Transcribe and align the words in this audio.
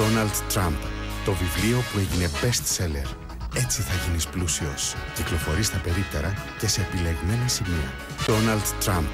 Donald 0.00 0.54
Trump. 0.54 0.78
Το 1.24 1.32
βιβλίο 1.32 1.78
που 1.92 1.98
έγινε 1.98 2.26
best 2.42 2.64
seller. 2.76 3.08
Έτσι 3.56 3.82
θα 3.82 3.94
γίνεις 4.04 4.26
πλούσιος. 4.28 4.94
Κυκλοφορεί 5.14 5.62
στα 5.62 5.78
περίπτερα 5.78 6.34
και 6.58 6.68
σε 6.68 6.80
επιλεγμένα 6.80 7.48
σημεία. 7.48 7.90
Donald 8.26 8.84
Trump. 8.84 9.08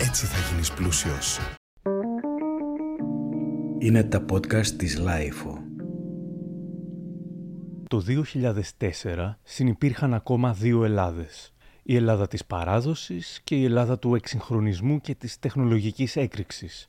Έτσι 0.00 0.26
θα 0.26 0.38
γίνεις 0.50 0.70
πλούσιος. 0.72 1.38
Είναι 3.78 4.02
τα 4.02 4.24
podcast 4.32 4.66
της 4.66 4.98
Lifeo. 5.00 5.54
Το 7.88 8.00
2004 8.00 9.38
συνυπήρχαν 9.42 10.14
ακόμα 10.14 10.52
δύο 10.52 10.84
Ελλάδες. 10.84 11.52
Η 11.82 11.96
Ελλάδα 11.96 12.26
της 12.26 12.44
παράδοσης 12.44 13.40
και 13.44 13.56
η 13.56 13.64
Ελλάδα 13.64 13.98
του 13.98 14.14
εξυγχρονισμού 14.14 15.00
και 15.00 15.14
της 15.14 15.38
τεχνολογικής 15.38 16.16
έκρηξης. 16.16 16.88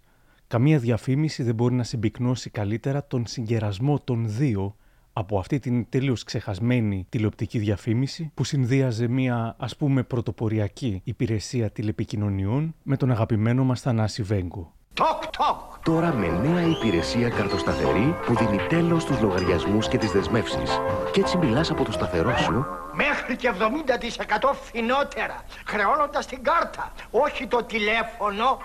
Καμία 0.52 0.80
διαφήμιση 0.80 1.44
δεν 1.44 1.56
μπορεί 1.56 1.74
να 1.74 1.84
συμπυκνώσει 1.84 2.50
καλύτερα 2.50 3.06
τον 3.08 3.26
συγκερασμό 3.26 4.00
των 4.00 4.26
δύο 4.28 4.76
από 5.14 5.40
αυτή 5.40 5.60
την 5.60 5.86
τελείως 5.90 6.24
ξεχασμένη 6.24 7.06
τηλεοπτική 7.10 7.60
διαφήμιση 7.60 8.32
που 8.34 8.44
συνδύαζε 8.44 9.08
μια 9.08 9.56
ας 9.60 9.76
πούμε 9.76 10.04
πρωτοποριακή 10.04 11.02
υπηρεσία 11.04 11.70
τηλεπικοινωνιών 11.70 12.76
με 12.84 12.98
τον 12.98 13.12
αγαπημένο 13.12 13.64
μας 13.64 13.82
Θανάση 13.82 14.24
Βέγκο. 14.24 14.74
Τοκ, 14.94 15.24
τοκ. 15.38 15.84
Τώρα 15.84 16.14
με 16.14 16.28
νέα 16.28 16.62
υπηρεσία 16.62 17.30
καρτοσταθερή 17.30 18.16
που 18.26 18.36
δίνει 18.36 18.58
τέλος 18.70 19.02
στους 19.02 19.22
λογαριασμούς 19.22 19.88
και 19.88 19.98
τις 19.98 20.12
δεσμεύσεις. 20.12 20.80
Και 21.12 21.20
έτσι 21.20 21.38
μιλάς 21.38 21.72
από 21.72 21.84
το 21.84 21.92
σταθερό 21.92 22.38
σου 22.38 22.66
Μέχρι 22.94 23.36
και 23.36 23.50
70% 23.50 24.54
φθηνότερα, 24.62 25.36
χρεώνοντας 25.66 26.26
την 26.26 26.44
κάρτα, 26.44 26.92
όχι 27.12 27.48
το 27.48 27.64
τηλέφωνο. 27.64 28.58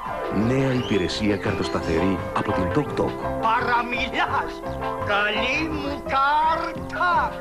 Νέα 0.46 0.72
υπηρεσία 0.72 1.36
καρτοσταθερή 1.36 2.18
από 2.36 2.52
την 2.52 2.64
Tok 2.74 3.00
Tok. 3.00 3.12
Παραμιλάς. 3.40 4.52
Καλή 5.06 5.68
μου 5.68 6.02
κάρτα. 6.02 7.32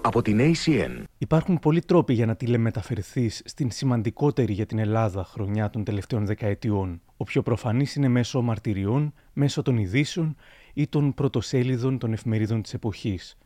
Από 0.00 0.22
την 0.22 0.40
ACN. 0.40 1.05
Υπάρχουν 1.18 1.58
πολλοί 1.58 1.80
τρόποι 1.80 2.14
για 2.14 2.26
να 2.26 2.36
τηλεμεταφερθείς 2.36 3.42
στην 3.44 3.70
σημαντικότερη 3.70 4.52
για 4.52 4.66
την 4.66 4.78
Ελλάδα 4.78 5.24
χρονιά 5.24 5.70
των 5.70 5.84
τελευταίων 5.84 6.26
δεκαετιών. 6.26 7.00
Ο 7.16 7.24
πιο 7.24 7.42
προφανής 7.42 7.94
είναι 7.94 8.08
μέσω 8.08 8.42
μαρτυριών, 8.42 9.12
μέσω 9.32 9.62
των 9.62 9.76
ειδήσεων 9.76 10.36
ή 10.74 10.86
των 10.86 11.14
πρωτοσέλιδων 11.14 11.98
των 11.98 12.12
εφημερίδων 12.12 12.62
της 12.62 12.74
εποχής. 12.74 13.38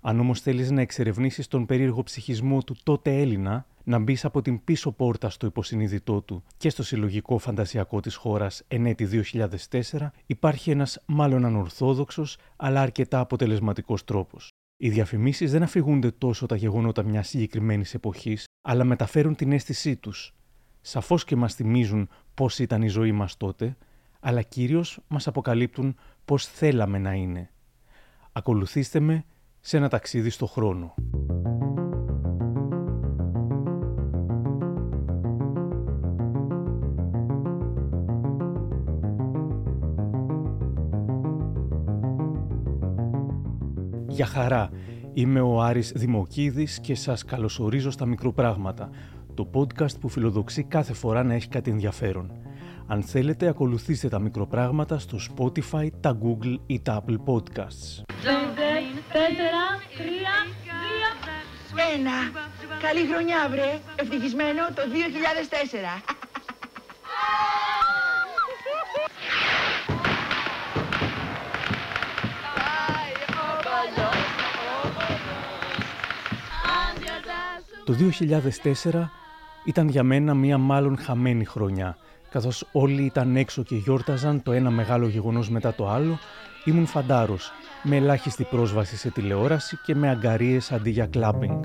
Αν 0.00 0.20
όμως 0.20 0.40
θέλεις 0.40 0.70
να 0.70 0.80
εξερευνήσεις 0.80 1.48
τον 1.48 1.66
περίεργο 1.66 2.02
ψυχισμό 2.02 2.62
του 2.62 2.76
τότε 2.82 3.20
Έλληνα, 3.20 3.66
να 3.84 3.98
μπεις 3.98 4.24
από 4.24 4.42
την 4.42 4.64
πίσω 4.64 4.92
πόρτα 4.92 5.30
στο 5.30 5.46
υποσυνείδητό 5.46 6.20
του 6.20 6.42
και 6.56 6.70
στο 6.70 6.82
συλλογικό 6.82 7.38
φαντασιακό 7.38 8.00
της 8.00 8.14
χώρας 8.14 8.62
εν 8.68 8.86
έτη 8.86 9.04
2004, 9.04 10.10
υπάρχει 10.26 10.70
ένας 10.70 11.02
μάλλον 11.06 11.44
ανορθόδοξος 11.44 12.36
αλλά 12.56 12.80
αρκετά 12.80 13.20
αποτελεσματικός 13.20 14.04
τρόπος. 14.04 14.48
Οι 14.84 14.90
διαφημίσεις 14.90 15.50
δεν 15.50 15.62
αφηγούνται 15.62 16.10
τόσο 16.10 16.46
τα 16.46 16.56
γεγονότα 16.56 17.02
μιας 17.02 17.28
συγκεκριμένης 17.28 17.94
εποχής, 17.94 18.44
αλλά 18.62 18.84
μεταφέρουν 18.84 19.34
την 19.34 19.52
αίσθησή 19.52 19.96
τους. 19.96 20.34
Σαφώς 20.80 21.24
και 21.24 21.36
μας 21.36 21.54
θυμίζουν 21.54 22.08
πώς 22.34 22.58
ήταν 22.58 22.82
η 22.82 22.88
ζωή 22.88 23.12
μας 23.12 23.36
τότε, 23.36 23.76
αλλά 24.20 24.42
κυρίως 24.42 25.00
μας 25.08 25.26
αποκαλύπτουν 25.26 25.96
πώς 26.24 26.46
θέλαμε 26.46 26.98
να 26.98 27.12
είναι. 27.12 27.50
Ακολουθήστε 28.32 29.00
με 29.00 29.24
σε 29.60 29.76
ένα 29.76 29.88
ταξίδι 29.88 30.30
στο 30.30 30.46
χρόνο. 30.46 30.94
Για 44.12 44.26
χαρά, 44.26 44.70
είμαι 45.12 45.40
ο 45.40 45.60
Άρης 45.60 45.92
Δημοκίδης 45.94 46.80
και 46.80 46.94
σας 46.94 47.24
καλωσορίζω 47.24 47.90
στα 47.90 48.06
μικροπράγματα, 48.06 48.90
το 49.34 49.50
podcast 49.54 50.00
που 50.00 50.08
φιλοδοξεί 50.08 50.62
κάθε 50.64 50.92
φορά 50.92 51.22
να 51.22 51.34
έχει 51.34 51.48
κάτι 51.48 51.70
ενδιαφέρον. 51.70 52.32
Αν 52.86 53.02
θέλετε, 53.02 53.48
ακολουθήστε 53.48 54.08
τα 54.08 54.18
μικροπράγματα 54.18 54.98
στο 54.98 55.18
Spotify, 55.28 55.88
τα 56.00 56.18
Google 56.22 56.56
ή 56.66 56.80
τα 56.80 57.04
Apple 57.04 57.16
Podcasts. 57.26 58.02
Τέσσερα, 59.12 59.64
τρία, 59.96 60.34
τρία. 60.76 61.12
Ένα. 61.94 62.16
Καλή 62.80 63.06
χρονιά, 63.12 63.48
βρε. 63.50 63.80
Ευτυχισμένο 63.96 64.62
το 64.74 64.82
2004. 66.02 66.12
Το 77.84 77.94
2004 78.92 79.10
ήταν 79.64 79.88
για 79.88 80.02
μένα 80.02 80.34
μία 80.34 80.58
μάλλον 80.58 80.98
χαμένη 80.98 81.44
χρονιά. 81.44 81.96
Καθώς 82.30 82.68
όλοι 82.72 83.02
ήταν 83.02 83.36
έξω 83.36 83.62
και 83.62 83.76
γιόρταζαν 83.76 84.42
το 84.42 84.52
ένα 84.52 84.70
μεγάλο 84.70 85.06
γεγονός 85.06 85.50
μετά 85.50 85.74
το 85.74 85.88
άλλο, 85.88 86.18
ήμουν 86.64 86.86
φαντάρος 86.86 87.52
με 87.82 87.96
ελάχιστη 87.96 88.44
πρόσβαση 88.44 88.96
σε 88.96 89.10
τηλεόραση 89.10 89.76
και 89.84 89.94
με 89.94 90.08
αγκαρίες 90.08 90.72
αντί 90.72 90.90
για 90.90 91.06
κλάμπινγκ. 91.06 91.64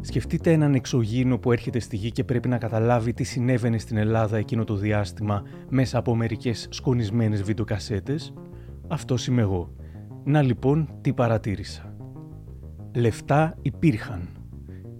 Σκεφτείτε 0.00 0.52
έναν 0.52 0.74
εξωγήινο 0.74 1.38
που 1.38 1.52
έρχεται 1.52 1.78
στη 1.78 1.96
γη 1.96 2.10
και 2.10 2.24
πρέπει 2.24 2.48
να 2.48 2.58
καταλάβει 2.58 3.12
τι 3.12 3.24
συνέβαινε 3.24 3.78
στην 3.78 3.96
Ελλάδα 3.96 4.36
εκείνο 4.36 4.64
το 4.64 4.74
διάστημα 4.74 5.42
μέσα 5.68 5.98
από 5.98 6.14
μερικές 6.14 6.68
σκονισμένες 6.70 7.42
βιντεοκασέτες. 7.42 8.32
Αυτός 8.88 9.26
είμαι 9.26 9.42
εγώ. 9.42 9.70
Να 10.28 10.42
λοιπόν 10.42 10.88
τι 11.00 11.12
παρατήρησα. 11.12 11.96
Λεφτά 12.94 13.54
υπήρχαν 13.62 14.28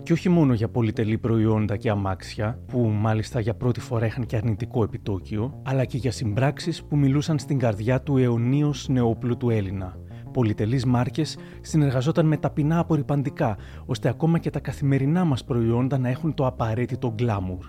και 0.02 0.12
όχι 0.12 0.28
μόνο 0.28 0.54
για 0.54 0.68
πολυτελή 0.68 1.18
προϊόντα 1.18 1.76
και 1.76 1.90
αμάξια, 1.90 2.58
που 2.66 2.80
μάλιστα 2.80 3.40
για 3.40 3.54
πρώτη 3.54 3.80
φορά 3.80 4.06
είχαν 4.06 4.26
και 4.26 4.36
αρνητικό 4.36 4.82
επιτόκιο, 4.82 5.62
αλλά 5.64 5.84
και 5.84 5.96
για 5.96 6.10
συμπράξεις 6.10 6.84
που 6.84 6.96
μιλούσαν 6.96 7.38
στην 7.38 7.58
καρδιά 7.58 8.02
του 8.02 8.16
αιωνίως 8.16 8.88
νεόπλου 8.88 9.36
Έλληνα. 9.50 9.96
Πολυτελείς 10.32 10.84
μάρκες 10.84 11.38
συνεργαζόταν 11.60 12.26
με 12.26 12.36
ταπεινά 12.36 12.78
απορριπαντικά, 12.78 13.56
ώστε 13.86 14.08
ακόμα 14.08 14.38
και 14.38 14.50
τα 14.50 14.60
καθημερινά 14.60 15.24
μας 15.24 15.44
προϊόντα 15.44 15.98
να 15.98 16.08
έχουν 16.08 16.34
το 16.34 16.46
απαραίτητο 16.46 17.12
γκλάμουρ. 17.14 17.66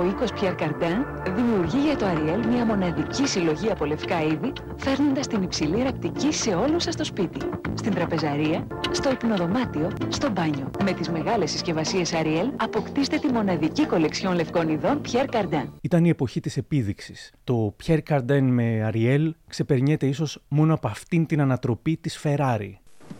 Ο 0.00 0.04
οίκος 0.04 0.30
Pierre 0.40 0.56
Cardin 0.62 1.30
δημιουργεί 1.34 1.78
για 1.78 1.96
το 1.96 2.06
Ariel 2.06 2.46
μια 2.46 2.64
μοναδική 2.64 3.26
συλλογή 3.26 3.70
από 3.70 3.84
λευκά 3.84 4.22
είδη, 4.22 4.52
φέρνοντας 4.76 5.26
την 5.26 5.42
υψηλή 5.42 5.82
ραπτική 5.82 6.32
σε 6.32 6.54
όλο 6.54 6.78
σας 6.78 6.96
το 6.96 7.04
σπίτι. 7.04 7.38
Στην 7.74 7.94
τραπεζαρία, 7.94 8.66
στο 8.90 9.10
υπνοδωμάτιο, 9.10 9.90
στο 10.08 10.30
μπάνιο. 10.30 10.70
Με 10.84 10.92
τις 10.92 11.08
μεγάλες 11.08 11.50
συσκευασίες 11.50 12.12
Ariel 12.14 12.50
αποκτήστε 12.56 13.18
τη 13.18 13.32
μοναδική 13.32 13.86
κολεξιόν 13.86 14.34
λευκών 14.34 14.68
ειδών 14.68 15.00
Pierre 15.12 15.34
Cardin. 15.34 15.68
Ήταν 15.80 16.04
η 16.04 16.08
εποχή 16.08 16.40
της 16.40 16.56
επίδειξης. 16.56 17.32
Το 17.44 17.76
Pierre 17.84 18.02
Cardin 18.08 18.42
με 18.42 18.90
Ariel 18.92 19.30
ξεπερνιέται 19.48 20.06
ίσως 20.06 20.42
μόνο 20.48 20.74
από 20.74 20.88
αυτήν 20.88 21.26
την 21.26 21.40
ανατροπή 21.40 21.96
της 21.96 22.20
Ferrari. 22.22 22.72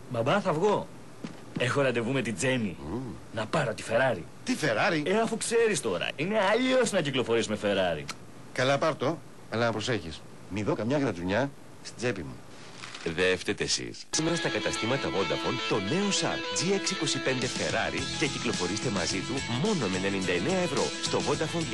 Μπαμπά, 0.09 0.39
θα 0.39 0.53
βγω. 0.53 0.87
Έχω 1.59 1.81
ραντεβού 1.81 2.11
με 2.11 2.21
την 2.21 2.35
Τζέννη. 2.35 2.75
Να 3.33 3.45
πάρω 3.45 3.73
τη 3.73 3.83
Ferrari. 3.89 4.21
Τι 4.45 4.55
Ferrari? 4.61 5.01
Ε, 5.05 5.19
αφού 5.19 5.37
ξέρεις 5.37 5.81
τώρα. 5.81 6.07
Είναι 6.15 6.35
αλλιώς 6.51 6.91
να 6.91 7.01
κυκλοφορείς 7.01 7.47
με 7.47 7.57
Ferrari. 7.61 8.03
Καλά, 8.53 8.77
πάρ' 8.77 8.95
το, 8.95 9.17
αλλά 9.49 9.65
να 9.65 9.71
προσέχεις. 9.71 10.21
Μη 10.49 10.63
δω 10.63 10.73
καμιά 10.75 10.97
γρατζουνιά 10.97 11.51
στην 11.83 11.97
τσέπη 11.97 12.21
μου. 12.21 12.35
Δεν 13.15 13.37
φταίτε 13.37 13.63
εσείς. 13.63 14.05
Σήμερα 14.09 14.35
στα 14.35 14.49
καταστήματα 14.49 15.07
Vodafone 15.09 15.57
το 15.69 15.75
νέο 15.75 16.09
SAR 16.21 16.39
GX25 16.59 17.43
Ferrari 17.57 18.01
και 18.19 18.27
κυκλοφορήστε 18.27 18.89
μαζί 18.89 19.17
του 19.17 19.35
μόνο 19.63 19.87
με 19.91 19.97
99 19.97 20.63
ευρώ 20.63 20.83
στο 21.03 21.17
Vodafone 21.17 21.65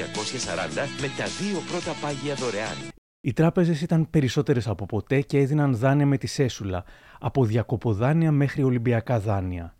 240 0.84 0.88
με 1.02 1.10
τα 1.18 1.26
δύο 1.40 1.60
πρώτα 1.72 1.94
πάγια 2.02 2.36
δωρεάν. 2.36 2.78
Οι 3.22 3.34
τράπεζες 3.34 3.82
ήταν 3.82 4.10
περισσότερες 4.10 4.68
από 4.68 4.86
ποτέ 4.86 5.22
και 5.22 5.38
έδιναν 5.38 5.76
δάνεια 5.76 6.06
με 6.06 6.18
τη 6.18 6.28
σέσουλα, 6.28 6.84
από 7.20 7.46
διακοποδάνεια 7.46 8.32
μέχρι 8.32 8.64
Ολυμπιακά 8.64 9.20
δάνεια. 9.20 9.76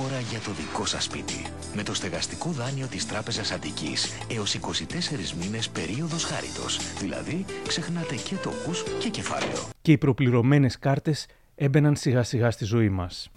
Ώρα 0.00 0.20
για 0.20 0.38
το 0.38 0.50
δικό 0.52 0.86
σας 0.86 1.04
σπίτι. 1.04 1.46
Με 1.74 1.82
το 1.82 1.94
στεγαστικό 1.94 2.50
δάνειο 2.50 2.86
της 2.86 3.06
Τράπεζας 3.06 3.52
Αντικής 3.52 4.08
έως 4.30 4.54
24 4.54 5.32
μήνες 5.40 5.68
περίοδος 5.68 6.24
χάριτος. 6.24 6.78
Δηλαδή, 6.98 7.44
ξεχνάτε 7.66 8.14
και 8.14 8.34
τόκους 8.34 8.82
και 8.98 9.08
κεφάλαιο. 9.08 9.68
Και 9.82 9.92
οι 9.92 9.98
προπληρωμένες 9.98 10.78
κάρτες 10.78 11.26
έμπαιναν 11.54 11.96
σιγά 11.96 12.22
σιγά 12.22 12.50
στη 12.50 12.64
ζωή 12.64 12.88
μας. 12.88 13.30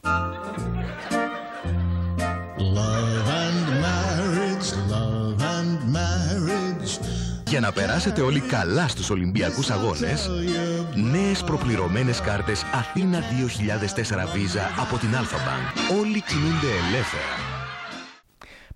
Love 2.75 3.29
and 3.43 3.67
marriage, 3.85 4.69
love 4.91 5.41
and 5.57 5.95
marriage. 5.95 6.99
Για 7.47 7.59
να 7.59 7.71
περάσετε 7.71 8.21
όλοι 8.21 8.39
καλά 8.39 8.87
στους 8.87 9.09
Ολυμπιακούς 9.09 9.69
Αγώνες, 9.69 10.29
νέες 10.95 11.43
προπληρωμένες 11.43 12.21
κάρτες 12.21 12.63
Αθήνα 12.63 13.19
2004 13.19 14.23
Visa 14.23 14.81
από 14.81 14.97
την 14.97 15.09
Alpha 15.09 15.35
Bank. 15.35 15.97
Όλοι 15.99 16.21
κινούνται 16.21 16.67
ελεύθερα. 16.87 17.33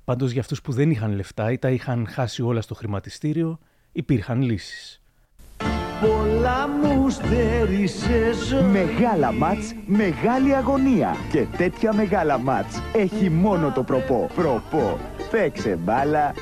Πάντως 0.03 0.31
για 0.31 0.41
αυτούς 0.41 0.61
που 0.61 0.71
δεν 0.71 0.91
είχαν 0.91 1.11
λεφτά 1.15 1.51
ή 1.51 1.57
τα 1.57 1.69
είχαν 1.69 2.07
χάσει 2.07 2.41
όλα 2.41 2.61
στο 2.61 2.75
χρηματιστήριο, 2.75 3.59
υπήρχαν 3.91 4.41
λύσεις. 4.41 5.01
Πολλά 6.01 6.67
μου 6.67 7.09
στερήσες 7.09 8.53
Μεγάλα 8.71 9.31
μάτς, 9.31 9.73
μεγάλη 9.85 10.55
αγωνία 10.55 11.15
Και 11.31 11.45
τέτοια 11.57 11.93
μεγάλα 11.93 12.37
μάτς 12.37 12.81
έχει 12.93 13.29
μόνο 13.29 13.71
το 13.71 13.83
προπό 13.83 14.29
Προπό, 14.35 14.99
παίξε 15.31 15.75
μπάλα 15.75 16.33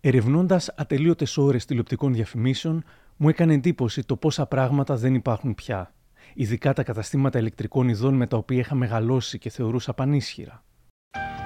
Ερευνώντας 0.00 0.72
ατελείωτες 0.76 1.36
ώρες 1.36 1.64
τηλεοπτικών 1.64 2.12
διαφημίσεων, 2.12 2.84
μου 3.20 3.28
έκανε 3.28 3.54
εντύπωση 3.54 4.02
το 4.02 4.16
πόσα 4.16 4.46
πράγματα 4.46 4.96
δεν 4.96 5.14
υπάρχουν 5.14 5.54
πια. 5.54 5.92
Ειδικά 6.34 6.72
τα 6.72 6.82
καταστήματα 6.82 7.38
ηλεκτρικών 7.38 7.88
ειδών 7.88 8.14
με 8.14 8.26
τα 8.26 8.36
οποία 8.36 8.58
είχα 8.58 8.74
μεγαλώσει 8.74 9.38
και 9.38 9.50
θεωρούσα 9.50 9.94
πανίσχυρα. 9.94 10.62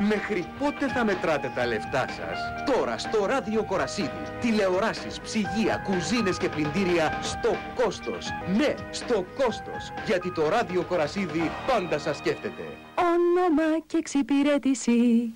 Μέχρι 0.09 0.45
πότε 0.59 0.89
θα 0.89 1.05
μετράτε 1.05 1.53
τα 1.55 1.67
λεφτά 1.67 2.09
σας; 2.09 2.39
Τώρα 2.75 2.99
στο 2.99 3.27
ράδιο 3.27 3.65
Κορασίδη. 3.65 4.23
Τηλεοράσεις, 4.41 5.21
ψυγεία, 5.21 5.77
κουζίνες 5.77 6.39
και 6.39 6.49
πλυντήρια 6.49 7.19
στο 7.23 7.51
κόστος. 7.75 8.29
Ναι, 8.57 8.75
στο 8.91 9.25
κόστος. 9.37 9.93
Γιατί 10.07 10.33
το 10.33 10.49
ράδιο 10.49 10.83
Κορασίδη 10.83 11.51
πάντα 11.67 11.99
σας 11.99 12.17
σκέφτεται. 12.17 12.63
Όνομα 12.95 13.79
και 13.87 13.97
εξυπηρέτηση. 13.97 15.33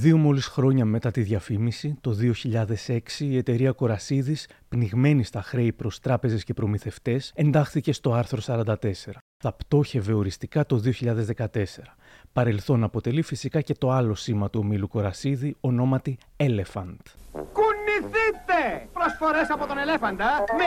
Δύο 0.00 0.16
μόλις 0.16 0.46
χρόνια 0.46 0.84
μετά 0.84 1.10
τη 1.10 1.20
διαφήμιση, 1.20 1.96
το 2.00 2.16
2006, 2.86 2.98
η 3.18 3.36
εταιρεία 3.36 3.72
Κορασίδης, 3.72 4.48
πνιγμένη 4.68 5.24
στα 5.24 5.42
χρέη 5.42 5.72
προς 5.72 6.00
τράπεζες 6.00 6.44
και 6.44 6.54
προμηθευτές, 6.54 7.32
εντάχθηκε 7.34 7.92
στο 7.92 8.12
άρθρο 8.12 8.40
44. 8.46 8.74
Θα 9.36 9.52
πτώχευε 9.52 10.12
οριστικά 10.12 10.66
το 10.66 10.76
2014. 10.76 11.96
Παρελθόν 12.32 12.84
αποτελεί 12.84 13.22
φυσικά 13.22 13.60
και 13.60 13.74
το 13.74 13.90
άλλο 13.90 14.14
σήμα 14.14 14.50
του 14.50 14.60
ομίλου 14.64 14.88
Κορασίδη, 14.88 15.56
ονόματι 15.60 16.18
Elephant. 16.36 17.02
Κουνηθείτε! 17.32 18.88
Προσφορές 18.92 19.50
από 19.50 19.66
τον 19.66 19.78
Ελέφαντα 19.78 20.44
με 20.58 20.64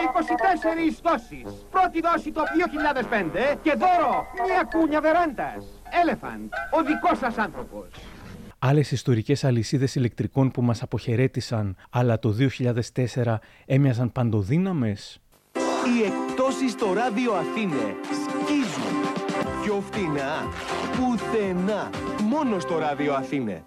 24 1.02 1.02
δόσεις. 1.04 1.66
Πρώτη 1.72 2.02
δόση 2.02 2.32
το 2.32 2.42
2005 2.42 3.58
και 3.62 3.74
δώρο 3.78 4.26
μια 4.48 4.64
κούνια 4.74 5.02
βεράντας. 5.02 5.66
Elephant, 6.02 6.50
ο 6.78 6.84
δικός 6.84 7.18
σας 7.18 7.38
άνθρωπος. 7.38 7.88
Άλλες 8.64 8.92
ιστορικές 8.92 9.44
αλυσίδες 9.44 9.96
ηλεκτρικών 9.96 10.52
που 10.52 10.62
μας 10.62 10.82
αποχαιρέτησαν, 10.82 11.76
αλλά 11.90 12.20
το 12.20 12.30
2004 12.30 13.40
έμοιαζαν 13.66 14.12
παντοδύναμες; 14.12 15.22
Οι 15.54 16.04
εκτόσεις 16.04 16.72
στο 16.72 16.94
ράδιο 16.94 17.34
Αθήνε 17.34 17.96
σκίζουν. 18.24 18.96
Πιο 19.64 19.82
φτηνά, 19.82 20.48
πουθενά. 20.96 21.90
Μόνο 22.30 22.60
στο 22.60 22.78
ράδιο 22.78 23.14
Αθήνε. 23.14 23.64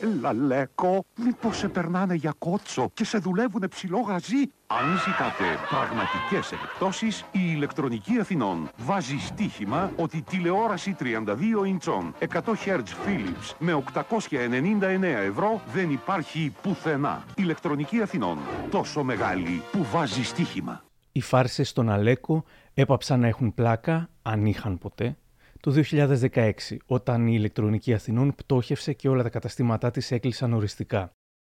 Έλα, 0.00 0.32
Λέκο, 0.32 1.04
μήπως 1.16 1.56
σε 1.56 1.68
περνάνε 1.68 2.14
για 2.14 2.34
κότσο 2.38 2.90
και 2.94 3.04
σε 3.04 3.18
δουλεύουνε 3.18 3.68
ψηλό 3.68 3.98
γαζί; 3.98 4.42
Αν 4.66 4.98
ζητάτε 4.98 5.44
πραγματικές 5.68 6.52
εκπτώσεις, 6.52 7.20
η 7.20 7.40
ηλεκτρονική 7.42 8.18
Αθηνών 8.20 8.70
βάζει 8.76 9.18
στοίχημα 9.18 9.92
ότι 9.96 10.22
τηλεόραση 10.22 10.96
32 11.00 11.66
ιντσών, 11.66 12.14
100 12.18 12.40
Hz 12.40 12.78
Philips 12.78 13.54
με 13.58 13.82
899 13.94 15.02
ευρώ 15.02 15.60
δεν 15.72 15.90
υπάρχει 15.90 16.52
πουθενά. 16.62 17.24
Ηλεκτρονική 17.36 18.02
Αθηνών, 18.02 18.38
τόσο 18.70 19.02
μεγάλη 19.02 19.62
που 19.72 19.86
βάζει 19.92 20.24
στοίχημα. 20.24 20.84
Οι 21.12 21.20
φάρσες 21.20 21.68
στον 21.68 21.90
Αλέκο 21.90 22.44
έπαψαν 22.74 23.20
να 23.20 23.26
έχουν 23.26 23.54
πλάκα, 23.54 24.08
αν 24.22 24.46
είχαν 24.46 24.78
ποτέ, 24.78 25.16
το 25.62 25.82
2016, 25.90 26.52
όταν 26.86 27.26
η 27.26 27.32
ηλεκτρονική 27.36 27.94
Αθηνών 27.94 28.34
πτώχευσε 28.34 28.92
και 28.92 29.08
όλα 29.08 29.22
τα 29.22 29.28
καταστήματά 29.28 29.90
της 29.90 30.10
έκλεισαν 30.10 30.52
οριστικά. 30.52 31.12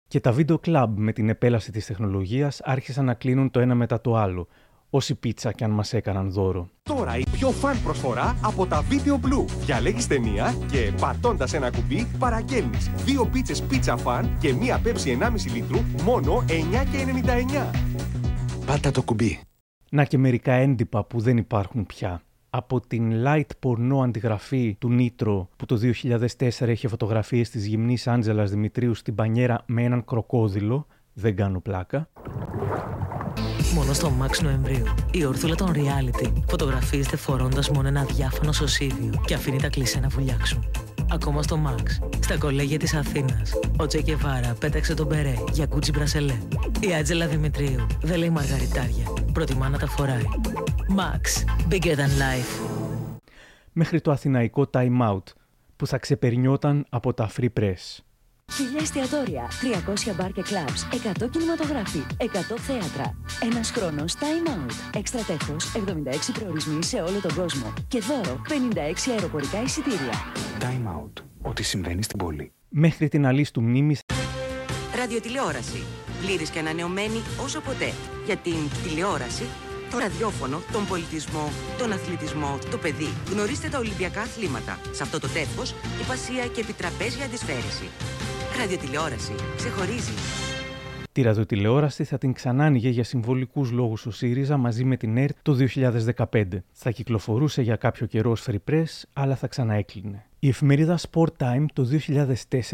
Και 0.08 0.20
τα 0.20 0.32
βίντεο 0.32 0.60
κλαμπ 0.60 0.98
με 0.98 1.14
την 1.14 1.30
επέλαση 1.30 1.72
της 1.72 1.86
τεχνολογίας 1.86 2.62
άρχισαν 2.62 3.06
να 3.06 3.14
κλείνουν 3.14 3.52
το 3.52 3.60
ένα 3.60 3.76
μετά 3.76 4.02
το 4.02 4.16
άλλο, 4.16 4.48
όση 4.90 5.16
πίτσα 5.16 5.52
κι 5.52 5.64
αν 5.64 5.72
μας 5.72 5.94
έκαναν 5.94 6.32
δώρο. 6.32 6.70
Τώρα 6.84 7.18
η 7.18 7.24
πιο 7.32 7.52
φαν 7.52 7.84
προσφορά 7.84 8.38
από 8.44 8.66
τα 8.66 8.84
Video 8.90 9.14
Blue. 9.14 9.46
Διαλέγεις 9.66 10.08
ταινία 10.08 10.56
και 10.72 10.94
πατώντας 11.00 11.54
ένα 11.54 11.72
κουμπί 11.72 12.08
παραγγέλνεις 12.20 12.92
δύο 13.06 13.26
πίτσες 13.26 13.62
πίτσα 13.62 13.98
φαν 13.98 14.38
και 14.40 14.54
μία 14.54 14.80
πέψη 14.80 15.18
1,5 15.22 15.54
λίτρου 15.54 15.80
μόνο 16.04 16.44
9,99. 16.48 17.72
Πάτα 18.66 18.92
το 18.92 19.02
κουμπί. 19.02 19.40
Να 19.90 20.04
και 20.04 20.18
μερικά 20.18 20.54
έντυπα 20.54 21.04
που 21.04 21.20
δεν 21.20 21.38
υπάρχουν 21.38 21.86
πια. 21.86 22.22
Από 22.50 22.80
την 22.88 23.24
light 23.26 23.50
πορνό 23.60 24.02
αντιγραφή 24.02 24.76
του 24.80 24.90
Νίτρο 24.90 25.50
που 25.56 25.66
το 25.66 25.80
2004 26.60 26.68
είχε 26.68 26.88
φωτογραφίες 26.88 27.50
της 27.50 27.66
γυμνής 27.66 28.08
Άντζελας 28.08 28.50
Δημητρίου 28.50 28.94
στην 28.94 29.16
πανιέρα 29.16 29.64
με 29.66 29.84
έναν 29.84 30.06
κροκόδιλο, 30.06 30.88
δεν 31.14 31.36
κάνω 31.36 31.60
πλάκα. 31.60 32.10
Μόνο 33.74 33.94
στο 33.94 34.12
Max 34.22 34.44
Νοεμβρίου. 34.44 34.86
Η 35.12 35.26
ορθούλα 35.26 35.56
των 35.56 35.74
reality 35.74 36.34
φωτογραφίζεται 36.48 37.18
φορώντας 37.18 37.70
μόνο 37.70 37.88
ένα 37.88 38.04
διάφανο 38.04 38.52
σωσίδιο 38.52 39.22
και 39.26 39.34
αφήνει 39.34 39.58
τα 39.62 39.70
κλεισέ 39.70 40.00
να 40.00 40.08
βουλιάξουν. 40.08 40.87
Ακόμα 41.12 41.42
στο 41.42 41.60
Max, 41.68 42.10
στα 42.20 42.38
κολέγια 42.38 42.78
της 42.78 42.94
Αθήνας, 42.94 43.54
ο 43.78 43.86
Τσέκε 43.86 44.16
Βάρα 44.16 44.54
πέταξε 44.60 44.94
τον 44.94 45.08
Μπερέ 45.08 45.34
για 45.52 45.66
κούτσι 45.66 45.92
μπρασελέ. 45.92 46.38
Η 46.80 46.94
Άτζελα 46.94 47.28
Δημητρίου 47.28 47.88
δεν 48.02 48.18
λέει 48.18 48.30
μαργαριτάρια, 48.30 49.06
προτιμά 49.34 49.70
να 49.70 49.78
τα 49.78 49.88
φοράει. 49.88 50.24
Max, 50.98 51.46
bigger 51.72 51.96
than 51.96 52.12
life. 52.22 52.70
Μέχρι 53.72 54.02
το 54.02 54.12
αθηναϊκό 54.12 54.70
time 54.74 55.02
out 55.12 55.24
που 55.76 55.88
θα 55.88 55.98
ξεπερνιόταν 55.98 56.86
από 56.90 57.14
τα 57.14 57.30
free 57.38 57.50
press. 57.60 57.98
Χιλιά 58.54 58.80
εστιατόρια, 58.82 59.50
300 60.12 60.16
μπαρ 60.16 60.32
και 60.32 60.42
κλαμπς, 60.42 60.88
100 60.92 61.30
κινηματογράφοι, 61.32 62.04
100 62.18 62.58
θέατρα. 62.58 63.18
Ένας 63.42 63.72
χρόνος 63.72 64.14
time 64.14 64.50
out. 64.50 64.98
Έξτρα 64.98 65.22
τέχος, 65.22 65.76
76 65.76 66.32
προορισμοί 66.40 66.84
σε 66.84 66.98
όλο 67.02 67.20
τον 67.22 67.36
κόσμο. 67.36 67.74
Και 67.88 68.00
δώρο, 68.00 68.42
56 68.48 69.12
αεροπορικά 69.12 69.62
εισιτήρια. 69.62 70.14
Time 70.60 70.88
out. 70.98 71.24
Ό,τι 71.42 71.64
συμβαίνει 71.64 72.04
στην 72.04 72.18
πόλη. 72.18 72.52
Μέχρι 72.70 73.08
την 73.08 73.26
αλής 73.26 73.52
του 73.52 73.62
μνήμης 73.62 74.02
Ραδιοτηλεόραση. 74.96 75.84
Πλήρης 76.22 76.50
και 76.50 76.60
ανανεωμένη 76.60 77.22
όσο 77.44 77.60
ποτέ. 77.62 77.94
Για 78.26 78.36
την 78.36 78.58
τηλεόραση, 78.84 79.44
το 79.92 79.98
ραδιόφωνο, 79.98 80.62
τον 80.72 80.88
πολιτισμό, 80.88 81.52
τον 81.78 81.92
αθλητισμό, 81.92 82.58
το 82.72 82.78
παιδί. 82.78 83.10
Γνωρίστε 83.32 83.70
τα 83.70 83.78
Ολυμπιακά 83.78 84.22
αθλήματα. 84.22 84.80
Σε 84.92 85.04
αυτό 85.04 85.20
το 85.20 85.28
τεύχος, 85.28 85.76
υπασία 86.02 86.48
και 86.48 86.62
επιτραπέζια 86.62 87.26
αντισφαίρεση. 87.26 87.90
Ραδιοτηλεόραση. 88.60 89.32
Ξεχωρίζει. 89.56 90.12
Τη 91.12 91.22
ραδιοτηλεόραση 91.22 92.04
θα 92.04 92.18
την 92.18 92.34
ξανάνοιγε 92.34 92.90
για 92.90 93.04
συμβολικούς 93.04 93.72
λόγους 93.72 94.06
ο 94.06 94.12
ΣΥΡΙΖΑ 94.12 94.58
μαζί 94.58 94.84
με 94.84 94.98
την 94.98 95.18
ΕΡΤ 95.18 95.36
το 95.42 95.58
2015. 96.32 96.44
Θα 96.72 96.92
κυκλοφορούσε 96.92 97.62
για 97.62 97.76
κάποιο 97.76 98.06
καιρό 98.06 98.32
ως 98.32 98.48
free 98.48 98.72
press, 98.72 99.04
αλλά 99.14 99.36
θα 99.36 99.48
ξαναέκλεινε. 99.48 100.26
Η 100.40 100.48
εφημερίδα 100.48 100.98
Sport 100.98 101.32
Time 101.40 101.66
το 101.74 101.88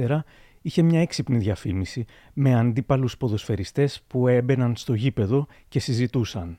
2004 0.08 0.20
είχε 0.62 0.82
μια 0.82 1.02
έξυπνη 1.02 1.38
διαφήμιση 1.38 2.06
με 2.34 2.56
αντίπαλους 2.56 3.18
ποδοσφαιριστές 3.18 4.02
που 4.08 4.28
έμπαιναν 4.28 4.76
στο 4.76 4.94
γήπεδο 4.94 5.48
και 5.68 5.80
συζητούσαν. 5.80 6.58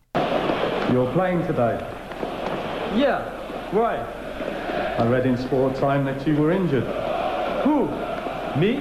You're 0.92 1.16
playing 1.16 1.42
today? 1.46 1.76
Yeah, 2.96 3.20
why? 3.72 3.94
I 4.98 5.04
read 5.12 5.26
in 5.26 5.36
sport 5.36 5.72
time 5.80 6.04
that 6.08 6.26
you 6.26 6.34
were 6.40 6.52
injured. 6.60 6.86
Who? 7.64 7.76
Me? 8.60 8.72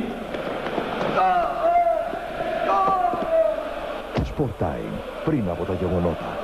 Sport 4.38 4.64
Time, 4.64 4.94
πριν 5.26 5.50
από 5.50 5.64
τα 5.64 5.74
γεγονότα. 5.74 6.38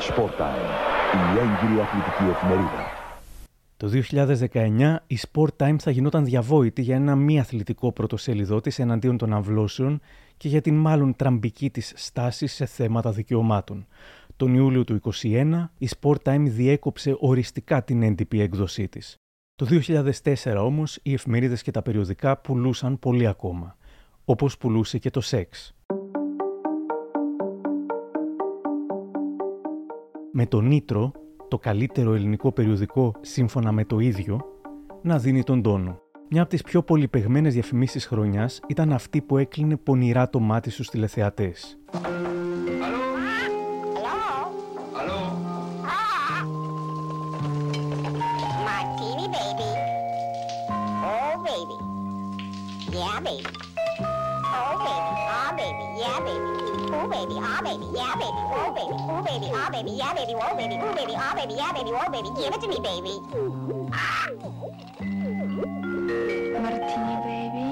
Sport 0.00 0.40
Time, 0.40 0.68
η 1.14 1.38
έγκυρη 1.38 1.80
αθλητική 1.80 2.24
εφημερίδα. 2.30 2.96
Το 3.76 3.88
2019 4.52 4.96
η 5.06 5.18
Sport 5.30 5.66
Time 5.66 5.76
θα 5.78 5.90
γινόταν 5.90 6.24
διαβόητη 6.24 6.82
για 6.82 6.96
ένα 6.96 7.16
μη 7.16 7.40
αθλητικό 7.40 7.92
πρωτοσέλιδό 7.92 8.60
της 8.60 8.78
εναντίον 8.78 9.16
των 9.16 9.32
αμβλώσεων 9.32 10.00
και 10.36 10.48
για 10.48 10.60
την 10.60 10.74
μάλλον 10.74 11.16
τραμπική 11.16 11.70
της 11.70 11.92
στάση 11.96 12.46
σε 12.46 12.66
θέματα 12.66 13.12
δικαιωμάτων. 13.12 13.86
Τον 14.36 14.54
Ιούλιο 14.54 14.84
του 14.84 15.00
2021 15.22 15.68
η 15.78 15.88
Sport 16.00 16.16
Time 16.24 16.44
διέκοψε 16.44 17.16
οριστικά 17.18 17.84
την 17.84 18.02
έντυπη 18.02 18.40
έκδοσή 18.40 18.88
της. 18.88 19.16
Το 19.54 19.66
2004 20.24 20.56
όμως 20.58 20.98
οι 21.02 21.12
εφημερίδες 21.12 21.62
και 21.62 21.70
τα 21.70 21.82
περιοδικά 21.82 22.36
πουλούσαν 22.36 22.98
πολύ 22.98 23.26
ακόμα, 23.26 23.76
όπως 24.30 24.58
πουλούσε 24.58 24.98
και 24.98 25.10
το 25.10 25.20
σεξ. 25.20 25.74
Με 30.32 30.46
το 30.46 30.60
Νίτρο, 30.60 31.12
το 31.48 31.58
καλύτερο 31.58 32.14
ελληνικό 32.14 32.52
περιοδικό 32.52 33.14
σύμφωνα 33.20 33.72
με 33.72 33.84
το 33.84 33.98
ίδιο, 33.98 34.40
να 35.02 35.18
δίνει 35.18 35.42
τον 35.42 35.62
τόνο. 35.62 36.00
Μια 36.30 36.40
από 36.40 36.50
τις 36.50 36.62
πιο 36.62 36.82
πολυπεγμένες 36.82 37.54
διαφημίσεις 37.54 38.06
χρονιάς 38.06 38.60
ήταν 38.66 38.92
αυτή 38.92 39.20
που 39.20 39.38
έκλεινε 39.38 39.76
πονηρά 39.76 40.30
το 40.30 40.40
μάτι 40.40 40.70
στους 40.70 40.88
τηλεθεατές. 40.88 41.78
Ooh 59.10 59.22
baby, 59.28 59.48
ah 59.60 59.68
baby, 59.74 59.92
yeah 60.00 60.12
baby, 60.18 60.34
oh 60.34 60.54
baby, 60.60 60.76
ooh 60.84 60.94
baby, 60.98 61.14
ah 61.16 61.32
baby, 61.38 61.54
yeah 61.60 61.72
baby, 61.76 61.90
oh 62.00 62.08
baby, 62.14 62.28
give 62.36 62.54
it 62.54 62.60
to 62.62 62.68
me 62.72 62.78
baby. 62.88 63.14
Martini 66.64 67.16
baby. 67.26 67.68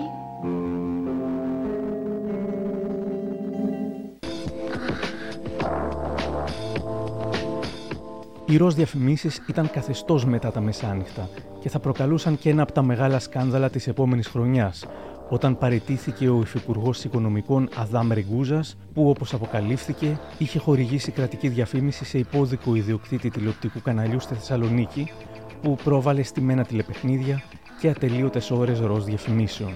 Οι 8.49 8.57
ροζ 8.57 8.75
διαφημίσεις 8.75 9.43
ήταν 9.47 9.71
καθεστώς 9.71 10.25
μετά 10.25 10.51
τα 10.51 10.61
μεσάνυχτα 10.61 11.29
και 11.61 11.69
θα 11.69 11.79
προκαλούσαν 11.79 12.39
και 12.39 12.51
ένα 12.51 12.63
από 12.63 12.73
τα 12.73 12.83
μεγάλα 12.83 13.19
σκάνδαλα 13.19 13.71
της 13.71 13.87
επόμενης 13.87 14.27
χρονιάς, 14.29 14.85
όταν 15.29 15.59
παρετήθηκε 15.59 16.29
ο 16.29 16.41
Υφυπουργός 16.41 17.05
Οικονομικών 17.05 17.69
Αδάμ 17.75 18.13
Ριγκούζα, 18.13 18.65
που 18.95 19.09
όπως 19.09 19.35
αποκαλύφθηκε 19.35 20.19
είχε 20.39 20.59
χορηγήσει 20.59 21.11
κρατική 21.11 21.49
διαφήμιση 21.49 22.05
σε 22.05 22.19
υπόδικο 22.19 22.75
ιδιοκτήτη 22.75 23.31
τηλεοπτικού 23.31 23.81
καναλιού 23.81 24.21
στη 24.21 24.35
Θεσσαλονίκη, 24.35 25.11
που 25.63 25.77
πρόβαλε 25.85 26.23
στημένα 26.23 26.65
τηλεπαιχνίδια 26.65 27.43
και 27.81 27.89
ατελείωτες 27.89 28.51
ώρες 28.51 28.81
ροζ 28.81 29.05
διαφημίσεων. 29.05 29.73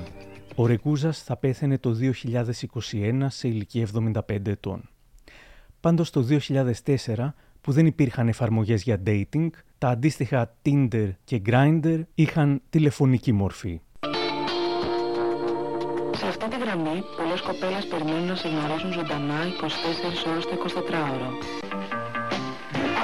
Ο 0.55 0.67
Ρεγκούζας 0.67 1.23
θα 1.23 1.37
πέθαινε 1.37 1.79
το 1.79 1.97
2021 2.93 3.27
σε 3.29 3.49
ηλικία 3.49 3.87
75 3.95 4.47
ετών. 4.47 4.89
Πάντως 5.81 6.11
το 6.11 6.27
2004, 6.85 7.35
που 7.61 7.73
δεν 7.73 7.87
υπήρχαν 7.87 8.29
εφαρμογές 8.29 8.83
για 8.83 9.03
dating, 9.07 9.49
τα 9.79 9.89
αντίστοιχα 9.89 10.57
Tinder 10.65 11.11
και 11.25 11.43
Grindr 11.47 12.03
είχαν 12.15 12.63
τηλεφωνική 12.71 13.33
μορφή. 13.33 13.81
Σε 16.51 16.57
αυτή 16.57 16.69
τη 16.69 16.77
γραμμή, 16.77 17.05
πολλές 17.17 17.41
κοπέλες 17.41 17.87
περιμένουν 17.87 18.27
να 18.27 18.35
σε 18.35 18.49
γνωρίσουν 18.49 18.93
ζωντανά 18.93 19.39
24 20.27 20.31
ώρες 20.31 20.45
το 20.45 20.55
24ωρο. 20.65 21.31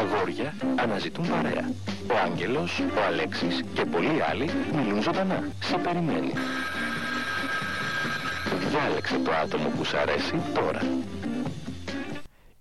Αγόρια 0.00 0.54
αναζητούν 0.76 1.28
παρέα. 1.28 1.70
Ο 2.10 2.14
Άγγελος, 2.24 2.80
ο 2.80 3.00
Αλέξης 3.06 3.64
και 3.74 3.84
πολλοί 3.84 4.22
άλλοι 4.30 4.50
μιλούν 4.76 5.02
ζωντανά. 5.02 5.48
Σε 5.60 5.78
περιμένει. 5.78 6.32
Διάλεξε 8.70 9.18
το 9.18 9.30
άτομο 9.42 9.68
που 9.76 9.84
σ' 9.84 9.94
αρέσει 9.94 10.34
τώρα. 10.54 10.80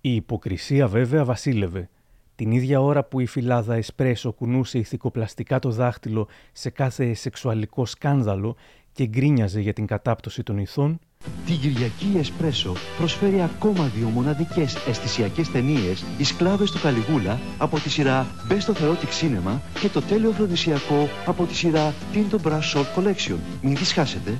Η 0.00 0.14
υποκρισία 0.14 0.86
βέβαια 0.86 1.24
βασίλευε. 1.24 1.88
Την 2.36 2.50
ίδια 2.50 2.80
ώρα 2.80 3.04
που 3.04 3.20
η 3.20 3.26
φυλάδα 3.26 3.74
Εσπρέσο 3.74 4.32
κουνούσε 4.32 4.78
ηθικοπλαστικά 4.78 5.58
το 5.58 5.70
δάχτυλο 5.70 6.28
σε 6.52 6.70
κάθε 6.70 7.14
σεξουαλικό 7.14 7.86
σκάνδαλο 7.86 8.56
και 8.96 9.06
γκρίνιαζε 9.06 9.60
για 9.60 9.72
την 9.72 9.86
κατάπτωση 9.86 10.42
των 10.42 10.58
ηθών, 10.58 10.98
Την 11.46 11.58
Κυριακή 11.58 12.12
η 12.14 12.18
Εσπρέσο 12.18 12.72
προσφέρει 12.98 13.42
ακόμα 13.42 13.84
δύο 13.86 14.08
μοναδικές 14.08 14.76
αισθησιακές 14.88 15.50
ταινίες 15.50 16.04
«Οι 16.18 16.24
σκλάβες 16.24 16.70
του 16.70 16.80
Καλιγούλα» 16.80 17.38
από 17.58 17.80
τη 17.80 17.90
σειρά 17.90 18.26
Best 18.48 18.72
of 18.72 18.82
Erotic 18.82 19.20
Cinema 19.20 19.58
και 19.80 19.88
το 19.88 20.02
τέλειο 20.02 20.30
αφροδισιακό 20.30 21.08
από 21.26 21.44
τη 21.44 21.54
σειρά 21.54 21.94
Tinto 22.12 22.36
Brass 22.46 22.60
Short 22.74 22.86
Collection. 22.96 23.36
Μην 23.62 23.74
τις 23.74 23.92
χάσετε. 23.92 24.38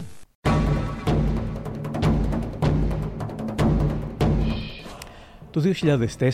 Το 5.51 5.61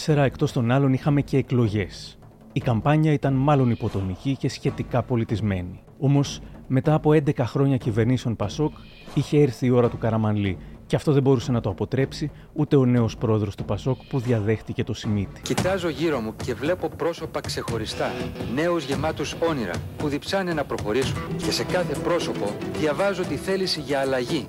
2004, 0.06 0.16
εκτός 0.16 0.52
των 0.52 0.70
άλλων, 0.70 0.92
είχαμε 0.92 1.20
και 1.20 1.36
εκλογές. 1.36 2.18
Η 2.52 2.60
καμπάνια 2.60 3.12
ήταν 3.12 3.34
μάλλον 3.34 3.70
υποτονική 3.70 4.36
και 4.36 4.48
σχετικά 4.48 5.02
πολιτισμένη. 5.02 5.82
Όμως, 5.98 6.40
μετά 6.74 6.94
από 6.94 7.10
11 7.10 7.38
χρόνια 7.38 7.76
κυβερνήσεων 7.76 8.36
Πασόκ, 8.36 8.72
είχε 9.14 9.40
έρθει 9.40 9.66
η 9.66 9.70
ώρα 9.70 9.88
του 9.88 9.98
Καραμανλή 9.98 10.58
και 10.86 10.96
αυτό 10.96 11.12
δεν 11.12 11.22
μπορούσε 11.22 11.52
να 11.52 11.60
το 11.60 11.70
αποτρέψει 11.70 12.30
ούτε 12.52 12.76
ο 12.76 12.84
νέος 12.84 13.16
πρόεδρος 13.16 13.54
του 13.54 13.64
Πασόκ 13.64 13.98
που 14.08 14.18
διαδέχτηκε 14.18 14.84
το 14.84 14.94
Σιμίτι. 14.94 15.40
Κοιτάζω 15.42 15.88
γύρω 15.88 16.20
μου 16.20 16.34
και 16.44 16.54
βλέπω 16.54 16.88
πρόσωπα 16.88 17.40
ξεχωριστά, 17.40 18.12
νέους 18.54 18.84
γεμάτους 18.84 19.36
όνειρα, 19.48 19.72
που 19.96 20.08
διψάνε 20.08 20.52
να 20.52 20.64
προχωρήσουν. 20.64 21.16
Και 21.36 21.50
σε 21.50 21.64
κάθε 21.64 21.94
πρόσωπο 21.94 22.50
διαβάζω 22.78 23.22
τη 23.22 23.36
θέληση 23.36 23.80
για 23.80 24.00
αλλαγή, 24.00 24.48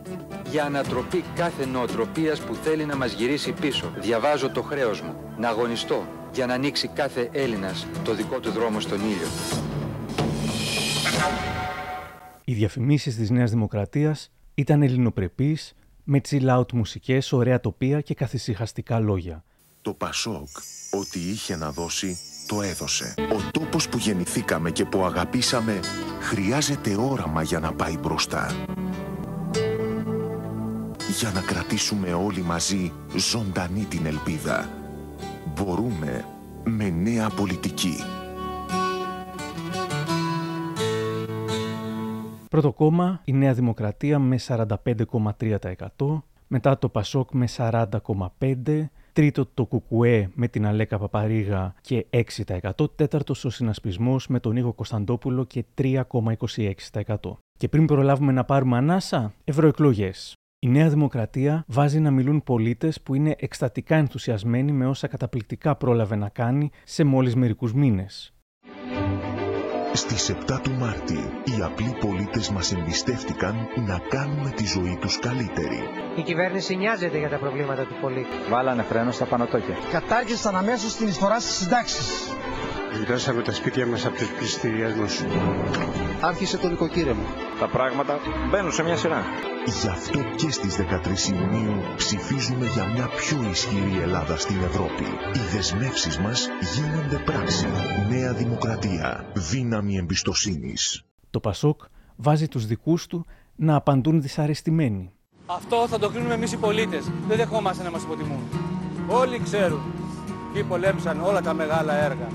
για 0.51 0.65
ανατροπή 0.65 1.24
κάθε 1.36 1.65
νοοτροπίας 1.65 2.39
που 2.39 2.56
θέλει 2.56 2.86
να 2.86 2.96
μας 2.96 3.13
γυρίσει 3.13 3.51
πίσω. 3.51 3.92
Διαβάζω 4.00 4.50
το 4.50 4.62
χρέος 4.62 5.01
μου, 5.01 5.15
να 5.38 5.50
αγωνιστώ, 5.50 6.03
για 6.34 6.46
να 6.46 6.53
ανοίξει 6.53 6.88
κάθε 6.88 7.30
Έλληνας 7.32 7.88
το 8.03 8.13
δικό 8.13 8.39
του 8.39 8.51
δρόμο 8.51 8.80
στον 8.80 9.00
ήλιο. 9.00 9.27
Οι 12.45 12.53
διαφημίσεις 12.53 13.15
της 13.15 13.29
Νέας 13.29 13.51
Δημοκρατίας 13.51 14.31
ήταν 14.53 14.81
ελληνοπρεπείς, 14.81 15.73
με 16.03 16.21
chill 16.29 16.59
out 16.59 16.71
μουσικές, 16.73 17.31
ωραία 17.31 17.59
τοπία 17.59 18.01
και 18.01 18.13
καθησυχαστικά 18.13 19.00
λόγια. 19.00 19.43
Το 19.81 19.93
Πασόκ, 19.93 20.47
ό,τι 20.91 21.19
είχε 21.19 21.55
να 21.55 21.71
δώσει, 21.71 22.17
το 22.47 22.62
έδωσε. 22.62 23.13
Ο 23.17 23.50
τόπος 23.51 23.89
που 23.89 23.97
γεννηθήκαμε 23.97 24.71
και 24.71 24.85
που 24.85 25.05
αγαπήσαμε, 25.05 25.79
χρειάζεται 26.21 26.95
όραμα 26.95 27.41
για 27.41 27.59
να 27.59 27.73
πάει 27.73 27.97
μπροστά. 27.97 28.55
Για 31.19 31.31
να 31.31 31.41
κρατήσουμε 31.41 32.13
όλοι 32.13 32.41
μαζί 32.41 32.91
ζωντανή 33.15 33.85
την 33.85 34.05
ελπίδα. 34.05 34.69
Μπορούμε 35.55 36.25
με 36.63 36.89
νέα 36.89 37.29
πολιτική. 37.29 37.95
Πρώτο 42.53 42.72
κόμμα, 42.72 43.22
η 43.24 43.33
Νέα 43.33 43.53
Δημοκρατία 43.53 44.19
με 44.19 44.39
45,3%, 44.48 46.22
μετά 46.48 46.77
το 46.77 46.89
Πασόκ 46.89 47.29
με 47.31 47.48
40,5%, 47.57 48.86
τρίτο 49.13 49.45
το 49.45 49.65
Κουκουέ 49.65 50.29
με 50.33 50.48
την 50.48 50.65
Αλέκα 50.65 50.98
Παπαρίγα 50.98 51.75
και 51.81 52.05
6%, 52.10 52.95
τέταρτος 52.95 53.45
ο 53.45 53.50
συνασπισμός 53.50 54.27
με 54.27 54.39
τον 54.39 54.53
Νίκο 54.53 54.74
Κωνσταντόπουλο 54.74 55.43
και 55.43 55.65
3,26%. 55.77 57.15
Και 57.57 57.67
πριν 57.67 57.86
προλάβουμε 57.86 58.31
να 58.31 58.43
πάρουμε 58.43 58.77
ανάσα, 58.77 59.33
ευρωεκλογές. 59.43 60.33
Η 60.60 60.67
Νέα 60.67 60.89
Δημοκρατία 60.89 61.63
βάζει 61.67 62.00
να 62.00 62.12
μιλούν 62.12 62.43
πολίτες 62.43 63.01
που 63.01 63.13
είναι 63.13 63.36
εκστατικά 63.38 63.95
ενθουσιασμένοι 63.95 64.72
με 64.72 64.88
όσα 64.88 65.07
καταπληκτικά 65.07 65.75
πρόλαβε 65.75 66.15
να 66.15 66.29
κάνει 66.29 66.69
σε 66.83 67.03
μόλις 67.03 67.36
μερικούς 67.36 67.74
μήνες. 67.74 68.33
Στις 69.95 70.29
7 70.29 70.59
του 70.63 70.71
Μάρτη, 70.71 71.13
οι 71.43 71.62
απλοί 71.63 71.97
πολίτες 72.00 72.50
μας 72.50 72.71
εμπιστεύτηκαν 72.71 73.55
να 73.75 74.00
κάνουμε 74.09 74.50
τη 74.50 74.65
ζωή 74.65 74.97
τους 75.01 75.19
καλύτερη. 75.19 75.89
Η 76.15 76.21
κυβέρνηση 76.21 76.75
νοιάζεται 76.75 77.17
για 77.17 77.29
τα 77.29 77.38
προβλήματα 77.38 77.83
του 77.83 77.95
πολίτη. 78.01 78.27
Βάλανε 78.50 78.83
φρένο 78.83 79.12
στα 79.12 79.25
πανωτόκια. 79.25 79.77
Κατάργησαν 79.91 80.55
αμέσως 80.55 80.95
την 80.95 81.07
εισφορά 81.07 81.39
στις 81.39 81.55
συντάξεις. 81.55 82.27
Γυρώσαμε 82.97 83.41
τα 83.41 83.53
σπίτια 83.53 83.88
μας 83.88 84.05
από 84.05 84.15
τους 84.17 84.29
πληστηριασμούς. 84.31 85.21
Άρχισε 86.21 86.57
το 86.57 86.69
νοικοκύρεμα. 86.69 87.23
Τα 87.59 87.67
πράγματα 87.67 88.19
μπαίνουν 88.51 88.71
σε 88.71 88.83
μια 88.83 88.95
σειρά. 88.97 89.23
Γι' 89.65 89.88
αυτό 89.88 90.19
και 90.35 90.51
στις 90.51 90.75
13 90.75 91.29
Ιουνίου 91.33 91.83
ψηφίζουμε 91.95 92.65
για 92.65 92.85
μια 92.85 93.07
πιο 93.07 93.50
ισχυρή 93.50 94.00
Ελλάδα 94.01 94.38
στην 94.38 94.55
Ευρώπη. 94.63 95.03
Οι 95.33 95.55
δεσμεύσεις 95.55 96.19
μας 96.19 96.50
γίνονται 96.73 97.17
πράξη. 97.25 97.67
Νέα 98.09 98.33
Δημοκρατία. 98.33 99.25
Δύναμη 99.33 99.83
εμπιστοσύνης. 99.92 101.04
Το 101.30 101.40
Πασόκ 101.40 101.82
βάζει 102.16 102.48
τους 102.48 102.66
δικούς 102.66 103.08
του 103.08 103.25
να 103.56 103.75
απαντούν 103.75 104.22
δυσαρεστημένοι. 104.22 105.12
Αυτό 105.46 105.88
θα 105.88 106.00
το 106.00 106.10
κρίνουμε 106.10 106.34
εμείς 106.34 106.52
οι 106.52 106.58
πολίτες. 106.58 107.12
Δεν 107.28 107.38
δεχόμαστε 107.38 107.84
να 107.84 107.92
μας 107.92 108.04
υποτιμούν. 108.04 108.40
Όλοι 109.08 109.40
ξέρουν 109.40 109.82
ποιοι 110.54 110.63
πολέμησαν 110.63 111.22
όλα 111.22 111.42
τα 111.42 111.54
μεγάλα 111.54 111.94
έργα. 111.94 112.28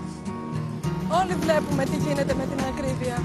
Όλοι 1.22 1.34
βλέπουμε 1.34 1.84
τι 1.84 1.96
γίνεται 1.96 2.34
με 2.34 2.46
την 2.46 2.64
ακρίβεια. 2.64 3.22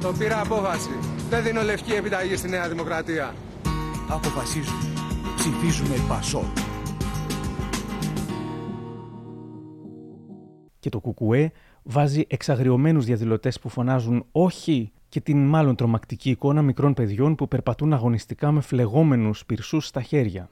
Το 0.00 0.12
πήρα 0.18 0.40
απόφαση. 0.40 0.90
Δεν 1.28 1.42
δίνω 1.42 1.62
λευκή 1.62 1.92
επιταγή 1.92 2.36
στη 2.36 2.48
Νέα 2.48 2.68
Δημοκρατία. 2.68 3.34
Αποφασίζουμε. 4.08 4.84
Ψηφίζουμε 5.36 5.94
Πασόκ. 6.08 6.58
Και 10.78 10.88
το 10.88 11.00
Κουκουέ 11.00 11.52
βάζει 11.82 12.24
εξαγριωμένους 12.28 13.04
διαδηλωτές 13.04 13.60
που 13.60 13.68
φωνάζουν 13.68 14.24
όχι 14.32 14.92
και 15.08 15.20
την 15.20 15.46
μάλλον 15.46 15.76
τρομακτική 15.76 16.30
εικόνα 16.30 16.62
μικρών 16.62 16.94
παιδιών 16.94 17.34
που 17.34 17.48
περπατούν 17.48 17.92
αγωνιστικά 17.92 18.52
με 18.52 18.60
φλεγόμενους 18.60 19.46
πυρσούς 19.46 19.86
στα 19.86 20.02
χέρια. 20.02 20.50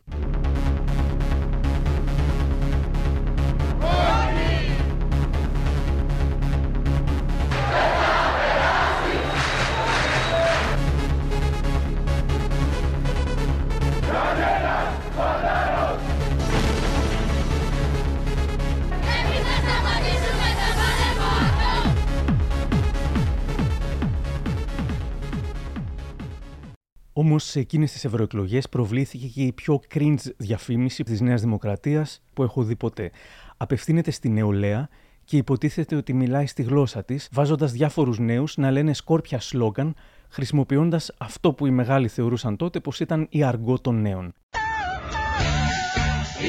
Σε 27.59 27.65
εκείνες 27.65 27.93
τις 27.93 28.05
ευρωεκλογές 28.05 28.69
προβλήθηκε 28.69 29.27
και 29.27 29.43
η 29.43 29.53
πιο 29.53 29.81
cringe 29.95 30.33
διαφήμιση 30.37 31.03
της 31.03 31.21
Νέας 31.21 31.41
Δημοκρατίας 31.41 32.23
που 32.35 32.43
έχω 32.43 32.63
δει 32.63 32.77
ποτέ. 32.77 33.11
Απευθύνεται 33.57 34.11
στη 34.11 34.29
νεολαία 34.29 34.89
και 35.25 35.37
υποτίθεται 35.37 35.97
ότι 35.97 36.13
μιλάει 36.13 36.47
στη 36.47 36.63
γλώσσα 36.63 37.05
της, 37.05 37.29
βάζοντας 37.33 37.73
διάφορους 37.73 38.19
νέους 38.19 38.57
να 38.57 38.71
λένε 38.71 38.95
σκόρπια 38.95 39.41
σλόγγαν, 39.41 39.95
χρησιμοποιώντας 40.29 41.15
αυτό 41.19 41.53
που 41.53 41.67
οι 41.67 41.71
μεγάλοι 41.71 42.09
θεωρούσαν 42.09 42.57
τότε 42.57 42.81
πως 42.81 43.01
ήταν 43.01 43.27
η 43.31 43.43
αργκό 43.43 43.81
των 43.81 44.01
νέων. 44.01 44.35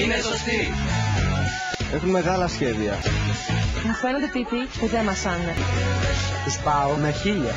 Είναι 0.04 0.16
σωστοί. 0.16 0.68
Έχουν 1.94 2.10
μεγάλα 2.10 2.48
σχέδια. 2.48 2.94
Μου 3.84 3.94
φαίνονται 3.94 4.26
τύποι 4.26 4.60
που 4.80 4.88
δεν 4.88 5.04
μασάνε. 5.04 5.54
Τους 6.46 6.58
πάω 6.58 6.96
με 6.96 7.12
χίλια. 7.12 7.54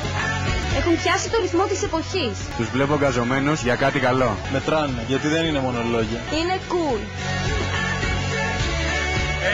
Έχουν 0.77 0.93
πιάσει 1.01 1.29
το 1.29 1.37
ρυθμό 1.41 1.63
της 1.63 1.83
εποχής. 1.83 2.37
Τους 2.57 2.69
βλέπω 2.69 2.97
γκαζωμένους 2.97 3.61
για 3.61 3.75
κάτι 3.75 3.99
καλό. 3.99 4.37
Μετράνε, 4.51 5.03
γιατί 5.07 5.27
δεν 5.27 5.45
είναι 5.45 5.59
μόνο 5.59 5.79
λόγια. 5.91 6.19
Είναι 6.39 6.55
cool. 6.71 6.99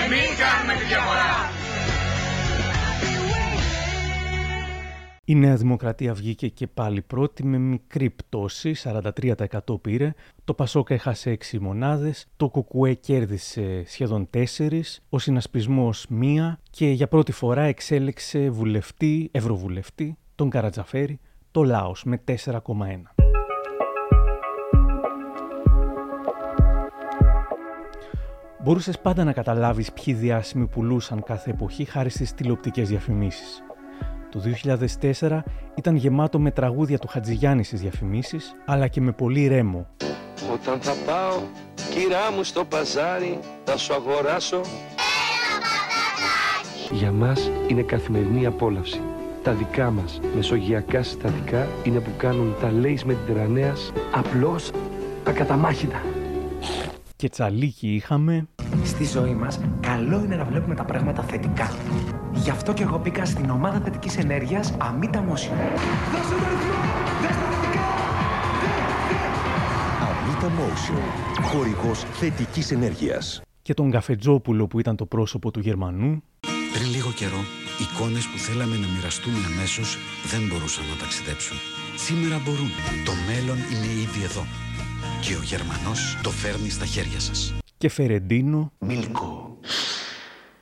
Εμείς 0.06 0.30
κάνουμε 0.44 0.74
τη 0.80 0.86
διαφορά. 0.92 1.50
Η 5.30 5.36
Νέα 5.36 5.56
Δημοκρατία 5.56 6.14
βγήκε 6.14 6.48
και 6.48 6.68
πάλι 6.68 7.02
πρώτη 7.02 7.46
με 7.46 7.58
μικρή 7.58 8.10
πτώση, 8.10 8.76
43% 8.84 9.82
πήρε. 9.82 10.14
Το 10.44 10.54
Πασόκα 10.54 10.94
έχασε 10.94 11.38
6 11.52 11.60
μονάδες, 11.60 12.28
το 12.38 12.50
Κουκουέ 12.50 12.94
κέρδισε 12.94 13.84
σχεδόν 13.86 14.30
4, 14.34 14.82
ο 15.10 15.20
συνασπισμός 15.20 16.08
1 16.10 16.58
και 16.70 16.90
για 16.90 17.08
πρώτη 17.08 17.32
φορά 17.32 17.62
εξέλεξε 17.62 18.50
βουλευτή, 18.50 19.30
ευρωβουλευτή, 19.32 20.18
τον 20.36 20.50
Καρατζαφέρη, 20.50 21.20
το 21.52 21.64
Λάος 21.64 22.04
με 22.04 22.22
4,1. 22.26 23.14
Μπορούσες 28.64 29.00
πάντα 29.00 29.24
να 29.24 29.34
καταλάβεις 29.34 29.92
ποιοι 29.94 30.14
διάσημοι 30.14 30.68
πουλούσαν 30.68 31.24
κάθε 31.24 31.50
εποχή 31.52 31.86
χάρη 31.86 32.10
στις 32.10 32.34
τηλεοπτικές 32.34 32.90
διαφημίσεις. 32.90 33.64
Το 34.32 34.42
2004 35.20 35.40
ήταν 35.76 35.96
γεμάτο 35.96 36.40
με 36.40 36.52
τραγούδια 36.52 37.00
του 37.00 37.08
Χατζηγιάννη 37.08 37.64
στις 37.64 37.82
διαφημίσεις, 37.82 38.56
αλλά 38.66 38.88
και 38.88 39.02
με 39.02 39.12
πολύ 39.12 39.48
ρέμο. 39.48 39.88
Όταν 40.54 40.80
θα 40.80 40.94
πάω, 41.06 41.40
κυρά 41.90 42.32
μου 42.36 42.44
στο 42.44 42.66
παζάρι, 42.66 43.40
θα 43.64 43.78
σου 43.78 43.94
αγοράσω. 43.94 44.62
Για 46.92 47.12
μας 47.12 47.52
είναι 47.68 47.82
καθημερινή 47.82 48.46
απόλαυση. 48.46 49.02
Τα 49.44 49.52
δικά 49.52 49.92
μας 49.92 50.20
μεσογειακά 50.36 51.04
συστατικά 51.04 51.68
είναι 51.84 52.00
που 52.00 52.12
κάνουν 52.18 52.56
τα 52.62 52.72
λέις 52.72 53.06
Mediterraneas 53.08 53.94
απλώς 54.12 54.72
ακαταμάχητα. 55.28 56.02
Και 57.16 57.30
τσαλίκι 57.30 57.94
είχαμε... 57.94 58.48
Στη 58.84 59.06
ζωή 59.06 59.34
μας, 59.34 59.60
καλό 59.80 60.24
είναι 60.24 60.36
να 60.36 60.44
βλέπουμε 60.44 60.76
τα 60.76 60.84
πράγματα 60.84 61.22
θετικά. 61.22 61.72
Γι' 62.50 62.56
αυτό 62.56 62.74
και 62.74 62.84
εγώ 62.84 62.98
μπήκα 62.98 63.26
στην 63.26 63.50
ομάδα 63.50 63.80
θετικής 63.80 64.18
ενέργειας 64.18 64.74
Αμήτα 64.78 65.26
Motion. 65.28 65.58
Αμήτα 70.02 70.52
Motion. 70.58 71.42
Χορηγός 71.42 72.04
θετικής 72.04 72.72
ενέργειας. 72.72 73.42
Και 73.62 73.74
τον 73.74 73.92
Καφετζόπουλο 73.92 74.68
που 74.68 74.80
ήταν 74.80 74.96
το 74.96 75.06
πρόσωπο 75.06 75.52
του 75.52 75.60
Γερμανού. 75.60 76.24
Πριν 76.74 76.90
λίγο 76.90 77.12
καιρό, 77.12 77.42
εικόνες 77.82 78.28
που 78.28 78.38
θέλαμε 78.38 78.76
να 78.76 78.88
μοιραστούμε 78.88 79.38
αμέσως 79.54 79.98
δεν 80.32 80.48
μπορούσαν 80.48 80.86
να 80.86 80.96
ταξιδέψουν. 80.96 81.58
Σήμερα 81.96 82.42
μπορούν. 82.46 82.70
Το 83.06 83.12
μέλλον 83.28 83.58
είναι 83.58 83.92
ήδη 84.06 84.24
εδώ. 84.24 84.46
Και 85.22 85.36
ο 85.36 85.42
Γερμανός 85.44 86.20
το 86.24 86.30
φέρνει 86.30 86.70
στα 86.70 86.86
χέρια 86.86 87.20
σας. 87.20 87.54
Και 87.78 87.90
Φερεντίνο. 87.90 88.72
Μίλκο. 88.80 89.58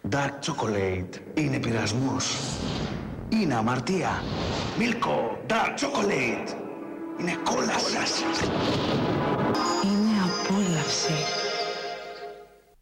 Dark 0.09 0.31
chocolate 0.45 1.19
είναι 1.33 1.59
πειρασμός. 1.59 2.37
Είναι 3.29 3.55
αμαρτία. 3.55 4.23
Μίλκο. 4.77 5.37
Dark 5.47 5.79
chocolate. 5.79 6.53
Είναι 7.19 7.35
κόλαση. 7.43 7.95
Είναι 9.83 10.15
απόλαυση. 10.25 11.13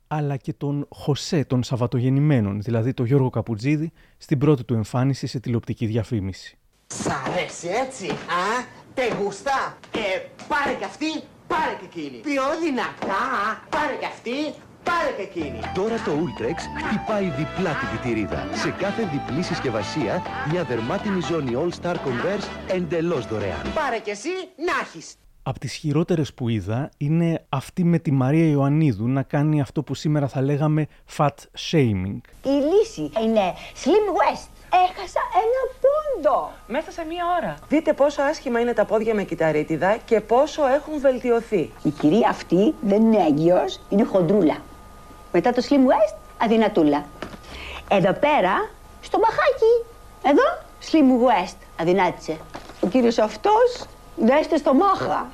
αλλά 0.08 0.38
και 0.38 0.54
τον 0.54 0.88
Χωσέ 0.90 1.46
των 1.46 1.64
Σαββατογεννημένων, 1.64 2.62
δηλαδή 2.62 2.94
τον 2.94 3.06
Γιώργο 3.06 3.30
Καπουτζίδη, 3.30 3.92
στην 4.18 4.38
πρώτη 4.38 4.64
του 4.64 4.74
εμφάνιση 4.74 5.28
σε 5.28 5.40
τηλεοπτική 5.40 5.86
διαφήμιση. 5.86 6.58
Σ' 6.88 7.08
αρέσει 7.08 7.68
έτσι, 7.86 8.10
α, 8.10 8.64
τε 8.94 9.04
γουστά. 9.22 9.78
Ε, 9.92 10.00
πάρε 10.48 10.74
κι 10.74 10.84
αυτή, 10.84 11.12
πάρε 11.48 11.76
και 11.80 11.86
εκείνη. 11.86 12.18
Πιο 12.22 12.44
δυνατά, 12.64 13.22
α, 13.50 13.68
πάρε 13.70 13.96
κι 14.00 14.06
αυτή, 14.06 14.54
πάρε 14.90 15.12
και 15.18 15.22
εκείνη. 15.22 15.60
Τώρα 15.74 15.96
το 15.96 16.12
Ultrex 16.24 16.58
χτυπάει 16.86 17.24
διπλά 17.24 17.72
τη 17.80 17.86
βιτηρίδα. 17.92 18.48
Σε 18.54 18.70
κάθε 18.70 19.04
διπλή 19.14 19.44
συσκευασία, 19.44 20.22
μια 20.52 20.64
δερμάτινη 20.64 21.22
ζώνη 21.22 21.52
All 21.62 21.72
Star 21.82 21.96
Converse 21.96 22.74
εντελώς 22.76 23.28
δωρεάν. 23.28 23.64
Πάρε 23.74 24.00
κι 24.00 24.10
εσύ, 24.10 24.34
να 24.56 24.74
έχεις. 24.82 25.16
Από 25.48 25.60
τις 25.60 25.74
χειρότερες 25.74 26.34
που 26.34 26.50
είδα 26.50 26.90
είναι 26.98 27.46
αυτή 27.50 27.84
με 27.84 28.00
τη 28.00 28.12
Μαρία 28.12 28.48
Ιωαννίδου 28.50 29.08
να 29.08 29.24
κάνει 29.24 29.62
αυτό 29.62 29.84
που 29.84 29.94
σήμερα 29.94 30.28
θα 30.28 30.42
λέγαμε 30.42 30.88
fat 31.18 31.36
shaming. 31.72 32.18
Η 32.44 32.56
λύση 32.72 33.12
είναι 33.24 33.54
Slim 33.84 34.08
West. 34.18 34.50
Έχασα 34.70 35.22
ένα 35.44 35.62
πόντο. 35.82 36.52
Μέσα 36.68 36.92
σε 36.92 37.06
μία 37.06 37.24
ώρα. 37.42 37.58
Δείτε 37.68 37.94
πόσο 37.94 38.22
άσχημα 38.22 38.60
είναι 38.60 38.74
τα 38.74 38.86
πόδια 38.86 39.14
με 39.14 39.24
κυταρίτιδα 39.24 39.98
και 40.06 40.22
πόσο 40.22 40.68
έχουν 40.68 41.00
βελτιωθεί. 41.00 41.72
Η 41.84 41.90
κυρία 41.90 42.30
αυτή 42.30 42.74
δεν 42.82 43.02
είναι 43.02 43.26
έγκυος, 43.26 43.82
είναι 43.90 44.04
χοντρούλα. 44.04 44.56
Μετά 45.38 45.52
το 45.52 45.64
Slim 45.70 45.74
West, 45.92 46.16
αδυνατούλα. 46.38 47.06
Εδώ 47.88 48.14
πέρα, 48.14 48.70
στο 49.02 49.20
μπαχάκι. 49.20 49.74
Εδώ, 50.24 50.44
Slim 50.92 51.28
West, 51.28 51.56
αδυνάτησε. 51.80 52.38
Ο 52.82 52.88
κύριος 52.88 53.18
αυτός, 53.18 53.86
δέστε 54.16 54.58
στο 54.58 54.74
μάχα. 54.74 55.28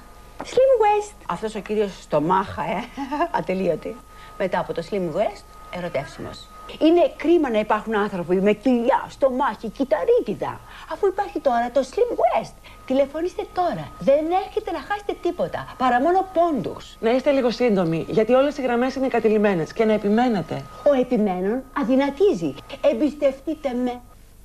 Slim 0.44 0.74
West. 0.84 1.14
Αυτός 1.26 1.56
ο 1.56 1.60
κύριος 1.60 1.92
στο 2.02 2.22
μάχα, 2.22 2.64
ε, 2.64 2.84
ατελείωτη. 3.40 3.96
Μετά 4.38 4.60
από 4.60 4.74
το 4.74 4.84
Slim 4.92 5.18
West, 5.18 5.44
ερωτεύσιμος. 5.78 6.48
Είναι 6.80 7.14
κρίμα 7.18 7.50
να 7.50 7.60
υπάρχουν 7.60 7.96
άνθρωποι 7.96 8.36
με 8.36 8.54
κοιλιά, 8.54 9.06
στομάχι, 9.10 9.70
κυταρίτιδα. 9.70 10.60
Αφού 10.94 11.08
υπάρχει 11.08 11.40
τώρα 11.40 11.72
το 11.72 11.82
Slim 11.92 12.12
West. 12.22 12.54
Τηλεφωνήστε 12.92 13.46
τώρα. 13.54 13.92
Δεν 14.00 14.26
έχετε 14.48 14.72
να 14.72 14.80
χάσετε 14.80 15.16
τίποτα. 15.22 15.76
Παρά 15.78 16.02
μόνο 16.02 16.26
πόντους. 16.34 16.98
Να 17.00 17.12
είστε 17.12 17.32
λίγο 17.32 17.52
σύντομοι, 17.52 18.06
γιατί 18.10 18.34
όλες 18.34 18.58
οι 18.58 18.62
γραμμές 18.62 18.96
είναι 18.96 19.08
κατηλημένες 19.08 19.74
και 19.74 19.86
να 19.86 19.94
επιμένετε. 19.94 20.62
Ο 20.90 21.00
επιμένων 21.00 21.64
αδυνατίζει. 21.78 22.54
Εμπιστευτείτε 22.92 23.74
με. 23.84 24.02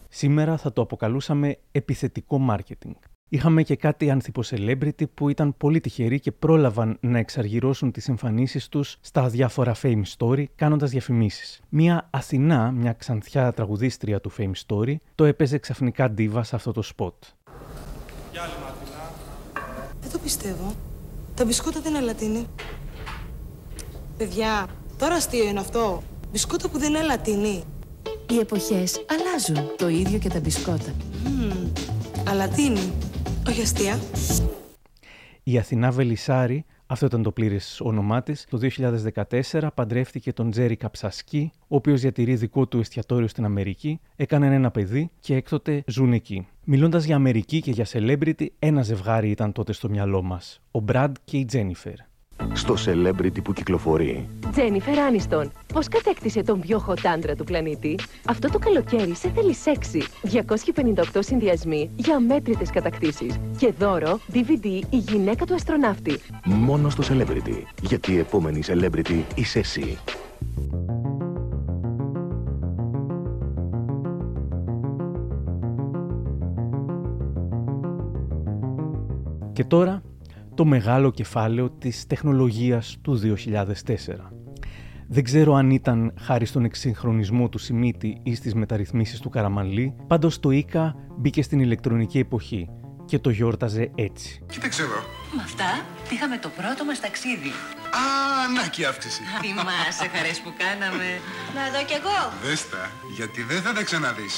Σήμερα 0.08 0.56
θα 0.56 0.72
το 0.72 0.82
αποκαλούσαμε 0.82 1.58
επιθετικό 1.72 2.38
μάρκετινγκ. 2.38 2.94
Είχαμε 3.28 3.62
και 3.62 3.76
κάτι 3.76 4.10
ανθυπο 4.10 4.42
celebrity 4.50 5.10
που 5.14 5.28
ήταν 5.28 5.56
πολύ 5.56 5.80
τυχεροί 5.80 6.20
και 6.20 6.32
πρόλαβαν 6.32 6.98
να 7.00 7.18
εξαργυρώσουν 7.18 7.92
τις 7.92 8.08
εμφανίσεις 8.08 8.68
τους 8.68 8.96
στα 9.00 9.28
διάφορα 9.28 9.74
Fame 9.82 10.02
Story 10.16 10.44
κάνοντας 10.56 10.90
διαφημίσεις. 10.90 11.60
Μία 11.68 12.08
Αθηνά, 12.10 12.70
μια 12.70 12.92
ξανθιά 12.92 13.52
τραγουδίστρια 13.52 14.20
του 14.20 14.32
Fame 14.38 14.52
Story, 14.66 14.94
το 15.14 15.24
έπαιζε 15.24 15.58
ξαφνικά 15.58 16.10
ντίβα 16.10 16.42
σε 16.42 16.56
αυτό 16.56 16.72
το 16.72 16.82
σποτ. 16.82 17.14
Δεν 20.08 20.14
το 20.14 20.20
πιστεύω. 20.22 20.74
Τα 21.34 21.44
μπισκότα 21.44 21.80
δεν 21.80 21.94
είναι 21.94 22.04
Αλλατίνη. 22.04 22.46
Παιδιά, 24.16 24.66
τώρα 24.98 25.14
αστείο 25.14 25.44
είναι 25.44 25.60
αυτό. 25.60 26.02
Μπισκότα 26.30 26.68
που 26.68 26.78
δεν 26.78 26.94
είναι 26.94 27.02
λατίνη. 27.02 27.64
Οι 28.30 28.38
εποχές 28.38 29.04
αλλάζουν. 29.06 29.70
Το 29.76 29.88
ίδιο 29.88 30.18
και 30.18 30.28
τα 30.28 30.40
μπισκότα. 30.40 30.94
Μμμ, 31.24 31.72
αλατίνη. 32.28 32.92
Όχι 33.48 33.60
αστεία. 33.60 34.00
Η 35.42 35.58
Αθηνά 35.58 35.90
Βελισάρη, 35.90 36.64
αυτό 36.86 37.06
ήταν 37.06 37.22
το 37.22 37.32
πλήρες 37.32 37.80
όνομά 37.80 38.22
της, 38.22 38.46
το 38.50 38.58
2014 39.52 39.68
παντρεύτηκε 39.74 40.32
τον 40.32 40.50
Τζέρι 40.50 40.76
Καψασκή, 40.76 41.50
ο 41.58 41.76
οποίος 41.76 42.00
διατηρεί 42.00 42.34
δικό 42.34 42.66
του 42.66 42.78
εστιατόριο 42.78 43.28
στην 43.28 43.44
Αμερική, 43.44 44.00
έκανε 44.16 44.54
ένα 44.54 44.70
παιδί 44.70 45.10
και 45.20 45.34
έκτοτε 45.34 45.82
ζουν 45.86 46.12
εκεί. 46.12 46.46
Μιλώντας 46.64 47.04
για 47.04 47.16
Αμερική 47.16 47.60
και 47.60 47.70
για 47.70 47.86
celebrity, 47.88 48.46
ένα 48.58 48.82
ζευγάρι 48.82 49.30
ήταν 49.30 49.52
τότε 49.52 49.72
στο 49.72 49.88
μυαλό 49.88 50.22
μας. 50.22 50.60
Ο 50.70 50.80
Μπραντ 50.80 51.16
και 51.24 51.36
η 51.36 51.44
Τζένιφερ. 51.44 51.94
Στο 52.52 52.74
celebrity 52.86 53.42
που 53.44 53.52
κυκλοφορεί. 53.52 54.28
Τζένιφερ 54.52 54.98
Άνιστον, 54.98 55.52
πώς 55.72 55.88
κατέκτησε 55.88 56.42
τον 56.42 56.60
πιο 56.60 56.84
hot 56.88 57.06
άντρα 57.14 57.34
του 57.34 57.44
πλανήτη; 57.44 57.98
Αυτό 58.26 58.50
το 58.50 58.58
καλοκαίρι 58.58 59.14
σε 59.14 59.30
θέλει 59.34 59.54
σεξι. 59.54 60.02
258 60.22 61.02
συνδυασμοί 61.18 61.90
για 61.96 62.16
αμέτρητες 62.16 62.70
κατακτήσεις. 62.70 63.36
Και 63.58 63.72
δώρο 63.78 64.20
DVD 64.32 64.64
η 64.90 64.96
γυναίκα 64.96 65.44
του 65.44 65.54
αστροναύτη. 65.54 66.18
Μόνο 66.44 66.90
στο 66.90 67.02
celebrity. 67.08 67.62
Γιατί 67.82 68.12
η 68.12 68.18
επόμενη 68.18 68.62
celebrity 68.66 69.22
είσαι 69.34 69.58
εσύ. 69.58 69.98
Και 79.52 79.64
τώρα 79.64 80.02
το 80.56 80.64
μεγάλο 80.64 81.10
κεφάλαιο 81.10 81.70
της 81.70 82.06
τεχνολογίας 82.06 82.96
του 83.02 83.20
2004. 83.20 83.62
Δεν 85.08 85.24
ξέρω 85.24 85.54
αν 85.54 85.70
ήταν 85.70 86.14
χάρη 86.20 86.44
στον 86.44 86.64
εξυγχρονισμό 86.64 87.48
του 87.48 87.58
Σιμίτη 87.58 88.20
ή 88.22 88.34
στις 88.34 88.54
μεταρρυθμίσεις 88.54 89.20
του 89.20 89.28
Καραμανλή, 89.28 89.94
πάντως 90.06 90.40
το 90.40 90.50
ΙΚΑ 90.50 90.94
μπήκε 91.18 91.42
στην 91.42 91.60
ηλεκτρονική 91.60 92.18
εποχή 92.18 92.68
και 93.04 93.18
το 93.18 93.30
γιόρταζε 93.30 93.90
έτσι. 93.94 94.42
Κοίταξε 94.52 94.82
εδώ. 94.82 95.00
Με 95.36 95.42
αυτά 95.42 95.70
πήγαμε 96.08 96.38
το 96.38 96.50
πρώτο 96.58 96.84
μας 96.84 97.00
ταξίδι. 97.00 97.52
Α, 98.02 98.04
να 98.56 98.68
και 98.68 98.82
η 98.82 98.84
αύξηση. 98.84 99.22
Θυμάσαι 99.44 100.06
χαρές 100.14 100.38
που 100.44 100.52
κάναμε. 100.62 101.08
Να 101.56 101.62
δω 101.72 101.80
κι 101.88 101.96
εγώ. 102.00 102.18
Δες 102.44 102.62
τα, 102.70 102.84
γιατί 103.16 103.40
δεν 103.42 103.60
θα 103.64 103.72
τα 103.72 103.82
ξαναδείς. 103.88 104.34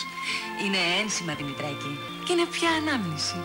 Είναι 0.64 0.80
ένσημα, 1.00 1.32
Δημητράκη. 1.40 1.92
Και 2.24 2.32
είναι 2.32 2.46
πια 2.54 2.70
ανάμνηση. 2.80 3.38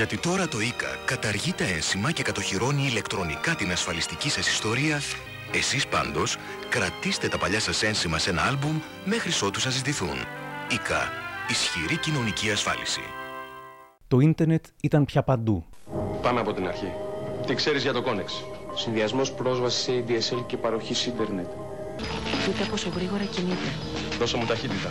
Γιατί 0.00 0.18
τώρα 0.18 0.48
το 0.48 0.60
ΙΚΑ 0.60 0.98
καταργεί 1.04 1.52
τα 1.52 1.64
ένσημα 1.64 2.12
και 2.12 2.22
κατοχυρώνει 2.22 2.82
ηλεκτρονικά 2.82 3.54
την 3.54 3.70
ασφαλιστική 3.70 4.30
σας 4.30 4.48
ιστορία, 4.48 5.00
εσείς 5.52 5.86
πάντως 5.86 6.36
κρατήστε 6.68 7.28
τα 7.28 7.38
παλιά 7.38 7.60
σας 7.60 7.82
ένσημα 7.82 8.18
σε 8.18 8.30
ένα 8.30 8.42
άλμπουμ 8.42 8.80
μέχρι 9.04 9.46
ότου 9.46 9.60
σας 9.60 9.72
ζητηθούν. 9.72 10.16
ΙΚΑ. 10.72 11.12
Ισχυρή 11.50 11.96
κοινωνική 11.96 12.50
ασφάλιση. 12.50 13.00
Το 14.08 14.18
ίντερνετ 14.18 14.64
ήταν 14.82 15.04
πια 15.04 15.22
παντού. 15.22 15.64
Πάμε 16.22 16.40
από 16.40 16.52
την 16.52 16.66
αρχή. 16.66 16.92
Τι 17.46 17.54
ξέρεις 17.54 17.82
για 17.82 17.92
το 17.92 18.04
Connex. 18.06 18.30
Συνδυασμός 18.74 19.32
πρόσβασης 19.32 19.82
σε 19.82 19.92
ADSL 19.92 20.44
και 20.46 20.56
παροχής 20.56 21.06
ίντερνετ. 21.06 21.48
Κοίτα 22.44 22.70
πόσο 22.70 22.88
γρήγορα 22.94 23.24
κινείται. 23.24 23.70
Δώσε 24.18 24.36
μου 24.36 24.46
ταχύτητα. 24.46 24.90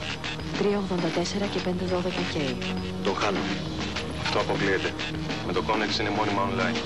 384 0.60 1.48
και 1.52 1.60
512K. 1.66 2.56
Το 3.04 3.14
χάνω. 3.14 3.40
Αυτό 4.30 4.42
αποκλείεται. 4.42 4.90
Με 5.48 5.54
το 5.54 5.64
Connex 5.68 6.00
είναι 6.00 6.10
μόνιμα 6.10 6.42
online. 6.50 6.78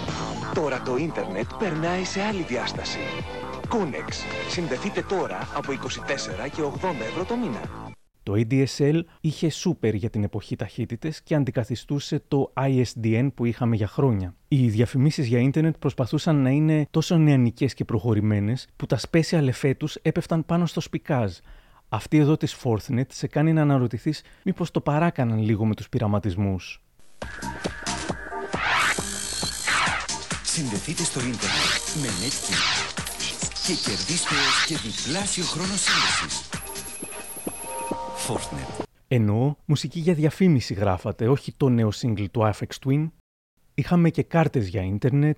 Τώρα 0.54 0.82
το 0.82 0.98
ίντερνετ 0.98 1.46
περνάει 1.60 2.04
σε 2.04 2.22
άλλη 2.22 2.44
διάσταση. 2.44 2.98
Connex. 3.70 4.12
Συνδεθείτε 4.50 5.02
τώρα 5.02 5.48
από 5.56 5.72
24 5.72 5.76
και 6.56 6.62
80 6.62 6.68
ευρώ 7.10 7.26
το 7.26 7.36
μήνα. 7.36 7.62
Το 8.24 8.34
ADSL 8.36 9.00
είχε 9.22 9.52
super 9.64 9.94
για 9.94 10.10
την 10.10 10.24
εποχή 10.24 10.56
ταχύτητες 10.56 11.22
και 11.22 11.36
αντικαθιστούσε 11.36 12.24
το 12.28 12.54
ISDN 12.56 13.30
που 13.36 13.46
είχαμε 13.46 13.76
για 13.76 13.88
χρόνια. 13.88 14.36
Οι 14.48 14.68
διαφημίσεις 14.68 15.28
για 15.28 15.40
ίντερνετ 15.40 15.76
προσπαθούσαν 15.80 16.36
να 16.36 16.50
είναι 16.50 16.88
τόσο 16.92 17.18
νεανικές 17.18 17.74
και 17.74 17.86
προχωρημένες 17.86 18.68
που 18.76 18.86
τα 18.86 19.00
special 19.10 19.48
εφέτους 19.48 19.96
έπεφταν 19.96 20.46
πάνω 20.46 20.66
στο 20.66 20.80
σπικάζ. 20.80 21.32
Αυτή 21.90 22.18
εδώ 22.18 22.38
της 22.38 22.58
Forthnet 22.64 23.08
σε 23.08 23.28
κάνει 23.28 23.54
να 23.54 23.62
αναρωτηθείς 23.62 24.22
μήπως 24.44 24.72
το 24.72 24.82
παράκαναν 24.82 25.40
λίγο 25.40 25.66
με 25.66 25.76
τους 25.76 25.90
πειραματισμούς. 25.90 26.84
Συνδεθείτε 30.44 31.04
στο 31.04 31.20
ίντερνετ 31.20 31.84
με 32.02 32.08
Netgear 32.08 32.94
και 33.68 33.74
κερδίστε 33.74 34.36
έως 34.36 34.66
και 34.68 34.78
διπλάσιο 34.78 35.44
χρόνο 35.44 35.74
σύνδεσης. 35.76 36.50
Fortnite. 38.28 38.84
Εννοώ 39.08 39.56
μουσική 39.66 40.00
για 40.00 40.14
διαφήμιση 40.14 40.74
γράφατε, 40.74 41.28
όχι 41.28 41.54
το 41.58 41.70
νέο 41.70 41.90
single 42.02 42.26
του 42.32 42.52
Aphex 42.54 42.88
Twin. 42.88 43.10
Είχαμε 43.74 44.10
και 44.10 44.24
κάρτες 44.24 44.68
για 44.68 44.82
ίντερνετ. 44.82 45.38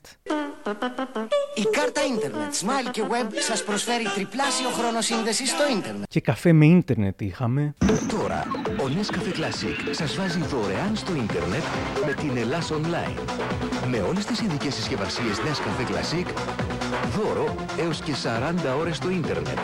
Η 1.55 1.63
κάρτα 1.71 2.01
ίντερνετ 2.15 2.53
Smile 2.53 2.89
και 2.91 3.01
Web 3.09 3.31
σας 3.47 3.63
προσφέρει 3.63 4.03
τριπλάσιο 4.15 4.69
χρόνο 4.69 5.01
σύνδεσης 5.01 5.49
στο 5.49 5.63
ίντερνετ. 5.77 6.03
Και 6.09 6.21
καφέ 6.21 6.53
με 6.53 6.65
ίντερνετ 6.65 7.21
είχαμε. 7.21 7.73
Τώρα, 8.09 8.43
ο 8.85 8.87
Nescafe 8.87 9.39
Classic 9.39 9.89
σας 9.91 10.15
βάζει 10.15 10.41
δωρεάν 10.41 10.95
στο 10.95 11.15
ίντερνετ 11.15 11.63
με 12.05 12.13
την 12.13 12.37
Ελλάς 12.37 12.71
Online. 12.71 13.19
Με 13.89 14.01
όλες 14.01 14.25
τις 14.25 14.41
ειδικές 14.41 14.73
συσκευασίες 14.73 15.37
Nescafe 15.39 15.91
Classic, 15.91 16.27
δώρο 17.17 17.55
έως 17.79 18.01
και 18.01 18.13
40 18.13 18.77
ώρες 18.79 18.95
στο 18.95 19.09
ίντερνετ. 19.09 19.57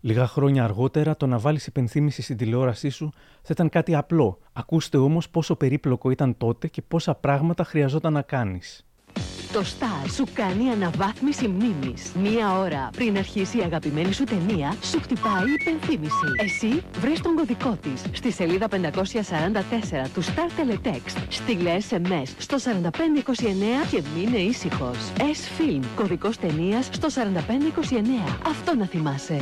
Λίγα 0.00 0.26
χρόνια 0.26 0.64
αργότερα, 0.64 1.16
το 1.16 1.26
να 1.26 1.38
βάλεις 1.38 1.66
υπενθύμηση 1.66 2.22
στην 2.22 2.36
τηλεόρασή 2.36 2.88
σου 2.88 3.12
θα 3.42 3.48
ήταν 3.50 3.68
κάτι 3.68 3.94
απλό. 3.94 4.38
Ακούστε 4.52 4.96
όμως 4.96 5.30
πόσο 5.30 5.56
περίπλοκο 5.56 6.10
ήταν 6.10 6.36
τότε 6.36 6.68
και 6.68 6.82
πόσα 6.82 7.14
πράγματα 7.14 7.64
χρειαζόταν 7.64 8.12
να 8.12 8.22
κάνεις. 8.22 8.89
Το 9.52 9.60
Star 9.60 10.10
σου 10.14 10.24
κάνει 10.34 10.70
αναβάθμιση 10.70 11.48
μνήμης. 11.48 12.12
Μία 12.22 12.58
ώρα 12.58 12.90
πριν 12.96 13.16
αρχίσει 13.16 13.58
η 13.58 13.62
αγαπημένη 13.62 14.12
σου 14.12 14.24
ταινία, 14.24 14.76
σου 14.82 15.00
χτυπάει 15.00 15.48
η 15.48 15.56
υπενθύμηση. 15.60 16.26
Εσύ 16.38 16.82
βρες 17.00 17.20
τον 17.20 17.34
κωδικό 17.34 17.78
της 17.82 18.02
στη 18.12 18.30
σελίδα 18.32 18.68
544 18.68 18.74
του 20.14 20.24
Star 20.24 20.60
Teletext. 20.60 21.22
Στείλε 21.28 21.76
SMS 21.90 22.28
στο 22.38 22.56
4529 22.56 23.86
και 23.90 24.02
μείνε 24.16 24.38
ήσυχος. 24.38 24.98
S-Film, 25.16 25.82
κωδικός 25.96 26.36
ταινίας 26.36 26.88
στο 26.90 27.08
4529. 27.10 28.38
Αυτό 28.46 28.74
να 28.74 28.86
θυμάσαι. 28.86 29.40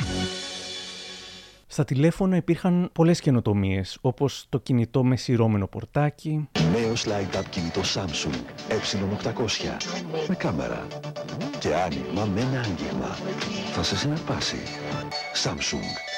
Στα 1.71 1.85
τηλέφωνα 1.85 2.37
υπήρχαν 2.37 2.91
πολλές 2.93 3.21
καινοτομίες, 3.21 3.99
όπως 4.01 4.47
το 4.49 4.59
κινητό 4.59 5.05
με 5.05 5.17
σειρώμενο 5.17 5.67
πορτάκι, 5.67 6.49
Νέο 6.73 6.93
slide-up 6.93 7.45
κινητό 7.51 7.81
Samsung 7.81 8.35
ε800 8.69 9.77
με 10.29 10.35
κάμερα 10.35 10.87
και 11.59 11.75
άνοιγμα 11.75 12.25
με 12.25 12.41
ένα 12.41 12.61
άγγιγμα. 12.61 13.17
Θα 13.73 13.83
σε 13.83 13.97
συναρπάσει. 13.97 14.57
Samsung. 15.45 16.09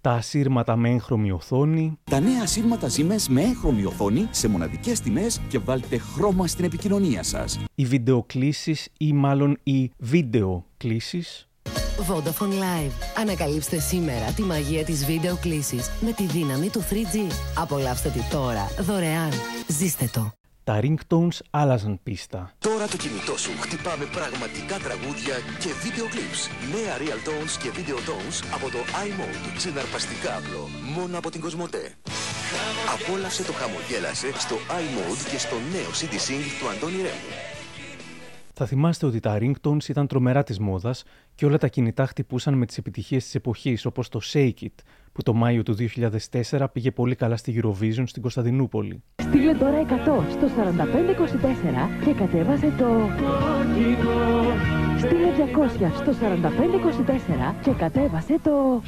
τα 0.00 0.10
ασύρματα 0.10 0.76
με 0.76 0.90
έγχρωμη 0.90 1.30
οθόνη, 1.30 1.98
Τα 2.04 2.20
νέα 2.20 2.42
ασύρματα 2.42 2.88
ζύμες 2.88 3.28
με 3.28 3.42
έγχρωμη 3.42 3.84
οθόνη 3.84 4.28
σε 4.30 4.48
μοναδικές 4.48 5.00
τιμές 5.00 5.40
και 5.48 5.58
βάλτε 5.58 5.98
χρώμα 5.98 6.46
στην 6.46 6.64
επικοινωνία 6.64 7.22
σας. 7.22 7.58
οι 7.74 7.84
βιντεοκλήσεις 7.84 8.88
ή 8.98 9.12
μάλλον 9.12 9.58
οι 9.62 9.90
βίντεο 9.98 10.64
κλήσεις, 10.76 11.47
Vodafone 12.06 12.52
Live. 12.64 12.92
Ανακαλύψτε 13.20 13.78
σήμερα 13.78 14.26
τη 14.36 14.42
μαγεία 14.42 14.84
της 14.84 15.04
βίντεο 15.04 15.36
κλήσης 15.36 15.90
με 16.00 16.12
τη 16.12 16.26
δύναμη 16.26 16.68
του 16.68 16.84
3G. 16.90 17.32
Απολαύστε 17.58 18.08
τη 18.08 18.20
τώρα, 18.30 18.70
δωρεάν. 18.80 19.30
Ζήστε 19.66 20.10
το. 20.12 20.32
τα 20.64 20.80
ringtones 20.82 21.38
άλλαζαν 21.50 22.00
πίστα. 22.02 22.52
Τώρα 22.58 22.86
το 22.86 22.96
κινητό 22.96 23.36
σου 23.38 23.50
χτυπά 23.60 23.96
με 23.98 24.04
πραγματικά 24.04 24.76
τραγούδια 24.86 25.34
και 25.62 25.70
βίντεο 25.82 26.06
clips. 26.14 26.40
Νέα 26.74 26.94
Real 27.02 27.20
Tones 27.28 27.52
και 27.62 27.70
Video 27.76 27.98
Tones 28.08 28.36
από 28.54 28.66
το 28.74 28.78
iMode. 29.06 29.58
Συναρπαστικά 29.58 30.36
απλό. 30.36 30.68
Μόνο 30.96 31.18
από 31.18 31.30
την 31.30 31.40
Κοσμοτέ. 31.40 31.84
Απόλαυσε 32.94 33.42
το 33.42 33.52
χαμογέλασε 33.52 34.28
στο 34.44 34.56
iMode 34.80 35.22
και 35.30 35.38
στο 35.38 35.56
νέο 35.72 35.90
CD 35.98 36.14
Sync 36.26 36.46
του 36.58 36.68
Αντώνη 36.72 37.00
Ρέμου. 37.06 37.47
Θα 38.60 38.66
θυμάστε 38.66 39.06
ότι 39.06 39.20
τα 39.20 39.38
ringtones 39.40 39.88
ήταν 39.88 40.06
τρομερά 40.06 40.42
της 40.42 40.58
μόδας 40.58 41.04
και 41.34 41.46
όλα 41.46 41.58
τα 41.58 41.68
κινητά 41.68 42.06
χτυπούσαν 42.06 42.54
με 42.54 42.66
τις 42.66 42.78
επιτυχίες 42.78 43.24
της 43.24 43.34
εποχής, 43.34 43.84
όπως 43.86 44.08
το 44.08 44.20
Shake 44.32 44.60
It, 44.60 44.74
που 45.12 45.22
το 45.22 45.34
Μάιο 45.34 45.62
του 45.62 45.76
2004 46.50 46.66
πήγε 46.72 46.90
πολύ 46.90 47.14
καλά 47.14 47.36
στη 47.36 47.60
Eurovision 47.62 48.02
στην 48.06 48.22
Κωνσταντινούπολη. 48.22 49.02
Στείλε 49.22 49.54
τώρα 49.54 49.82
100 49.82 49.86
στο 50.30 50.46
4524 52.00 52.04
και 52.04 52.12
κατέβασε 52.12 52.72
το... 52.78 52.86
Στείλε 54.98 55.30
200 55.78 55.90
στο 55.96 56.12
4524 57.50 57.54
και 57.62 57.70
κατέβασε 57.70 58.38
το... 58.42 58.82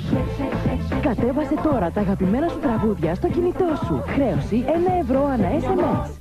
Κατέβασε 1.03 1.55
τώρα 1.63 1.91
τα 1.91 2.01
αγαπημένα 2.01 2.49
σου 2.49 2.59
τραγούδια 2.59 3.15
στο 3.15 3.29
κινητό 3.29 3.67
σου. 3.87 4.03
Χρέωση 4.07 4.65
1 4.67 5.03
ευρώ 5.03 5.25
ανά 5.25 5.49
SMS. 5.61 6.20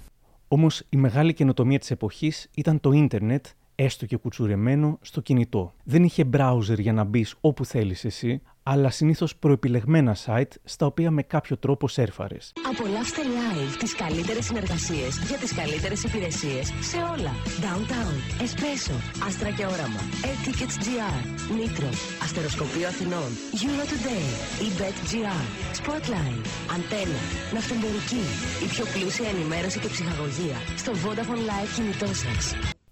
Όμως 0.51 0.83
η 0.89 0.97
μεγάλη 0.97 1.33
καινοτομία 1.33 1.79
της 1.79 1.91
εποχής 1.91 2.49
ήταν 2.55 2.79
το 2.79 2.91
ίντερνετ, 2.91 3.45
έστω 3.75 4.05
και 4.05 4.17
κουτσουρεμένο, 4.17 4.97
στο 5.01 5.21
κινητό. 5.21 5.73
Δεν 5.83 6.03
είχε 6.03 6.29
browser 6.33 6.79
για 6.79 6.93
να 6.93 7.03
μπεις 7.03 7.35
όπου 7.41 7.65
θέλεις 7.65 8.05
εσύ, 8.05 8.41
αλλά 8.71 8.89
συνήθως 8.89 9.35
προεπιλεγμένα 9.35 10.15
site 10.25 10.53
στα 10.63 10.85
οποία 10.85 11.11
με 11.11 11.23
κάποιο 11.23 11.57
τρόπο 11.57 11.87
σέρφαρες. 11.87 12.53
Απολαύστε 12.71 13.21
live 13.37 13.75
τις 13.79 13.95
καλύτερες 13.95 14.45
συνεργασίες 14.45 15.13
για 15.29 15.37
τις 15.37 15.53
καλύτερες 15.59 16.03
υπηρεσίες 16.03 16.65
σε 16.89 16.97
όλα. 17.13 17.33
Downtown, 17.65 18.15
Espresso, 18.45 18.97
Άστρα 19.27 19.51
και 19.57 19.65
Όραμα, 19.73 20.01
Air-Tickets 20.27 20.77
GR, 20.85 21.19
Nitro, 21.57 21.91
Αστεροσκοπείο 22.23 22.87
Αθηνών, 22.91 23.29
Euro 23.65 23.85
Today, 23.91 24.27
eBet 24.65 24.97
GR, 25.09 25.43
Spotlight, 25.79 26.45
Antenna, 26.75 27.21
Ναυτεμπορική, 27.53 28.23
η 28.65 28.67
πιο 28.73 28.85
πλούσια 28.93 29.29
ενημέρωση 29.33 29.79
και 29.79 29.89
ψυχαγωγία 29.95 30.57
στο 30.81 30.91
Vodafone 31.01 31.43
Live 31.49 31.71
κινητό 31.75 32.09
σας. 32.23 32.43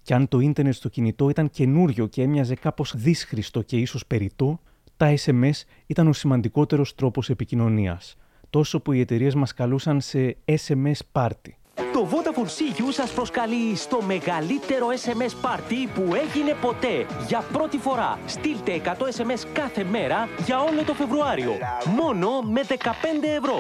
Και 0.08 0.14
αν 0.14 0.28
το 0.28 0.40
ίντερνετ 0.40 0.74
στο 0.74 0.90
κινητό 0.90 1.30
ήταν 1.30 1.50
καινούριο 1.50 2.06
και 2.08 2.22
έμοιαζε 2.22 2.56
κάπως 2.56 2.94
δύσχριστο 2.96 3.62
και 3.62 3.78
ίσως 3.78 4.06
περιττό, 4.06 4.60
τα 4.98 5.14
SMS 5.26 5.64
ήταν 5.86 6.08
ο 6.08 6.14
σημαντικότερος 6.14 6.96
τρόπος 6.96 7.30
επικοινωνίας. 7.30 8.16
Τόσο 8.50 8.80
που 8.80 8.92
οι 8.92 9.00
εταιρείες 9.00 9.36
μας 9.36 9.54
καλούσαν 9.54 10.02
σε 10.02 10.38
SMS 10.46 11.00
party. 11.12 11.52
Το 11.94 12.08
Vodafone 12.12 12.46
CU 12.46 12.88
σας 12.90 13.12
προσκαλεί 13.12 13.76
στο 13.76 14.02
μεγαλύτερο 14.02 14.88
SMS 15.04 15.46
party 15.46 15.90
που 15.94 16.16
έγινε 16.16 16.54
ποτέ. 16.62 17.06
Για 17.28 17.44
πρώτη 17.52 17.78
φορά, 17.78 18.20
στείλτε 18.26 18.82
100 18.86 18.90
SMS 18.90 19.48
κάθε 19.54 19.84
μέρα 19.84 20.28
για 20.46 20.60
όλο 20.62 20.84
το 20.84 20.94
Φεβρουάριο. 20.94 21.52
Μόνο 21.86 22.42
με 22.42 22.62
15 22.64 22.74
ευρώ. 23.38 23.58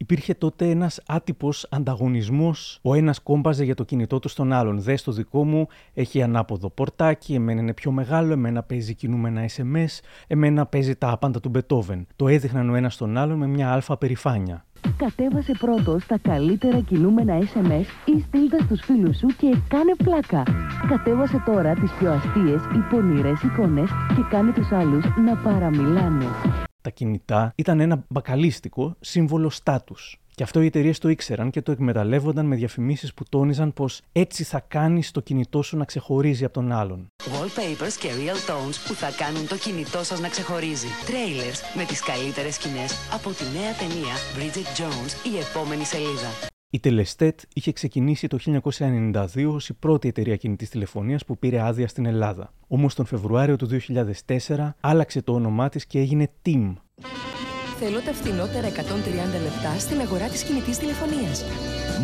Η 0.00 0.04
Υπήρχε 0.10 0.34
τότε 0.34 0.70
ένας 0.70 1.00
άτυπος 1.06 1.66
ανταγωνισμός. 1.70 2.78
Ο 2.82 2.94
ένας 2.94 3.20
κόμπαζε 3.20 3.64
για 3.64 3.74
το 3.74 3.84
κινητό 3.84 4.18
του 4.18 4.28
στον 4.28 4.52
άλλον. 4.52 4.80
Δες 4.80 5.02
το 5.02 5.12
δικό 5.12 5.44
μου 5.44 5.66
έχει 5.94 6.22
ανάποδο 6.22 6.70
πορτάκι, 6.70 7.34
εμένα 7.34 7.60
είναι 7.60 7.74
πιο 7.74 7.90
μεγάλο, 7.90 8.32
εμένα 8.32 8.62
παίζει 8.62 8.94
κινούμενα 8.94 9.48
SMS, 9.56 10.00
εμένα 10.26 10.66
παίζει 10.66 10.96
τα 10.96 11.10
άπαντα 11.10 11.40
του 11.40 11.48
Μπετόβεν. 11.48 12.06
Το 12.16 12.28
έδειχναν 12.28 12.70
ο 12.70 12.74
ένας 12.74 12.94
στον 12.94 13.16
άλλον 13.16 13.38
με 13.38 13.46
μια 13.46 13.72
αλφα 13.72 13.96
περηφάνεια. 13.96 14.64
Κατέβασε 14.96 15.52
πρώτος 15.58 16.06
τα 16.06 16.18
καλύτερα 16.22 16.80
κινούμενα 16.80 17.38
SMS 17.38 17.86
ή 18.04 18.20
στείλτα 18.26 18.58
στους 18.58 18.80
φίλους 18.80 19.16
σου 19.16 19.26
και 19.26 19.56
κάνε 19.68 19.94
πλάκα. 20.04 20.42
Κατέβασε 20.88 21.42
τώρα 21.46 21.74
τις 21.74 21.90
πιο 21.98 22.12
αστείες 22.12 22.62
ή 22.62 22.78
πονηρές 22.90 23.42
εικόνες 23.42 23.90
και 24.16 24.22
κάνε 24.30 24.52
τους 24.52 24.72
άλλους 24.72 25.04
να 25.24 25.36
παραμιλάνε. 25.36 26.26
Τα 26.88 26.94
κινητά 26.94 27.52
ήταν 27.54 27.80
ένα 27.80 28.04
μπακαλίστικο 28.08 28.96
σύμβολο 29.00 29.50
στάτους. 29.50 30.20
Και 30.34 30.42
αυτό 30.42 30.60
οι 30.62 30.66
εταιρείες 30.66 30.98
το 30.98 31.08
ήξεραν 31.08 31.50
και 31.50 31.62
το 31.62 31.72
εκμεταλλεύονταν 31.72 32.46
με 32.46 32.56
διαφημίσεις 32.56 33.14
που 33.14 33.24
τόνιζαν 33.28 33.72
πως 33.72 34.00
έτσι 34.12 34.44
θα 34.44 34.60
κάνει 34.68 35.02
το 35.12 35.20
κινητό 35.20 35.62
σου 35.62 35.76
να 35.76 35.84
ξεχωρίζει 35.84 36.44
από 36.44 36.54
τον 36.54 36.72
άλλον. 36.72 37.06
Wallpapers 37.24 37.92
και 38.00 38.08
real 38.08 38.50
tones 38.50 38.76
που 38.86 38.94
θα 38.94 39.10
κάνουν 39.16 39.48
το 39.48 39.56
κινητό 39.56 40.04
σας 40.04 40.20
να 40.20 40.28
ξεχωρίζει. 40.28 40.88
Trailers 41.06 41.76
με 41.76 41.84
τις 41.84 42.02
καλύτερες 42.02 42.54
σκηνές 42.54 42.92
από 43.12 43.30
τη 43.30 43.44
νέα 43.44 43.72
ταινία 43.80 44.14
Bridget 44.36 44.80
Jones 44.80 45.32
η 45.32 45.38
επόμενη 45.38 45.84
σελίδα. 45.84 46.57
Η 46.70 46.80
Telestat 46.84 47.30
είχε 47.54 47.72
ξεκινήσει 47.72 48.26
το 48.26 48.38
1992 48.78 49.46
ως 49.46 49.68
η 49.68 49.74
πρώτη 49.74 50.08
εταιρεία 50.08 50.36
κινητής 50.36 50.70
τηλεφωνίας 50.70 51.24
που 51.24 51.38
πήρε 51.38 51.60
άδεια 51.60 51.88
στην 51.88 52.06
Ελλάδα. 52.06 52.52
Όμως 52.68 52.94
τον 52.94 53.04
Φεβρουάριο 53.04 53.56
του 53.56 53.68
2004 54.26 54.74
άλλαξε 54.80 55.22
το 55.22 55.32
όνομά 55.32 55.68
της 55.68 55.86
και 55.86 55.98
έγινε 55.98 56.30
TIM, 56.46 56.74
Θέλω 57.78 58.00
τα 58.00 58.12
φθηνότερα 58.12 58.68
130 58.68 58.72
λεπτά 59.42 59.78
στην 59.78 60.00
αγορά 60.00 60.28
της 60.28 60.42
κινητής 60.42 60.78
τηλεφωνίας. 60.78 61.44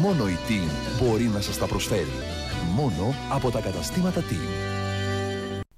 Μόνο 0.01 0.29
η 0.29 0.37
TIM 0.49 1.03
μπορεί 1.03 1.25
να 1.25 1.41
σας 1.41 1.59
τα 1.59 1.67
προσφέρει. 1.67 2.15
Μόνο 2.75 3.15
από 3.33 3.51
τα 3.51 3.61
καταστήματα 3.61 4.21
TIM. 4.21 4.49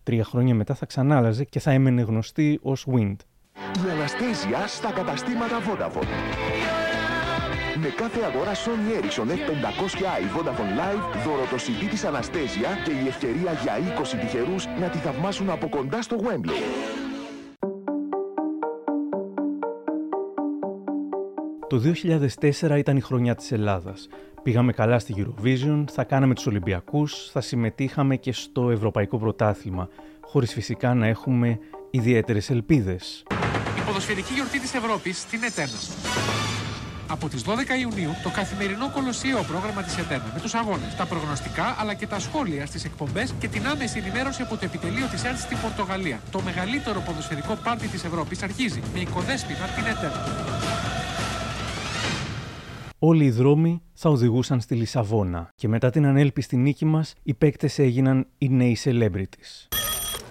Τρία 0.03 0.25
χρόνια 0.25 0.55
μετά 0.55 0.75
θα 0.75 0.87
ξανάλαζε 0.87 1.44
και 1.44 1.61
θα 1.61 1.70
έμενε 1.70 2.03
γνωστή 2.03 2.59
ως 2.62 2.87
Wind. 2.94 3.16
Η 3.87 3.90
Αναστέζια 3.90 4.66
στα 4.66 4.92
καταστήματα 4.92 5.59
Vodafone. 5.61 6.86
Με 7.79 7.89
κάθε 7.89 8.21
αγορά 8.21 8.53
Sony 8.55 9.01
Ericsson 9.01 9.29
F500i 9.31 10.39
Vodafone 10.39 10.79
Live, 10.81 11.25
δώρο 11.25 11.47
το 11.51 11.57
CD 11.57 11.89
της 11.91 12.05
Αναστέζια 12.05 12.69
και 12.85 12.91
η 12.91 13.07
ευκαιρία 13.07 13.53
για 13.53 13.73
20 14.17 14.19
τυχερούς 14.21 14.67
να 14.81 14.89
τη 14.89 14.99
θαυμάσουν 14.99 15.51
από 15.51 15.69
κοντά 15.69 16.03
στο 16.03 16.17
Wembley. 16.23 16.97
Το 21.69 21.83
2004 22.71 22.79
ήταν 22.79 22.97
η 22.97 23.01
χρονιά 23.01 23.35
της 23.35 23.53
Ελλάδας. 23.53 24.09
Πήγαμε 24.43 24.73
καλά 24.73 24.99
στη 24.99 25.15
Eurovision, 25.19 25.85
θα 25.91 26.05
κάναμε 26.05 26.35
τους 26.35 26.47
Ολυμπιακούς, 26.47 27.31
θα 27.33 27.41
συμμετείχαμε 27.41 28.17
και 28.17 28.33
στο 28.33 28.71
Ευρωπαϊκό 28.71 29.19
Πρωτάθλημα, 29.19 29.89
χωρίς 30.21 30.53
φυσικά 30.53 30.95
να 30.95 31.07
έχουμε 31.07 31.59
ιδιαίτερες 31.91 32.51
ελπίδες. 32.51 33.23
Η 33.79 33.81
ποδοσφαιρική 33.87 34.33
γιορτή 34.33 34.61
της 34.61 34.75
Ευρώπης 34.75 35.21
στην 35.21 35.43
Ετένα. 35.43 36.46
Από 37.09 37.29
τις 37.29 37.42
12 37.45 37.49
Ιουνίου 37.81 38.11
το 38.23 38.31
καθημερινό 38.31 38.90
κολοσσίο 38.90 39.45
πρόγραμμα 39.51 39.83
της 39.83 39.99
Ετένα 39.99 40.31
με 40.35 40.40
τους 40.40 40.55
αγώνες, 40.55 40.95
τα 40.97 41.07
προγνωστικά 41.07 41.77
αλλά 41.79 41.95
και 41.95 42.07
τα 42.07 42.19
σχόλια 42.19 42.66
στις 42.66 42.85
εκπομπές 42.85 43.35
και 43.38 43.49
την 43.49 43.66
άμεση 43.66 43.99
ενημέρωση 43.99 44.42
από 44.42 44.57
το 44.57 44.64
επιτελείο 44.64 45.07
της 45.07 45.25
ΕΡΤ 45.25 45.38
στην 45.38 45.59
Πορτογαλία. 45.62 46.21
Το 46.31 46.40
μεγαλύτερο 46.40 47.01
ποδοσφαιρικό 47.01 47.55
πάρτι 47.64 47.88
της 47.88 48.05
Ευρώπης 48.05 48.42
αρχίζει 48.42 48.81
με 48.95 49.01
οικοδέσποινα 49.01 49.66
την 49.77 49.87
Ετένα 49.87 50.21
όλοι 52.99 53.25
οι 53.25 53.31
δρόμοι 53.31 53.83
θα 53.95 54.11
οδηγούσαν 54.11 54.61
στη 54.61 54.75
Λισαβόνα 54.75 55.53
και 55.55 55.69
μετά 55.69 55.90
την 55.90 56.07
ανέλπιστη 56.07 56.57
νίκη 56.57 56.85
μας 56.85 57.14
οι 57.23 57.35
παίκτες 57.35 57.79
έγιναν 57.79 58.27
οι 58.38 58.49
νέοι 58.49 58.79
celebrities. 58.85 59.69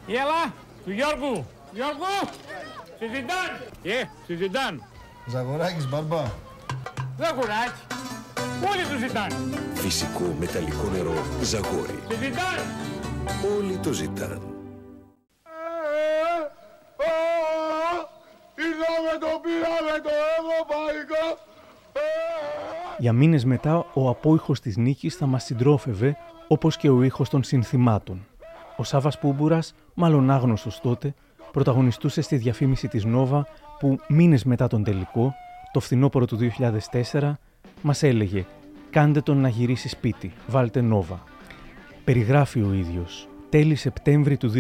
Έλα, 0.08 0.54
του 0.86 0.92
Γιώργου, 0.92 1.46
Γιώργου, 1.74 2.30
συζητάν, 3.00 3.50
ε, 3.84 4.04
συζητάν. 4.26 4.84
Ζαγοράκης, 5.28 5.90
μπαρμπά. 5.90 6.24
Ζαγοράκι, 7.18 7.82
όλοι 8.70 8.84
του 8.92 8.98
ζητάν. 8.98 9.30
Φυσικό 9.74 10.36
μεταλλικό 10.40 10.88
νερό, 10.92 11.14
ζαγόρι. 11.42 12.00
Συζητάν. 12.10 12.60
Όλοι 13.58 13.78
το 13.78 13.92
ζητάν. 13.92 14.42
Είδαμε 18.66 19.14
το 19.20 19.28
πήραμε 19.44 20.00
το 20.04 20.10
ευρωπαϊκό 20.40 21.40
για 22.98 23.14
μήνες 23.14 23.46
μετά, 23.46 23.86
ο 23.94 24.10
απόϊχος 24.10 24.60
της 24.60 24.78
νίκης 24.78 25.16
θα 25.16 25.26
μας 25.26 25.44
συντρόφευε, 25.44 26.18
όπως 26.48 26.78
και 26.78 26.90
ο 26.90 27.04
ήχος 27.04 27.30
των 27.30 27.44
συνθημάτων. 27.44 28.26
Ο 28.76 28.84
Σάβας 28.84 29.20
Πούμπουρας, 29.20 29.74
μάλλον 29.94 30.32
άγνωστος 30.32 30.80
τότε, 30.82 31.14
πρωταγωνιστούσε 31.52 32.22
στη 32.22 32.36
διαφήμιση 32.36 32.88
της 32.88 33.06
Νόβα 33.06 33.48
που 33.80 34.00
μήνες 34.08 34.44
μετά 34.44 34.68
τον 34.68 34.84
τελικό, 34.84 35.34
το 35.76 35.82
φθινόπωρο 35.82 36.26
του 36.26 36.38
2004, 37.12 37.34
μας 37.82 38.04
έλεγε 38.04 38.46
«Κάντε 38.90 39.22
τον 39.22 39.38
να 39.38 39.48
γυρίσει 39.48 39.88
σπίτι, 39.90 40.34
βάλτε 40.48 40.82
Νόβα». 40.82 41.24
Περιγράφει 42.04 42.62
ο 42.62 42.74
ίδιος. 42.74 43.28
Τέλη 43.50 43.76
Σεπτέμβρη 43.76 44.38
του 44.38 44.52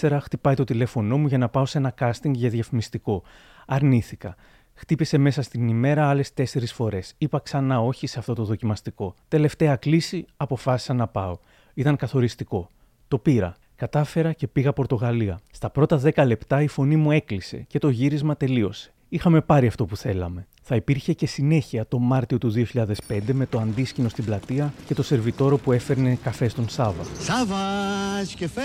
2004 0.00 0.18
χτυπάει 0.22 0.54
το 0.54 0.64
τηλέφωνό 0.64 1.18
μου 1.18 1.26
για 1.26 1.38
να 1.38 1.48
πάω 1.48 1.66
σε 1.66 1.78
ένα 1.78 1.94
casting 1.98 2.30
για 2.32 2.48
διαφημιστικό. 2.48 3.22
Αρνήθηκα. 3.66 4.34
Χτύπησε 4.74 5.18
μέσα 5.18 5.42
στην 5.42 5.68
ημέρα 5.68 6.08
άλλες 6.08 6.34
τέσσερις 6.34 6.72
φορές. 6.72 7.14
Είπα 7.18 7.40
ξανά 7.40 7.80
όχι 7.80 8.06
σε 8.06 8.18
αυτό 8.18 8.34
το 8.34 8.44
δοκιμαστικό. 8.44 9.14
Τελευταία 9.28 9.76
κλίση, 9.76 10.24
αποφάσισα 10.36 10.94
να 10.94 11.06
πάω. 11.06 11.38
Ήταν 11.74 11.96
καθοριστικό. 11.96 12.68
Το 13.08 13.18
πήρα. 13.18 13.56
Κατάφερα 13.76 14.32
και 14.32 14.46
πήγα 14.46 14.72
Πορτογαλία. 14.72 15.40
Στα 15.50 15.70
πρώτα 15.70 15.96
δέκα 15.96 16.24
λεπτά 16.24 16.62
η 16.62 16.68
φωνή 16.68 16.96
μου 16.96 17.10
έκλεισε 17.10 17.64
και 17.68 17.78
το 17.78 17.88
γύρισμα 17.88 18.36
τελείωσε. 18.36 18.92
Είχαμε 19.14 19.40
πάρει 19.40 19.66
αυτό 19.66 19.84
που 19.84 19.96
θέλαμε. 19.96 20.46
Θα 20.62 20.76
υπήρχε 20.76 21.12
και 21.12 21.26
συνέχεια 21.26 21.86
το 21.86 21.98
Μάρτιο 21.98 22.38
του 22.38 22.52
2005 22.74 23.20
με 23.32 23.46
το 23.46 23.58
αντίσκηνο 23.58 24.08
στην 24.08 24.24
πλατεία 24.24 24.72
και 24.86 24.94
το 24.94 25.02
σερβιτόρο 25.02 25.58
που 25.58 25.72
έφερνε 25.72 26.18
καφέ 26.22 26.48
στον 26.48 26.68
Σάβα. 26.68 27.04
Σάββας, 27.18 28.34
καφέ. 28.34 28.60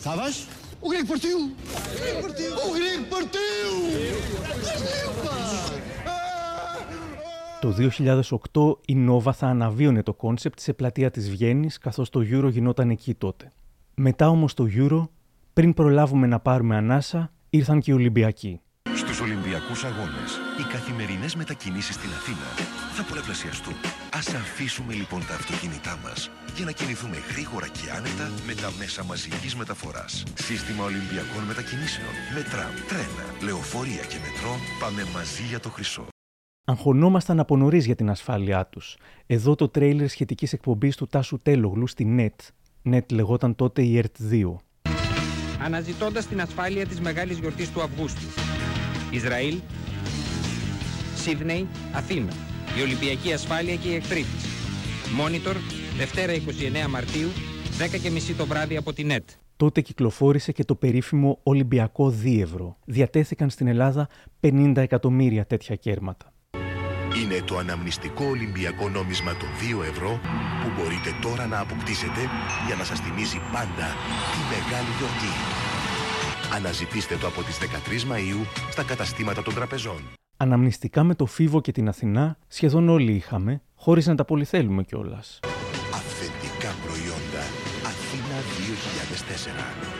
Σάββας, 0.00 0.46
ο 0.80 0.88
Γκρέκ 0.88 1.06
Πορτίου. 1.06 1.38
Ο 2.64 2.72
Γκρέκ 2.72 3.08
Πορτίου. 3.10 3.74
Το 7.60 7.74
2008 8.72 8.78
η 8.86 8.94
Νόβα 8.94 9.32
θα 9.32 9.46
αναβίωνε 9.46 10.02
το 10.02 10.14
concept 10.14 10.60
σε 10.60 10.72
πλατεία 10.72 11.10
της 11.10 11.30
Βιέννης 11.30 11.78
καθώς 11.78 12.10
το 12.10 12.20
Euro 12.20 12.50
γινόταν 12.50 12.90
εκεί 12.90 13.14
τότε. 13.14 13.52
Μετά 13.94 14.28
όμως 14.28 14.54
το 14.54 14.66
Euro, 14.76 15.08
πριν 15.52 15.74
προλάβουμε 15.74 16.26
να 16.26 16.40
πάρουμε 16.40 16.76
ανάσα, 16.76 17.32
ήρθαν 17.50 17.80
και 17.80 17.90
οι 17.90 17.94
Ολυμπιακοί. 17.94 18.60
Στους 18.96 19.20
Ολυμπιακούς 19.20 19.84
Αγώνες, 19.84 20.30
οι 20.60 20.64
καθημερινές 20.72 21.34
μετακινήσεις 21.36 21.94
στην 21.94 22.10
Αθήνα 22.18 22.48
θα 22.96 23.02
πολλαπλασιαστούν. 23.08 23.74
Ας 24.18 24.26
αφήσουμε 24.34 24.92
λοιπόν 24.94 25.20
τα 25.28 25.34
αυτοκίνητά 25.34 25.98
μας 26.04 26.30
για 26.56 26.64
να 26.64 26.72
κινηθούμε 26.72 27.16
γρήγορα 27.30 27.68
και 27.68 27.86
άνετα 27.96 28.26
με 28.46 28.54
τα 28.54 28.72
μέσα 28.78 29.04
μαζικής 29.04 29.54
μεταφοράς. 29.56 30.24
Σύστημα 30.34 30.84
Ολυμπιακών 30.84 31.42
Μετακινήσεων. 31.50 32.14
Με 32.34 32.42
τραμ, 32.50 32.72
τρένα, 32.90 33.24
λεωφορεία 33.46 34.04
και 34.10 34.18
μετρό 34.24 34.52
πάμε 34.80 35.02
μαζί 35.14 35.42
για 35.42 35.60
το 35.60 35.70
χρυσό. 35.70 36.06
Αγχωνόμασταν 36.64 37.40
από 37.40 37.56
νωρίς 37.56 37.84
για 37.86 37.94
την 37.94 38.10
ασφάλειά 38.10 38.66
τους. 38.66 38.96
Εδώ 39.26 39.54
το 39.54 39.68
τρέιλερ 39.68 40.08
σχετικής 40.08 40.52
εκπομπής 40.52 40.96
του 40.96 41.06
Τάσου 41.06 41.38
Τέλογλου 41.42 41.86
στη 41.86 42.04
NET. 42.18 42.38
NET 42.92 43.06
λεγόταν 43.12 43.54
τότε 43.54 43.82
η 43.82 44.02
ERT2. 44.02 44.56
Αναζητώντας 45.64 46.26
την 46.26 46.40
ασφάλεια 46.40 46.86
της 46.86 47.00
μεγάλης 47.00 47.38
γιορτής 47.38 47.72
του 47.72 47.82
Αυγούστου. 47.82 48.45
Ισραήλ, 49.10 49.58
Σίδνεϊ, 51.16 51.66
Αθήνα. 51.92 52.32
Η 52.78 52.82
Ολυμπιακή 52.82 53.32
Ασφάλεια 53.32 53.74
και 53.74 53.88
οι 53.88 53.94
εχθροί 53.94 54.20
τη. 54.20 55.12
Μόνιτορ, 55.16 55.56
Δευτέρα 55.96 56.32
29 56.32 56.88
Μαρτίου, 56.88 57.28
10.30 57.78 58.34
το 58.36 58.46
βράδυ 58.46 58.76
από 58.76 58.92
την 58.92 59.10
ΕΤ. 59.10 59.28
Τότε 59.56 59.80
κυκλοφόρησε 59.80 60.52
και 60.52 60.64
το 60.64 60.74
περίφημο 60.74 61.38
Ολυμπιακό 61.42 62.10
Δίευρο. 62.10 62.76
Διατέθηκαν 62.84 63.50
στην 63.50 63.66
Ελλάδα 63.66 64.08
50 64.40 64.72
εκατομμύρια 64.76 65.46
τέτοια 65.46 65.76
κέρματα. 65.76 66.32
Είναι 67.22 67.42
το 67.44 67.56
αναμνηστικό 67.56 68.24
Ολυμπιακό 68.24 68.88
νόμισμα 68.88 69.36
των 69.36 69.48
2 69.80 69.88
ευρώ 69.88 70.20
που 70.62 70.68
μπορείτε 70.76 71.10
τώρα 71.22 71.46
να 71.46 71.60
αποκτήσετε 71.60 72.20
για 72.66 72.76
να 72.76 72.84
σας 72.84 73.00
θυμίζει 73.00 73.40
πάντα 73.52 73.86
τη 74.32 74.38
μεγάλη 74.52 74.90
γιορτή. 74.98 75.65
Αναζητήστε 76.54 77.16
το 77.16 77.26
από 77.26 77.42
τις 77.42 77.58
13 77.58 77.64
Μαΐου 78.12 78.46
στα 78.70 78.82
καταστήματα 78.82 79.42
των 79.42 79.54
τραπεζών. 79.54 80.00
Αναμνηστικά 80.36 81.04
με 81.04 81.14
το 81.14 81.26
Φίβο 81.26 81.60
και 81.60 81.72
την 81.72 81.88
Αθηνά 81.88 82.38
σχεδόν 82.48 82.88
όλοι 82.88 83.12
είχαμε, 83.12 83.62
χωρίς 83.74 84.06
να 84.06 84.14
τα 84.14 84.24
πολυθέλουμε 84.24 84.82
κιόλας. 84.82 85.40
Αυθεντικά 85.94 86.74
προϊόντα 86.86 87.44
Αθήνα 87.90 88.36
2004. 88.56 89.96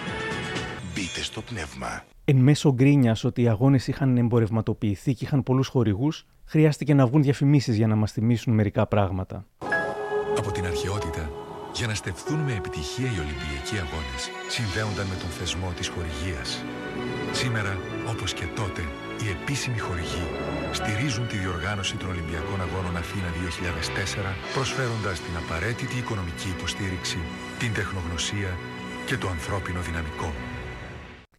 Μπείτε 0.95 1.17
είδες 1.17 1.31
το 1.31 1.43
πνεύμα. 1.43 2.05
Εν 2.25 2.37
μέσω 2.37 2.73
γκρίνιας 2.73 3.25
ότι 3.25 3.43
οι 3.43 3.49
αγώνες 3.49 3.87
είχαν 3.87 4.17
εμπορευματοποιηθεί 4.17 5.15
και 5.15 5.25
είχαν 5.25 5.43
πολλούς 5.43 5.69
χορηγούς, 5.69 6.27
χρειάστηκε 6.45 6.95
να 6.95 7.07
βγουν 7.07 7.23
διαφημίσεις 7.23 7.77
για 7.77 7.87
να 7.87 7.97
μας 7.97 8.13
θυμίσουν 8.13 8.55
μερικά 8.55 8.87
πράγματα. 8.87 9.47
Από 10.39 10.53
την 10.53 10.65
αρχαιότητα, 10.65 11.31
για 11.79 11.87
να 11.87 11.95
στεφθούν 11.95 12.41
με 12.49 12.53
επιτυχία 12.61 13.11
οι 13.15 13.19
Ολυμπιακοί 13.25 13.77
Αγώνες, 13.85 14.23
συνδέονταν 14.55 15.07
με 15.13 15.17
τον 15.23 15.31
θεσμό 15.39 15.71
της 15.79 15.89
χορηγίας. 15.95 16.49
Σήμερα, 17.41 17.73
όπως 18.13 18.31
και 18.39 18.47
τότε, 18.61 18.83
οι 19.23 19.27
επίσημοι 19.37 19.79
χορηγοί 19.87 20.27
στηρίζουν 20.79 21.27
τη 21.31 21.37
διοργάνωση 21.45 21.97
των 22.01 22.09
Ολυμπιακών 22.15 22.59
Αγώνων 22.67 22.97
Αθήνα 23.03 23.29
2004, 23.37 24.31
προσφέροντας 24.55 25.17
την 25.25 25.35
απαραίτητη 25.43 25.97
οικονομική 26.03 26.49
υποστήριξη, 26.57 27.19
την 27.61 27.71
τεχνογνωσία 27.79 28.51
και 29.09 29.17
το 29.23 29.27
ανθρώπινο 29.35 29.81
δυναμικό. 29.89 30.31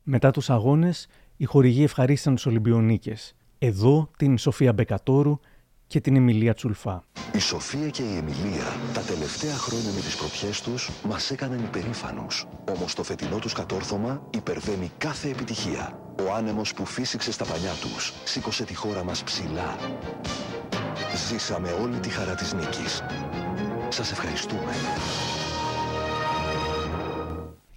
Μετά 0.03 0.29
τους 0.31 0.49
αγώνες, 0.49 1.07
οι 1.37 1.45
χορηγοί 1.45 1.83
ευχαρίστησαν 1.83 2.35
τους 2.35 2.45
Ολυμπιονίκες. 2.45 3.21
Εδώ 3.57 4.09
την 4.17 4.37
Σοφία 4.37 4.73
Μπεκατόρου 4.73 5.39
και 5.87 6.01
την 6.01 6.15
Εμιλία 6.15 6.53
Τσουλφά. 6.53 7.03
Η 7.33 7.39
Σοφία 7.39 7.89
και 7.89 8.01
η 8.01 8.17
Εμιλία 8.17 8.75
τα 8.93 9.01
τελευταία 9.01 9.55
χρόνια 9.55 9.91
με 9.91 9.99
τις 9.99 10.15
προπιές 10.15 10.61
τους 10.61 10.89
μας 11.07 11.31
έκαναν 11.31 11.59
υπερήφανους. 11.59 12.45
Όμως 12.75 12.93
το 12.93 13.03
φετινό 13.03 13.39
τους 13.39 13.53
κατόρθωμα 13.53 14.21
υπερβαίνει 14.29 14.91
κάθε 14.97 15.29
επιτυχία. 15.29 15.99
Ο 16.27 16.33
άνεμος 16.33 16.73
που 16.73 16.85
φύσηξε 16.85 17.31
στα 17.31 17.45
πανιά 17.45 17.71
τους 17.81 18.13
σήκωσε 18.23 18.63
τη 18.63 18.75
χώρα 18.75 19.03
μας 19.03 19.23
ψηλά. 19.23 19.75
Ζήσαμε 21.29 21.69
όλη 21.69 21.97
τη 21.97 22.09
χαρά 22.09 22.35
της 22.35 22.53
νίκης. 22.53 23.03
Σας 23.89 24.11
ευχαριστούμε. 24.11 24.71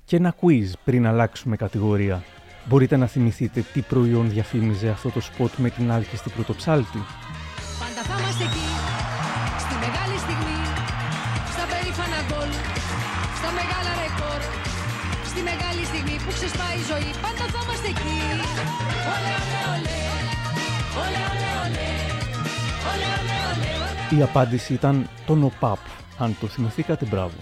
Και 0.05 0.17
ένα 0.17 0.35
quiz 0.41 0.73
πριν 0.85 1.07
αλλάξουμε 1.07 1.57
κατηγορία. 1.57 2.25
Μπορείτε 2.65 2.97
να 2.97 3.07
θυμηθείτε 3.07 3.65
τι 3.73 3.81
προϊόν 3.81 4.31
διαφήμιζε 4.31 4.89
αυτό 4.89 5.11
το 5.11 5.21
σποτ 5.21 5.55
με 5.57 5.71
την 5.71 5.91
άλκηστη 5.91 6.31
πρωτοψάλτη; 6.31 6.99
Η 24.19 24.23
απάντηση 24.23 24.73
ήταν 24.73 25.09
το 25.27 25.35
ΝΟΠΑΠ. 25.35 25.79
Αν 26.19 26.37
το 26.41 26.47
θυμηθήκατε, 26.47 27.07
μπράβο. 27.07 27.35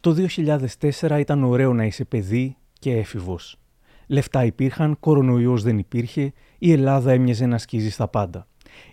Το 0.00 0.16
2004 1.00 1.18
ήταν 1.18 1.44
ωραίο 1.44 1.74
να 1.74 1.84
είσαι 1.84 2.04
παιδί 2.04 2.56
και 2.78 2.96
έφηβος. 2.96 3.58
Λεφτά 4.06 4.44
υπήρχαν, 4.44 4.96
κορονοϊός 5.00 5.62
δεν 5.62 5.78
υπήρχε, 5.78 6.32
η 6.58 6.72
Ελλάδα 6.72 7.12
έμοιαζε 7.12 7.46
να 7.46 7.58
σκίζει 7.58 7.90
στα 7.90 8.08
πάντα. 8.08 8.46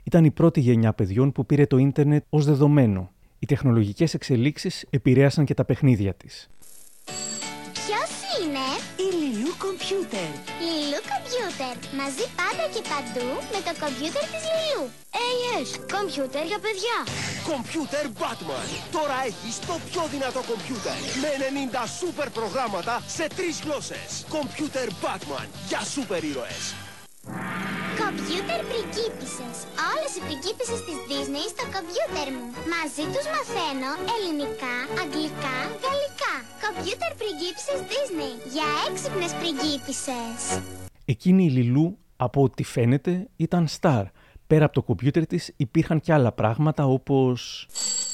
Ήταν 0.04 0.26
η 0.26 0.32
πρώτη 0.32 0.60
γενιά 0.60 0.94
παιδιών 0.94 1.32
που 1.32 1.46
πήρε 1.46 1.66
το 1.66 1.78
ίντερνετ 1.78 2.24
ως 2.30 2.46
δεδομένο. 2.46 3.12
Οι 3.40 3.46
τεχνολογικές 3.46 4.14
εξελίξεις 4.14 4.86
επηρέασαν 4.90 5.46
και 5.46 5.54
τα 5.54 5.66
παιχνίδια 5.66 6.14
της. 6.14 6.50
Ποιος 7.74 8.12
είναι; 8.42 8.66
Η 8.96 9.16
Λιλού 9.16 9.50
Κομπιούτερ. 9.58 10.49
Λιλού 11.70 11.78
Κομπιούτερ. 11.78 11.78
Μαζί 12.02 12.26
πάντα 12.40 12.66
και 12.74 12.82
παντού 12.92 13.30
με 13.54 13.60
το 13.68 13.72
κομπιούτερ 13.82 14.26
της 14.34 14.44
Λιλού. 14.56 14.84
AS. 15.26 15.70
Κομπιούτερ 15.94 16.46
για 16.52 16.60
παιδιά. 16.66 16.98
Κομπιούτερ 17.50 18.06
Batman. 18.22 18.68
Τώρα 18.98 19.18
έχεις 19.30 19.56
το 19.70 19.76
πιο 19.90 20.02
δυνατό 20.14 20.42
κομπιούτερ. 20.50 20.98
Με 21.24 21.30
90 21.40 21.84
σούπερ 22.00 22.30
προγράμματα 22.38 22.94
σε 23.16 23.26
τρεις 23.38 23.56
γλώσσες. 23.64 24.10
Κομπιούτερ 24.36 24.88
Batman. 25.04 25.48
Για 25.70 25.82
σούπερ 25.94 26.22
ήρωες. 26.32 26.64
Κομπιούτερ 28.02 28.62
πριγκίπισσες. 28.70 29.56
Όλες 29.92 30.12
οι 30.16 30.22
πριγκίπισσες 30.26 30.82
της 30.88 30.98
Disney 31.10 31.46
στο 31.54 31.64
κομπιούτερ 31.74 32.28
μου. 32.36 32.48
Μαζί 32.74 33.06
τους 33.14 33.26
μαθαίνω 33.34 33.92
ελληνικά, 34.16 34.76
αγγλικά, 35.02 35.58
γαλλικά. 35.84 36.34
Κομπιούτερ 36.64 37.12
πριγκίπισσες 37.20 37.80
Disney. 37.92 38.34
Για 38.54 38.68
έξυπνες 38.88 39.34
πριγκίπισσες. 39.40 40.42
Εκείνη 41.16 41.44
η 41.44 41.50
Λιλού, 41.50 41.98
από 42.16 42.42
ό,τι 42.44 42.64
φαίνεται, 42.64 43.28
ήταν 43.36 43.68
στάρ. 43.68 44.06
Πέρα 44.48 44.66
από 44.66 44.74
το 44.74 44.82
κομπιούτερ 44.82 45.26
της 45.26 45.54
υπήρχαν 45.58 46.00
και 46.00 46.14
άλλα 46.14 46.32
πράγματα 46.32 46.86
όπως... 46.86 47.68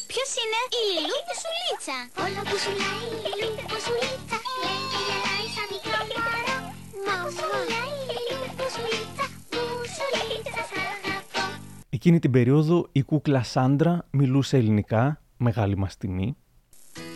Ποιος 0.08 0.30
είναι; 0.42 0.60
Η 0.80 0.82
Λιλού 0.94 1.20
Πουσουλίτσα. 1.28 1.98
Όλο 2.26 2.42
πουσουλάει 2.50 3.06
η 3.28 3.32
Λιλού 3.40 3.64
Πουσουλίτσα. 3.72 4.38
Λέει 4.64 4.82
και 4.92 5.00
γελάει 5.08 5.48
σαν 5.56 5.68
μικρό 5.74 6.00
μωρό. 6.12 6.60
Μα 7.06 7.16
πουσουλάει 7.24 7.96
η 8.16 8.20
Λιλού 8.28 8.50
Πουσουλίτσα. 8.60 9.26
Πουσουλίτσα 9.54 10.62
σ' 10.70 10.76
αγαπώ. 10.84 11.44
Εκείνη 11.90 12.20
την 12.20 12.32
περίοδο 12.32 12.88
η 12.92 13.02
κούκλα 13.04 13.44
Σάντρα 13.44 14.08
μιλούσε 14.10 14.58
ελληνικά, 14.58 15.22
μεγάλη 15.38 15.78
μας 15.78 15.98
τιμή. 15.98 16.38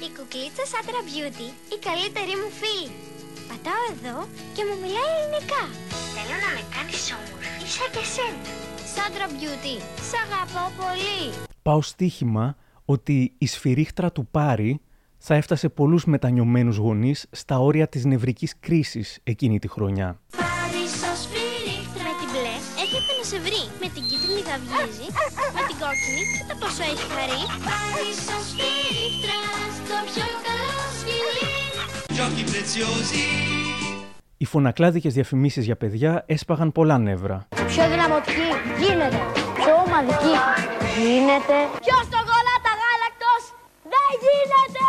Η 0.06 0.10
κουκλίτσα 0.16 0.66
Σάντρα 0.72 1.00
Beauty, 1.10 1.48
η 1.76 1.78
καλύτερη 1.88 2.34
μου 2.42 2.50
φίλη. 2.60 3.19
Πατάω 3.64 3.86
εδώ 3.96 4.18
και 4.56 4.64
μου 4.68 4.76
μιλάει 4.84 5.12
ελληνικά. 5.18 5.64
Θέλω 6.16 6.36
να 6.46 6.50
με 6.56 6.64
κάνεις 6.76 7.06
όμορφη 7.18 7.66
σαν 7.76 7.90
και 7.96 8.04
σένα. 8.16 8.44
Σάντρα 8.94 9.28
Beauty, 9.38 9.76
σ' 10.10 10.16
αγαπώ 10.24 10.64
πολύ. 10.82 11.22
Πάω 11.62 11.82
στοίχημα 11.82 12.56
ότι 12.86 13.34
η 13.38 13.48
σφυρίχτρα 13.48 14.12
του 14.12 14.28
Πάρη 14.32 14.82
θα 15.18 15.34
έφτασε 15.36 15.70
πολλούς 15.70 16.06
μετανιωμένους 16.06 16.78
γονείς 16.78 17.26
στα 17.32 17.60
όρια 17.60 17.88
της 17.88 18.06
νευρικής 18.06 18.54
κρίσης 18.60 19.20
εκείνη 19.24 19.60
τη 19.60 19.68
χρονιά. 19.68 20.20
Πάρισο 20.38 21.12
σφυρίχτρα. 21.22 22.04
Με 22.08 22.14
την 22.20 22.30
μπλε 22.34 22.56
έρχεται 22.84 23.12
να 23.20 23.24
σε 23.32 23.38
βρει. 23.46 23.62
Με 23.82 23.88
την 23.94 24.04
κίτρινη 24.10 24.42
θα 24.50 24.56
βγίζει. 24.64 25.08
Με 25.56 25.62
την 25.70 25.78
κόκκινη 25.82 26.22
κοίτα 26.34 26.56
πόσο 26.62 26.84
έχει 26.92 27.06
χαρεί. 27.16 27.42
Πάρισο 27.68 28.38
σφυρίχτρα 28.48 29.38
στο 29.78 29.98
πιο 30.10 30.28
καλό 30.46 30.80
σκυλί. 31.00 31.49
Giochi 32.20 32.44
preziosi. 32.52 33.24
Οι 34.38 34.46
φωνακλάδικες 34.46 35.14
διαφημίσεις 35.14 35.66
για 35.66 35.76
παιδιά 35.78 36.24
έσπαγαν 36.28 36.72
πολλά 36.72 36.98
νεύρα. 36.98 37.48
Πιο 37.56 37.90
δυναμωτική 37.90 38.48
γίνεται. 38.80 39.20
Πιο 39.60 39.74
ομαδική 39.86 40.34
γίνεται. 40.98 41.56
Πιο 41.86 41.98
σοκολάτα 42.12 42.72
γάλακτος 42.82 43.44
δεν 43.94 44.10
γίνεται. 44.26 44.84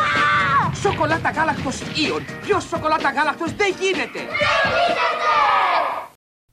Α! 0.00 0.74
Σοκολάτα 0.74 1.30
γάλακτος 1.30 1.80
Ιον. 1.80 2.22
Ποιος 2.42 2.64
σοκολάτα 2.64 3.10
γάλακτος 3.10 3.52
δεν 3.54 3.74
γίνεται. 3.80 4.18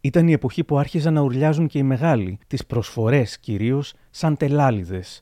Ήταν 0.01 0.27
η 0.27 0.31
εποχή 0.31 0.63
που 0.63 0.77
άρχιζαν 0.77 1.13
να 1.13 1.21
ουρλιάζουν 1.21 1.67
και 1.67 1.77
οι 1.77 1.83
μεγάλοι, 1.83 2.39
τις 2.47 2.65
προσφορές 2.65 3.39
κυρίως, 3.39 3.93
σαν 4.09 4.37
τελάλιδες. 4.37 5.21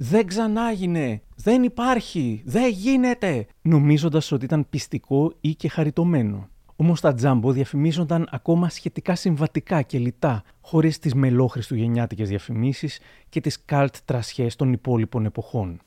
«Δεν 0.00 0.26
ξανάγινε! 0.26 1.22
Δεν 1.36 1.62
υπάρχει! 1.62 2.42
Δεν 2.44 2.70
γίνεται!» 2.70 3.46
νομίζοντας 3.62 4.32
ότι 4.32 4.44
ήταν 4.44 4.66
πιστικό 4.70 5.32
ή 5.40 5.54
και 5.54 5.68
χαριτωμένο. 5.68 6.48
Όμως 6.76 7.00
τα 7.00 7.14
τζάμπο 7.14 7.52
διαφημίζονταν 7.52 8.28
ακόμα 8.30 8.68
σχετικά 8.68 9.14
συμβατικά 9.14 9.82
και 9.82 9.98
λιτά, 9.98 10.42
χωρίς 10.60 10.98
τις 10.98 11.14
μελόχριστουγεννιάτικες 11.14 12.28
διαφημίσεις 12.28 13.00
και 13.28 13.40
τις 13.40 13.64
καλτ 13.64 13.94
τρασιές 14.04 14.56
των 14.56 14.72
υπόλοιπων 14.72 15.24
εποχών. 15.24 15.80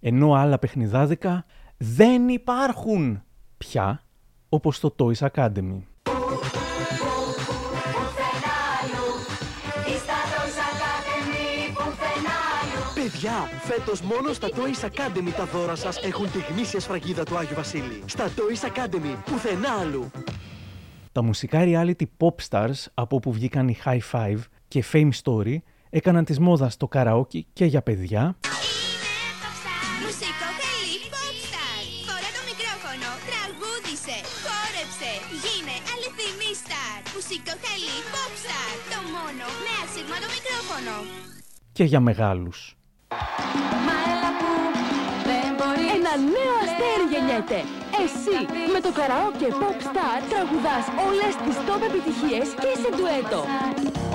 Ενώ 0.00 0.32
άλλα 0.32 0.58
παιχνιδάδικα 0.58 1.44
δεν 1.76 2.28
υπάρχουν 2.28 3.22
πια, 3.58 4.04
όπως 4.48 4.80
το 4.80 4.94
Toys 4.98 5.28
Academy. 5.28 5.82
Παιδιά, 13.12 13.50
φέτος 13.60 14.00
μόνος 14.00 14.36
στα 14.36 14.48
Toys 14.48 14.84
Academy 14.84 15.32
τα 15.36 15.44
δώρα 15.44 15.74
σας 15.74 15.96
έχουν 16.02 16.30
τη 16.30 16.38
γνήσια 16.52 16.80
σφραγίδα 16.80 17.24
του 17.24 17.36
Άγιου 17.36 17.54
Βασίλη. 17.54 18.02
Στα 18.06 18.28
Toys 18.28 18.68
Academy, 18.68 19.16
πουθενά 19.24 19.72
αλλού. 19.80 20.10
Τα 21.12 21.22
μουσικά 21.22 21.60
reality 21.64 22.04
pop 22.18 22.34
stars 22.48 22.80
από 22.94 23.16
όπου 23.16 23.32
βγήκαν 23.32 23.68
οι 23.68 23.76
High 23.84 24.00
Five 24.12 24.38
και 24.68 24.84
Fame 24.92 25.10
Story 25.22 25.56
έκαναν 25.90 26.24
της 26.24 26.38
μόδας 26.38 26.76
το 26.76 26.88
καραόκι 26.88 27.46
και 27.52 27.64
για 27.64 27.82
παιδιά 27.82 28.36
Μουσικό 30.04 30.48
χελί 30.60 30.96
Popstar. 31.14 31.80
Φορά 32.08 32.30
το 32.36 32.42
μικρόφωνο, 32.50 33.10
τραγούδισε, 33.28 34.16
χόρεψε, 34.44 35.12
γίνε 35.42 35.76
αληθινή 35.92 36.50
στάρ. 36.62 36.98
Μουσικό 37.14 37.54
χελί 37.64 37.98
Popstar. 38.14 38.72
Το 38.92 38.98
μόνο 39.14 39.44
με 39.64 39.72
ασύρματο 39.84 40.26
μικρόφωνο. 40.36 40.94
και 41.72 41.84
για 41.84 42.00
μεγάλους. 42.00 42.77
Ένα 45.96 46.12
νέο 46.34 46.54
αστέρι 46.64 47.06
γεννιέται. 47.12 47.58
Εσύ 48.04 48.38
με 48.74 48.80
το 48.86 48.90
καραόκε 48.98 49.48
Pop 49.60 49.78
Star 49.88 50.18
τραγουδάς 50.30 50.84
όλες 51.08 51.32
τις 51.44 51.56
top 51.66 51.82
επιτυχίες 51.88 52.46
και 52.62 52.72
σε 52.82 52.88
ντουέτο. 52.94 53.40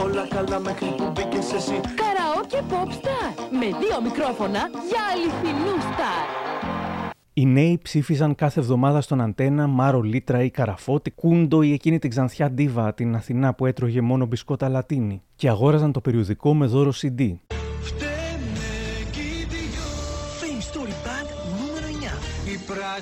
Όλα 0.05 0.23
καλά 0.35 0.59
μέχρι 0.59 0.89
που 0.97 1.05
μπήκες 1.13 1.47
εσύ. 1.59 1.77
Καραόκε 2.01 2.59
Pop 2.71 2.89
Star 2.99 3.29
με 3.59 3.67
δύο 3.81 3.97
μικρόφωνα 4.07 4.61
για 4.89 5.01
αληθινούς 5.11 5.83
στάρ. 5.91 6.25
Οι 7.33 7.45
νέοι 7.45 7.79
ψήφιζαν 7.83 8.35
κάθε 8.35 8.59
εβδομάδα 8.59 9.01
στον 9.01 9.21
Αντένα 9.21 9.67
Μάρο 9.67 10.01
Λίτρα 10.01 10.43
ή 10.43 10.49
Καραφώτη, 10.49 11.11
Κούντο 11.11 11.61
ή 11.61 11.73
εκείνη 11.73 11.99
την 11.99 12.09
ξανθιά 12.09 12.51
Ντίβα, 12.51 12.93
την 12.93 13.15
Αθηνά 13.15 13.53
που 13.53 13.65
έτρωγε 13.65 14.01
μόνο 14.01 14.25
μπισκότα 14.25 14.69
λατίνη. 14.69 15.21
Και 15.35 15.49
αγόραζαν 15.49 15.91
το 15.91 16.01
περιοδικό 16.01 16.53
με 16.53 16.65
δώρο 16.65 16.93
CD. 17.01 17.33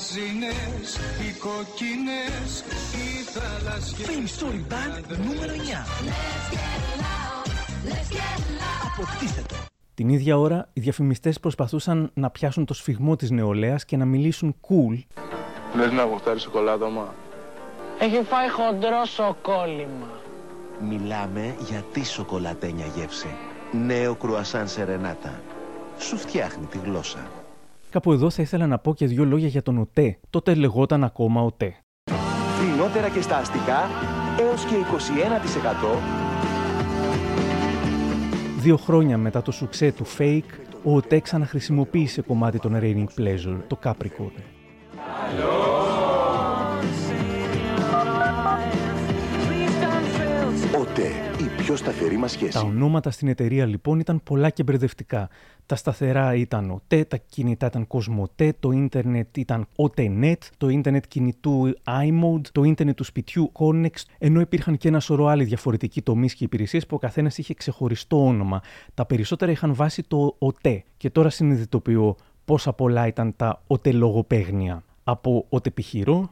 Πράσινες, 0.02 0.95
οι 0.95 1.39
κόκκινες, 1.39 2.64
οι 2.95 3.24
θάλασσες. 3.34 4.06
Fame 4.08 4.30
Story 4.39 4.74
Band 4.74 5.18
νούμερο 5.26 5.54
9. 5.54 5.86
Αποκτήστε 8.91 9.41
το. 9.47 9.56
Την 9.93 10.10
ίδια 10.10 10.38
ώρα, 10.38 10.70
οι 10.74 10.82
διαφημιστές 10.82 11.39
προσπαθούσαν 11.39 12.12
να 12.14 12.30
πιάσουν 12.30 12.66
το 12.66 12.74
σφιγμό 12.74 13.16
της 13.16 13.32
νεολαίας 13.32 13.86
και 13.86 13.97
να 13.97 14.06
μιλήσουν 14.06 14.56
cool, 14.62 15.04
Λες 15.76 15.91
να 15.91 16.04
γουστάρεις 16.04 16.41
σοκολάτα, 16.41 16.89
μα. 16.89 17.14
Έχει 17.99 18.24
φάει 18.24 18.49
χοντρό 18.49 19.06
σοκόλημα. 19.06 20.20
Μιλάμε 20.89 21.56
για 21.70 21.84
τη 21.93 22.06
σοκολατένια 22.06 22.86
γεύση. 22.95 23.36
Νέο 23.72 24.16
κρουασάν 24.16 24.68
σερενάτα. 24.68 25.41
Σου 25.97 26.18
φτιάχνει 26.18 26.66
τη 26.66 26.78
γλώσσα. 26.78 27.41
Κάπου 27.92 28.12
εδώ 28.12 28.30
θα 28.30 28.42
ήθελα 28.42 28.68
να 28.68 28.78
πω 28.80 28.94
και 28.94 29.06
δύο 29.06 29.26
λόγια 29.26 29.48
για 29.48 29.62
τον 29.62 29.78
ΟΤΕ. 29.78 30.20
Τότε 30.30 30.54
λεγόταν 30.54 31.04
ακόμα 31.04 31.42
ΟΤΕ. 31.42 31.76
Φθηνότερα 32.58 33.10
και 33.10 33.22
στα 33.22 33.38
αστικά 33.38 33.89
έως 34.39 34.64
και 34.64 34.76
21%. 34.76 35.98
Δύο 38.60 38.78
χρόνια 38.78 39.18
μετά 39.18 39.42
το 39.42 39.52
σουξέ 39.52 39.92
του 39.92 40.06
Fake, 40.18 40.42
ο 40.84 40.96
ΟΤΕ 40.96 41.20
ξαναχρησιμοποίησε 41.20 42.22
κομμάτι 42.22 42.60
των 42.60 42.80
Raining 42.82 43.08
Pleasure, 43.20 43.60
το 43.68 43.80
Capricorn. 43.84 44.42
ΟΤΕ, 50.80 51.02
η 51.02 51.30
πιο 51.72 51.80
σταθερή 51.80 52.17
μας 52.17 52.32
σχέση. 52.32 52.51
Τα 52.51 52.59
ονόματα 52.59 53.11
στην 53.11 53.28
εταιρεία 53.28 53.65
λοιπόν 53.65 53.99
ήταν 53.99 54.22
πολλά 54.24 54.49
και 54.49 54.63
μπερδευτικά. 54.63 55.30
Τα 55.65 55.76
σταθερά 55.76 56.36
ήταν 56.36 56.72
ΟΤΕ, 56.72 57.03
τα 57.03 57.17
κινητά 57.17 57.65
ήταν 57.65 57.88
Κοσμοτέ, 57.88 58.53
το 58.59 58.72
ίντερνετ 58.72 59.38
ήταν 59.38 59.67
OTENET, 59.76 60.38
το 60.57 60.69
ίντερνετ 60.69 61.03
κινητού 61.07 61.74
iMode, 61.86 62.47
το 62.51 62.63
ίντερνετ 62.63 62.95
του 62.95 63.03
σπιτιού 63.03 63.51
Connex, 63.59 63.91
ενώ 64.17 64.39
υπήρχαν 64.39 64.78
και 64.78 64.88
ένα 64.88 64.99
σωρό 64.99 65.26
άλλοι 65.26 65.43
διαφορετικοί 65.43 66.01
τομείς 66.01 66.34
και 66.34 66.43
υπηρεσίες 66.43 66.86
που 66.86 66.95
ο 66.95 66.99
καθένας 66.99 67.38
είχε 67.38 67.53
ξεχωριστό 67.53 68.26
όνομα. 68.26 68.61
Τα 68.93 69.05
περισσότερα 69.05 69.51
είχαν 69.51 69.74
βάσει 69.74 70.03
το 70.03 70.36
ΟΤΕ. 70.38 70.84
Και 70.97 71.09
τώρα 71.09 71.30
συνειδητοποιώ 71.30 72.15
πόσα 72.45 72.74
πολλά 72.74 73.07
ήταν 73.07 73.34
τα 73.36 73.63
ΟΤΕ 73.67 73.91
λογοπαίγνια. 73.91 74.84
Από 75.04 75.45
ΟΤΕ 75.49 75.70
επιχειρώ, 75.70 76.30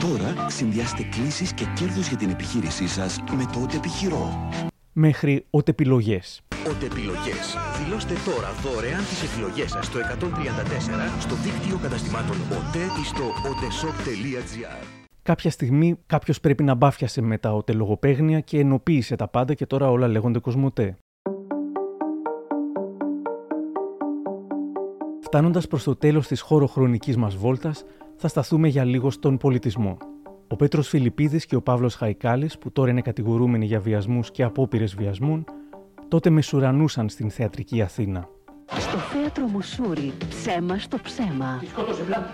Τώρα 0.00 0.48
συνδυάστε 0.50 1.02
κλήσεις 1.02 1.52
και 1.52 1.64
κέρδος 1.74 2.08
για 2.08 2.16
την 2.16 2.30
επιχείρησή 2.30 2.88
σας 2.88 3.20
με 3.36 3.44
το 3.52 3.62
ότι 3.62 3.76
επιχειρώ. 3.76 4.48
μέχρι 4.92 5.44
ΟΤΕ 5.50 5.70
επιλογές. 5.70 6.40
Ότε 6.70 6.86
επιλογές. 6.86 7.56
Δηλώστε 7.84 8.14
τώρα 8.24 8.50
δωρεάν 8.62 8.98
τις 9.00 9.22
επιλογές 9.22 9.70
σας 9.70 9.86
στο 9.86 9.98
134 9.98 11.20
στο 11.20 11.34
δίκτυο 11.34 11.78
καταστημάτων 11.82 12.36
ΟΤΕ 12.36 12.78
ή 13.02 13.04
στο 13.04 13.24
oteshop.gr. 13.50 14.86
Κάποια 15.22 15.50
στιγμή 15.50 15.96
κάποιος 16.06 16.40
πρέπει 16.40 16.62
να 16.62 16.74
μπάφιασε 16.74 17.20
με 17.22 17.38
τα 17.38 17.52
ΟΤΕ 17.54 17.72
λογοπαίγνια 17.72 18.40
και 18.40 18.58
ενοποίησε 18.58 19.16
τα 19.16 19.28
πάντα 19.28 19.54
και 19.54 19.66
τώρα 19.66 19.90
όλα 19.90 20.08
λέγονται 20.08 20.38
Κοσμοτέ. 20.38 20.96
Φτάνοντας 25.34 25.66
προς 25.66 25.82
το 25.82 25.96
τέλος 25.96 26.26
της 26.26 26.40
χωροχρονικής 26.40 27.16
μας 27.16 27.36
βόλτας, 27.36 27.84
θα 28.16 28.28
σταθούμε 28.28 28.68
για 28.68 28.84
λίγο 28.84 29.10
στον 29.10 29.36
πολιτισμό. 29.36 29.96
Ο 30.48 30.56
Πέτρος 30.56 30.88
Φιλιππίδης 30.88 31.46
και 31.46 31.56
ο 31.56 31.62
Παύλος 31.62 31.94
Χαϊκάλης, 31.94 32.58
που 32.58 32.72
τώρα 32.72 32.90
είναι 32.90 33.00
κατηγορούμενοι 33.00 33.64
για 33.66 33.80
βιασμούς 33.80 34.30
και 34.30 34.42
απόπειρες 34.42 34.94
βιασμών, 34.94 35.44
τότε 36.08 36.30
μεσουρανούσαν 36.30 37.08
στην 37.08 37.30
θεατρική 37.30 37.82
Αθήνα. 37.82 38.28
Στο 38.66 38.98
θέατρο 38.98 39.46
Μουσούρι, 39.46 40.12
ψέμα 40.28 40.78
στο 40.78 40.98
ψέμα. 41.02 41.62
Σκότωσε 41.70 42.02
Μπλαν. 42.02 42.26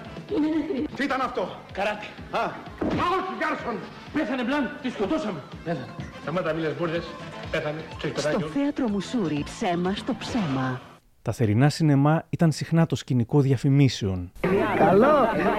Τι 0.97 1.05
ήταν 1.05 1.21
αυτό; 1.21 1.49
Καράτη. 1.73 2.07
Α. 2.31 2.41
Όχι, 2.83 3.33
Γκάρσον. 3.39 3.75
Πέθανε 4.13 4.43
Μπλαν. 4.43 4.71
Τη 4.83 4.91
σκοτώσαμε. 4.91 5.43
Πέθανε. 5.65 5.87
Σταμάτα 6.23 6.53
μίλες 6.53 6.77
μπουρδες. 6.79 7.05
Πέθανε. 7.51 7.81
Ξέρεις 7.99 8.21
Στο 8.21 8.29
παιδάκι. 8.29 8.51
θέατρο 8.53 8.89
Μουσούρι, 8.89 9.43
ψέμα 9.45 9.95
στο 9.95 10.15
ψέμα. 10.19 10.81
Τα 11.29 11.35
θερινά 11.35 11.69
σινεμά 11.69 12.23
ήταν 12.31 12.53
συχνά 12.53 12.87
το 12.87 12.97
σκηνικό 12.97 13.41
διαφημίσεων. 13.41 14.31
Καλό! 14.79 15.07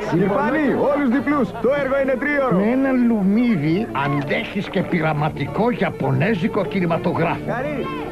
Συμπάνι, 0.10 0.74
όλους 0.74 1.10
διπλούς. 1.10 1.50
Το 1.50 1.70
έργο 1.80 2.00
είναι 2.02 2.16
τρίωρο. 2.20 2.58
Με 2.58 2.72
ένα 2.72 2.92
λουμίδι 2.92 3.88
αντέχεις 3.92 4.70
και 4.70 4.84
πειραματικό 4.84 5.70
Ιαπωνέζικο 5.80 6.66
κινηματογράφο. 6.66 7.44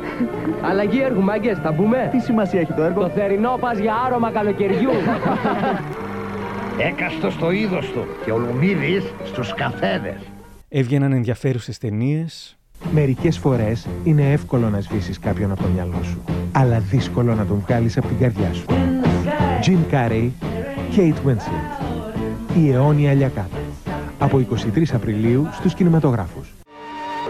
Αλλαγή 0.70 1.02
έργου, 1.02 1.22
μάγκες, 1.22 1.58
θα 1.58 1.72
μπούμε; 1.72 2.10
Τι 2.12 2.20
σημασία 2.20 2.60
έχει 2.60 2.74
το 2.74 2.84
έργο; 2.84 3.02
Το 3.02 3.10
θερινό 3.10 3.58
πας 3.60 3.78
για 3.78 3.94
άρωμα 4.06 4.32
καλοκαιριού. 4.32 4.92
Έκαστος 6.90 7.34
στο 7.34 7.52
είδος 7.52 7.92
του 7.92 8.06
και 8.26 8.32
ο 8.32 8.38
Λουμίδης 8.38 9.04
στους 9.26 9.54
καφέδες. 9.54 10.18
Έβγαιναν 10.70 11.12
ενδιαφέρουσες 11.12 11.78
ταινίες, 11.78 12.57
Μερικές 12.92 13.38
φορές 13.38 13.88
είναι 14.04 14.32
εύκολο 14.32 14.70
να 14.70 14.82
σβήσεις 14.82 15.20
κάποιον 15.20 15.52
από 15.52 15.62
το 15.62 15.68
μυαλό 15.68 16.04
σου, 16.04 16.22
αλλά 16.52 16.80
δύσκολο 16.80 17.36
να 17.36 17.46
τον 17.46 17.64
βγάλεις 17.66 17.98
από 17.98 18.08
την 18.08 18.18
καρδιά 18.18 18.54
σου. 18.54 18.66
Jim 19.66 19.94
Carrey, 19.94 20.30
Kate 20.96 21.28
Winslet. 21.28 21.78
Η 22.58 22.72
αιώνια 22.72 23.12
ηλιακάτα. 23.12 23.58
Από 24.20 24.40
23 24.76 24.94
Απριλίου 24.94 25.48
στους 25.52 25.74
κινηματογράφους. 25.74 26.54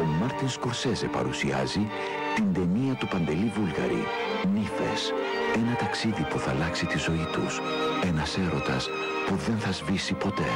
Ο 0.01 0.05
Μάρτιν 0.21 0.49
Σκορσέζε 0.49 1.05
παρουσιάζει 1.05 1.87
την 2.35 2.53
ταινία 2.53 2.93
του 2.93 3.07
Παντελή 3.07 3.51
Βούλγαρη, 3.55 4.03
Νύφες. 4.53 5.13
Ένα 5.55 5.75
ταξίδι 5.79 6.25
που 6.29 6.39
θα 6.39 6.51
αλλάξει 6.51 6.85
τη 6.85 6.97
ζωή 6.97 7.27
τους. 7.31 7.61
Ένας 8.09 8.37
έρωτας 8.37 8.89
που 9.27 9.35
δεν 9.35 9.57
θα 9.57 9.71
σβήσει 9.71 10.13
ποτέ. 10.13 10.49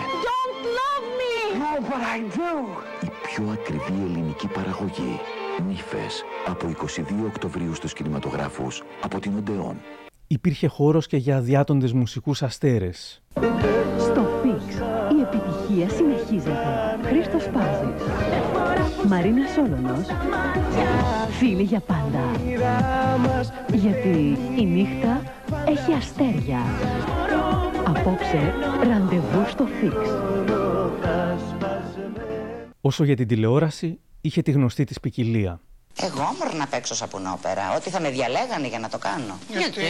Don't 1.52 1.60
love 1.60 1.82
me! 1.82 1.90
No, 1.90 1.90
but 1.90 2.02
I 2.16 2.38
do! 2.38 2.52
Η 3.06 3.10
πιο 3.28 3.50
ακριβή 3.54 4.02
ελληνική 4.06 4.48
παραγωγή. 4.48 5.20
Νύφες. 5.68 6.24
Από 6.48 6.68
22 6.68 7.26
Οκτωβρίου 7.28 7.74
στους 7.76 7.94
κινηματογράφους. 7.94 8.84
Από 9.02 9.20
την 9.20 9.32
Οντεόν. 9.38 9.76
υπήρχε 10.28 10.68
χώρος 10.68 11.08
και 11.08 11.18
για 11.18 11.38
αδιάτοντες 11.38 11.94
μουσικούς 11.94 12.44
αστέρες. 12.44 13.22
Στο 14.00 14.22
Fix, 14.44 14.74
η 15.18 15.22
επιτυχία 15.22 15.90
συνεχίζεται. 15.90 16.98
Χρήστος 17.04 17.48
Πάζης. 17.54 18.02
Μαρίνα 19.08 19.48
Σόλωνος. 19.48 20.06
Φίλοι 21.40 21.64
για 21.64 21.80
πάντα. 21.80 22.24
Γιατί 23.74 24.38
η 24.58 24.66
νύχτα 24.66 25.22
έχει 25.68 25.94
αστέρια. 25.94 26.60
Απόψε, 27.88 28.54
ραντεβού 28.84 29.50
στο 29.50 29.66
Fix. 29.82 29.98
Όσο 32.82 33.04
για 33.04 33.16
την 33.16 33.28
τηλεόραση, 33.28 34.00
είχε 34.22 34.42
τη 34.42 34.52
γνωστή 34.52 34.84
της 34.84 35.00
ποικιλία. 35.00 35.60
Εγώ 35.96 36.36
μπορώ 36.38 36.58
να 36.58 36.68
παίξω 36.68 36.96
σαπουνόπερα, 36.96 37.76
ό,τι 37.76 37.90
θα 37.90 38.00
με 38.00 38.10
διαλέγανε 38.10 38.68
για 38.68 38.80
να 38.80 38.90
το 38.90 38.98
κάνω. 38.98 39.38
Γιατί; 39.50 39.82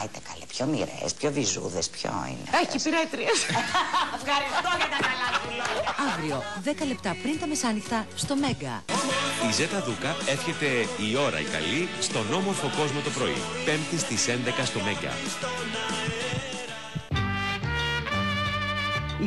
Άιτε 0.00 0.18
καλέ, 0.28 0.44
πιο 0.54 0.66
μοιραίες, 0.66 1.14
πιο 1.14 1.32
βυζούδες, 1.32 1.88
πιο 1.88 2.10
είναι. 2.28 2.46
Έχει 2.62 2.76
πειρέτριες. 2.84 3.38
Ευχαριστώ 4.18 4.70
για 4.80 4.88
τα 4.94 4.98
καλά 5.06 5.28
σου 5.40 5.50
λόγια. 5.60 5.90
Αύριο, 6.08 6.36
10 6.84 6.86
λεπτά 6.86 7.16
πριν 7.22 7.40
τα 7.40 7.46
μεσάνυχτα, 7.46 8.06
στο 8.14 8.34
Μέγκα. 8.36 8.84
Η 9.48 9.52
Ζέτα 9.52 9.80
Δούκα 9.86 10.10
εύχεται 10.34 10.68
η 11.08 11.16
ώρα 11.26 11.38
η 11.40 11.48
καλή 11.56 11.82
στον 12.00 12.26
όμορφο 12.38 12.66
κόσμο 12.78 13.00
το 13.06 13.10
πρωί. 13.18 13.40
Πέμπτη 13.66 13.98
στις 14.04 14.22
11 14.28 14.64
στο 14.70 14.80
Μέγκα. 14.86 15.12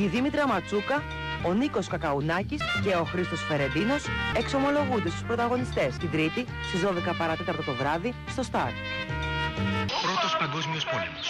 Η 0.04 0.08
Δήμητρα 0.08 0.48
Ματσούκα, 0.48 1.04
ο 1.48 1.54
Νίκος 1.54 1.88
Κακαουνάκης 1.88 2.62
και 2.84 2.96
ο 2.96 3.04
Χρήστος 3.04 3.42
Φερεντίνος 3.48 4.04
εξομολογούνται 4.38 5.10
στους 5.10 5.24
πρωταγωνιστές 5.24 5.98
την 5.98 6.12
Τρίτη 6.12 6.46
στις 6.68 6.82
12 6.82 7.16
παρατέταρτο 7.18 7.64
το 7.64 7.74
βράδυ 7.74 8.14
στο 8.30 8.44
Σταρ. 8.44 8.72
Πρώτος 10.06 10.38
Παγκόσμιος 10.40 10.84
Πόλεμος. 10.92 11.28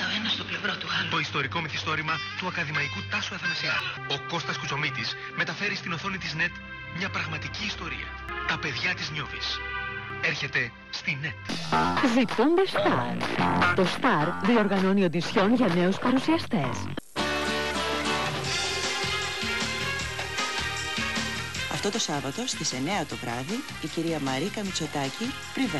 Το 0.00 0.06
ένας 0.18 0.32
στο 0.32 0.44
πλευρό 0.44 0.74
του 0.80 0.88
άλλου. 0.96 1.10
Το 1.10 1.18
ιστορικό 1.18 1.60
μυθιστόρημα 1.60 2.14
του 2.38 2.46
ακαδημαϊκού 2.46 3.00
Τάσου 3.10 3.34
Αθανασιάδη. 3.34 3.88
Ο 4.14 4.16
Κώστας 4.30 4.56
Κουτσομίτης 4.58 5.08
μεταφέρει 5.36 5.74
στην 5.74 5.92
οθόνη 5.92 6.18
της 6.18 6.34
ΝΕΤ 6.34 6.54
μια 6.98 7.08
πραγματική 7.16 7.64
ιστορία. 7.72 8.08
Τα 8.50 8.56
παιδιά 8.62 8.90
της 8.98 9.10
Νιώβης. 9.10 9.46
Έρχεται 10.30 10.70
στη 10.90 11.18
ΝΕΤ. 11.22 11.40
Ζητούνται 12.16 12.64
Star. 12.74 13.14
Το 13.74 13.84
Star 13.96 14.26
διοργανώνει 14.48 15.04
οντισιόν 15.04 15.54
για 15.54 15.68
νέους 15.78 15.96
παρουσιαστές. 15.98 16.74
Αυτό 21.86 21.98
το 21.98 22.04
Σάββατο 22.04 22.46
στις 22.46 22.72
9 22.72 22.76
το 23.08 23.16
βράδυ 23.16 23.54
η 23.82 23.86
κυρία 23.86 24.20
Μαρίκα 24.20 24.62
Μητσοτάκη 24.64 25.24
Πριβέ. 25.54 25.78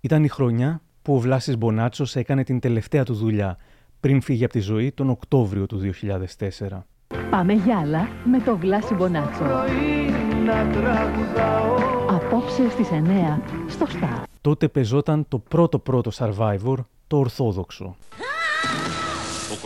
Ήταν 0.00 0.24
η 0.24 0.28
χρονιά 0.28 0.80
που 1.02 1.14
ο 1.14 1.18
Βλάσης 1.18 1.58
Μπονάτσος 1.58 2.16
έκανε 2.16 2.44
την 2.44 2.60
τελευταία 2.60 3.04
του 3.04 3.14
δουλειά 3.14 3.56
πριν 4.00 4.20
φύγει 4.20 4.44
από 4.44 4.52
τη 4.52 4.60
ζωή 4.60 4.92
τον 4.92 5.10
Οκτώβριο 5.10 5.66
του 5.66 5.80
2004. 5.80 6.84
Πάμε 7.30 7.52
για 7.52 7.78
άλλα 7.78 8.08
με 8.24 8.38
το 8.38 8.56
Βλάση 8.56 8.94
Μπονάτσο. 8.94 9.44
Απόψε 12.08 12.70
στις 12.70 12.88
9 12.90 13.40
στο 13.68 13.86
Star. 13.86 14.22
Τότε 14.40 14.68
πεζόταν 14.68 15.28
το 15.28 15.38
πρώτο 15.38 15.78
πρώτο 15.78 16.10
Survivor, 16.14 16.76
το 17.06 17.18
Ορθόδοξο. 17.18 17.96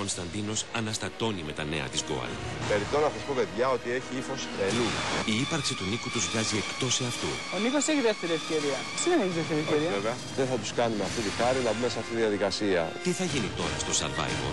Ο 0.03 0.05
Κωνσταντίνος 0.05 0.61
αναστατώνει 0.81 1.43
με 1.49 1.53
τα 1.59 1.65
νέα 1.73 1.87
της 1.93 2.01
Γκόαλ. 2.07 2.33
Περιτώ 2.71 2.97
να 3.05 3.11
σας 3.15 3.23
πω 3.27 3.33
παιδιά 3.41 3.67
ότι 3.77 3.89
έχει 3.99 4.11
ύφος 4.21 4.41
τρελού. 4.55 4.89
Η 5.33 5.35
ύπαρξη 5.45 5.73
του 5.79 5.85
Νίκου 5.91 6.09
τους 6.15 6.25
βγάζει 6.31 6.57
εκτός 6.63 6.93
εαυτού. 7.03 7.33
Ο 7.57 7.59
Νίκος 7.65 7.85
έχει 7.93 8.03
δεύτερη 8.11 8.33
ευκαιρία. 8.41 8.79
Εσύ 8.97 9.07
δεν 9.13 9.19
έχεις 9.25 9.37
δεύτερη 9.41 9.61
ευκαιρία. 9.65 9.91
Όχι, 9.91 9.99
βέβαια. 9.99 10.17
Δεν 10.39 10.47
θα 10.51 10.57
τους 10.63 10.73
κάνουμε 10.79 11.03
αυτή 11.09 11.21
τη 11.27 11.31
χάρη 11.39 11.59
να 11.67 11.71
μπούμε 11.73 11.89
σε 11.95 11.99
αυτή 12.03 12.13
τη 12.15 12.21
διαδικασία. 12.25 12.81
Τι 13.05 13.11
θα 13.19 13.25
γίνει 13.33 13.49
τώρα 13.61 13.77
στο 13.85 13.93
Survivor; 14.01 14.53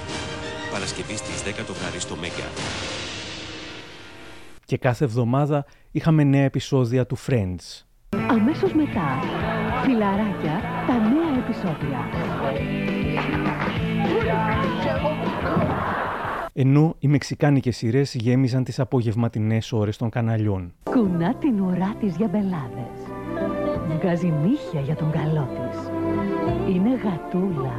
Παρασκευή 0.74 1.16
στις 1.24 1.38
10 1.48 1.64
το 1.70 1.74
βράδυ 1.78 2.00
στο 2.06 2.16
Μέγκα. 2.22 2.48
Και 4.70 4.78
κάθε 4.88 5.04
εβδομάδα 5.10 5.60
είχαμε 5.98 6.22
νέα 6.34 6.48
επεισόδια 6.52 7.04
του 7.10 7.18
Friends. 7.26 7.66
Αμέσως 8.36 8.72
μετά, 8.82 9.08
φιλαράκια, 9.84 10.56
τα 10.90 10.96
νέα 11.14 11.32
επεισόδια. 11.44 12.00
Ενώ 16.54 16.96
οι 17.00 17.08
μεξικάνικες 17.08 17.78
σειρές 17.78 18.14
γέμιζαν 18.14 18.64
τις 18.64 18.80
απογευματινές 18.80 19.72
ώρες 19.72 19.98
των 19.98 20.10
καναλιών. 20.10 20.74
Κουνά 20.84 21.36
την 21.36 21.60
ουρά 21.62 21.96
της 22.00 22.16
για 22.16 22.28
μπελάδες. 22.28 22.98
Βγάζει 24.00 24.28
νύχια 24.28 24.82
για 24.82 24.96
τον 24.96 25.12
καλό 25.12 25.48
της. 25.56 25.80
Είναι 26.76 26.90
γατούλα. 26.90 27.74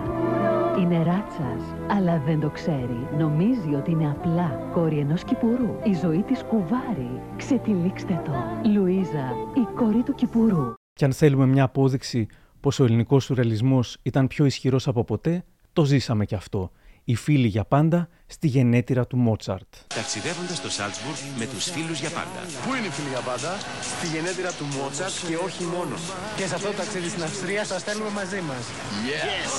Είναι 0.80 0.96
ράτσας, 0.96 1.74
αλλά 1.90 2.22
δεν 2.26 2.40
το 2.40 2.48
ξέρει. 2.50 3.06
Νομίζει 3.18 3.74
ότι 3.74 3.90
είναι 3.90 4.10
απλά 4.10 4.70
κόρη 4.72 4.98
ενός 4.98 5.24
κυπουρού. 5.24 5.76
Η 5.84 5.94
ζωή 6.02 6.22
της 6.22 6.42
κουβάρει. 6.42 7.20
Ξετυλίξτε 7.36 8.22
το. 8.24 8.32
Λουίζα, 8.70 9.34
η 9.54 9.74
κόρη 9.76 10.02
του 10.02 10.14
κυπουρού. 10.14 10.72
Και 10.92 11.04
αν 11.04 11.12
θέλουμε 11.12 11.46
μια 11.46 11.64
απόδειξη 11.64 12.26
πως 12.60 12.80
ο 12.80 12.84
ελληνικός 12.84 13.24
σουρεαλισμός 13.24 13.96
ήταν 14.02 14.26
πιο 14.26 14.44
ισχυρός 14.44 14.88
από 14.88 15.04
ποτέ, 15.04 15.44
το 15.72 15.84
ζήσαμε 15.84 16.24
κι 16.24 16.34
αυτό. 16.34 16.70
Οι 17.10 17.14
φίλοι 17.14 17.48
για 17.48 17.64
πάντα 17.64 18.08
στη 18.26 18.46
γενέτειρα 18.46 19.06
του 19.06 19.16
Μότσαρτ. 19.16 19.68
Ταξιδεύοντας 19.94 20.56
στο 20.56 20.70
Σάλτσμπουργκ 20.70 21.16
με 21.38 21.46
τους 21.46 21.64
φίλους 21.70 22.00
για 22.00 22.10
πάντα. 22.10 22.40
Πού 22.64 22.74
είναι 22.74 22.86
οι 22.86 22.90
φίλοι 22.90 23.08
για 23.08 23.20
πάντα; 23.20 23.50
Στη 23.96 24.06
γενέτειρα 24.14 24.52
του 24.58 24.64
Μότσαρτ 24.76 25.12
και 25.28 25.36
όχι 25.46 25.64
μόνος. 25.64 26.02
Και 26.36 26.46
σε 26.46 26.54
αυτό 26.54 26.68
το 26.70 26.76
ταξίδι 26.76 27.08
στην 27.08 27.22
Αυστρία 27.22 27.64
σας 27.64 27.80
στέλνουμε 27.80 28.10
μαζί 28.10 28.40
μας. 28.48 28.64
Yes! 29.08 29.50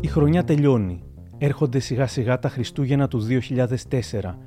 Η 0.00 0.06
χρονιά 0.06 0.44
τελειώνει. 0.44 1.02
Έρχονται 1.38 1.78
σιγά 1.78 2.06
σιγά 2.06 2.38
τα 2.38 2.48
Χριστούγεννα 2.48 3.08
του 3.08 3.20
2004. 3.20 4.38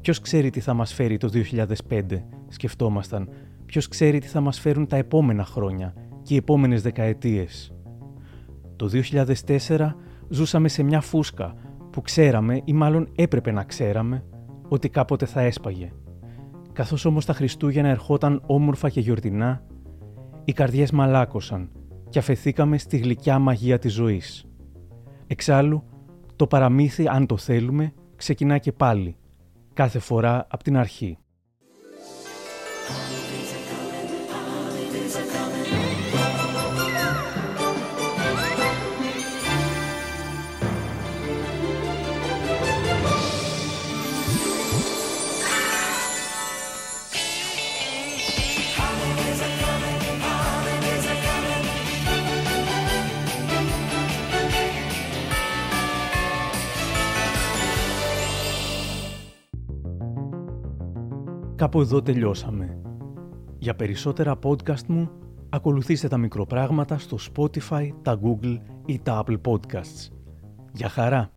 Ποιος 0.00 0.20
ξέρει 0.20 0.50
τι 0.50 0.60
θα 0.60 0.74
μας 0.74 0.94
φέρει 0.94 1.16
το 1.16 1.28
2005, 1.88 2.24
σκεφτόμασταν. 2.48 3.28
Ποιος 3.66 3.88
ξέρει 3.88 4.18
τι 4.18 4.26
θα 4.26 4.40
μας 4.40 4.60
φέρουν 4.60 4.86
τα 4.86 4.96
επόμενα 4.96 5.44
χρόνια 5.44 5.94
και 6.22 6.34
οι 6.34 6.36
επόμενες 6.36 6.82
δεκαετίες. 6.82 7.72
Το 8.76 8.88
2004 8.88 9.94
ζούσαμε 10.28 10.68
σε 10.68 10.82
μια 10.82 11.00
φούσκα 11.00 11.54
που 11.90 12.00
ξέραμε 12.00 12.60
ή 12.64 12.72
μάλλον 12.72 13.08
έπρεπε 13.14 13.50
να 13.50 13.64
ξέραμε 13.64 14.24
ότι 14.68 14.88
κάποτε 14.88 15.26
θα 15.26 15.40
έσπαγε. 15.40 15.92
Καθώς 16.72 17.04
όμως 17.04 17.24
τα 17.24 17.32
Χριστούγεννα 17.32 17.88
ερχόταν 17.88 18.42
όμορφα 18.46 18.88
και 18.88 19.00
γιορτινά, 19.00 19.62
οι 20.44 20.52
καρδιές 20.52 20.90
μαλάκωσαν 20.90 21.70
και 22.08 22.18
αφαιθήκαμε 22.18 22.78
στη 22.78 22.96
γλυκιά 22.96 23.38
μαγεία 23.38 23.78
της 23.78 23.92
ζωής. 23.92 24.44
Εξάλλου, 25.26 25.84
το 26.36 26.46
παραμύθι, 26.46 27.08
αν 27.08 27.26
το 27.26 27.36
θέλουμε, 27.36 27.92
ξεκινά 28.16 28.58
και 28.58 28.72
πάλι, 28.72 29.16
κάθε 29.72 29.98
φορά 29.98 30.46
από 30.50 30.62
την 30.62 30.76
αρχή. 30.76 31.18
Κάπου 61.72 61.84
εδώ 61.84 62.02
τελειώσαμε. 62.02 62.78
Για 63.58 63.74
περισσότερα 63.74 64.38
podcast 64.42 64.86
μου, 64.86 65.10
ακολουθήστε 65.48 66.08
τα 66.08 66.16
μικροπράγματα 66.16 66.98
στο 66.98 67.16
Spotify, 67.34 67.88
τα 68.02 68.20
Google 68.22 68.58
ή 68.86 68.98
τα 68.98 69.24
Apple 69.24 69.40
Podcasts. 69.40 70.10
Για 70.72 70.88
χαρά! 70.88 71.30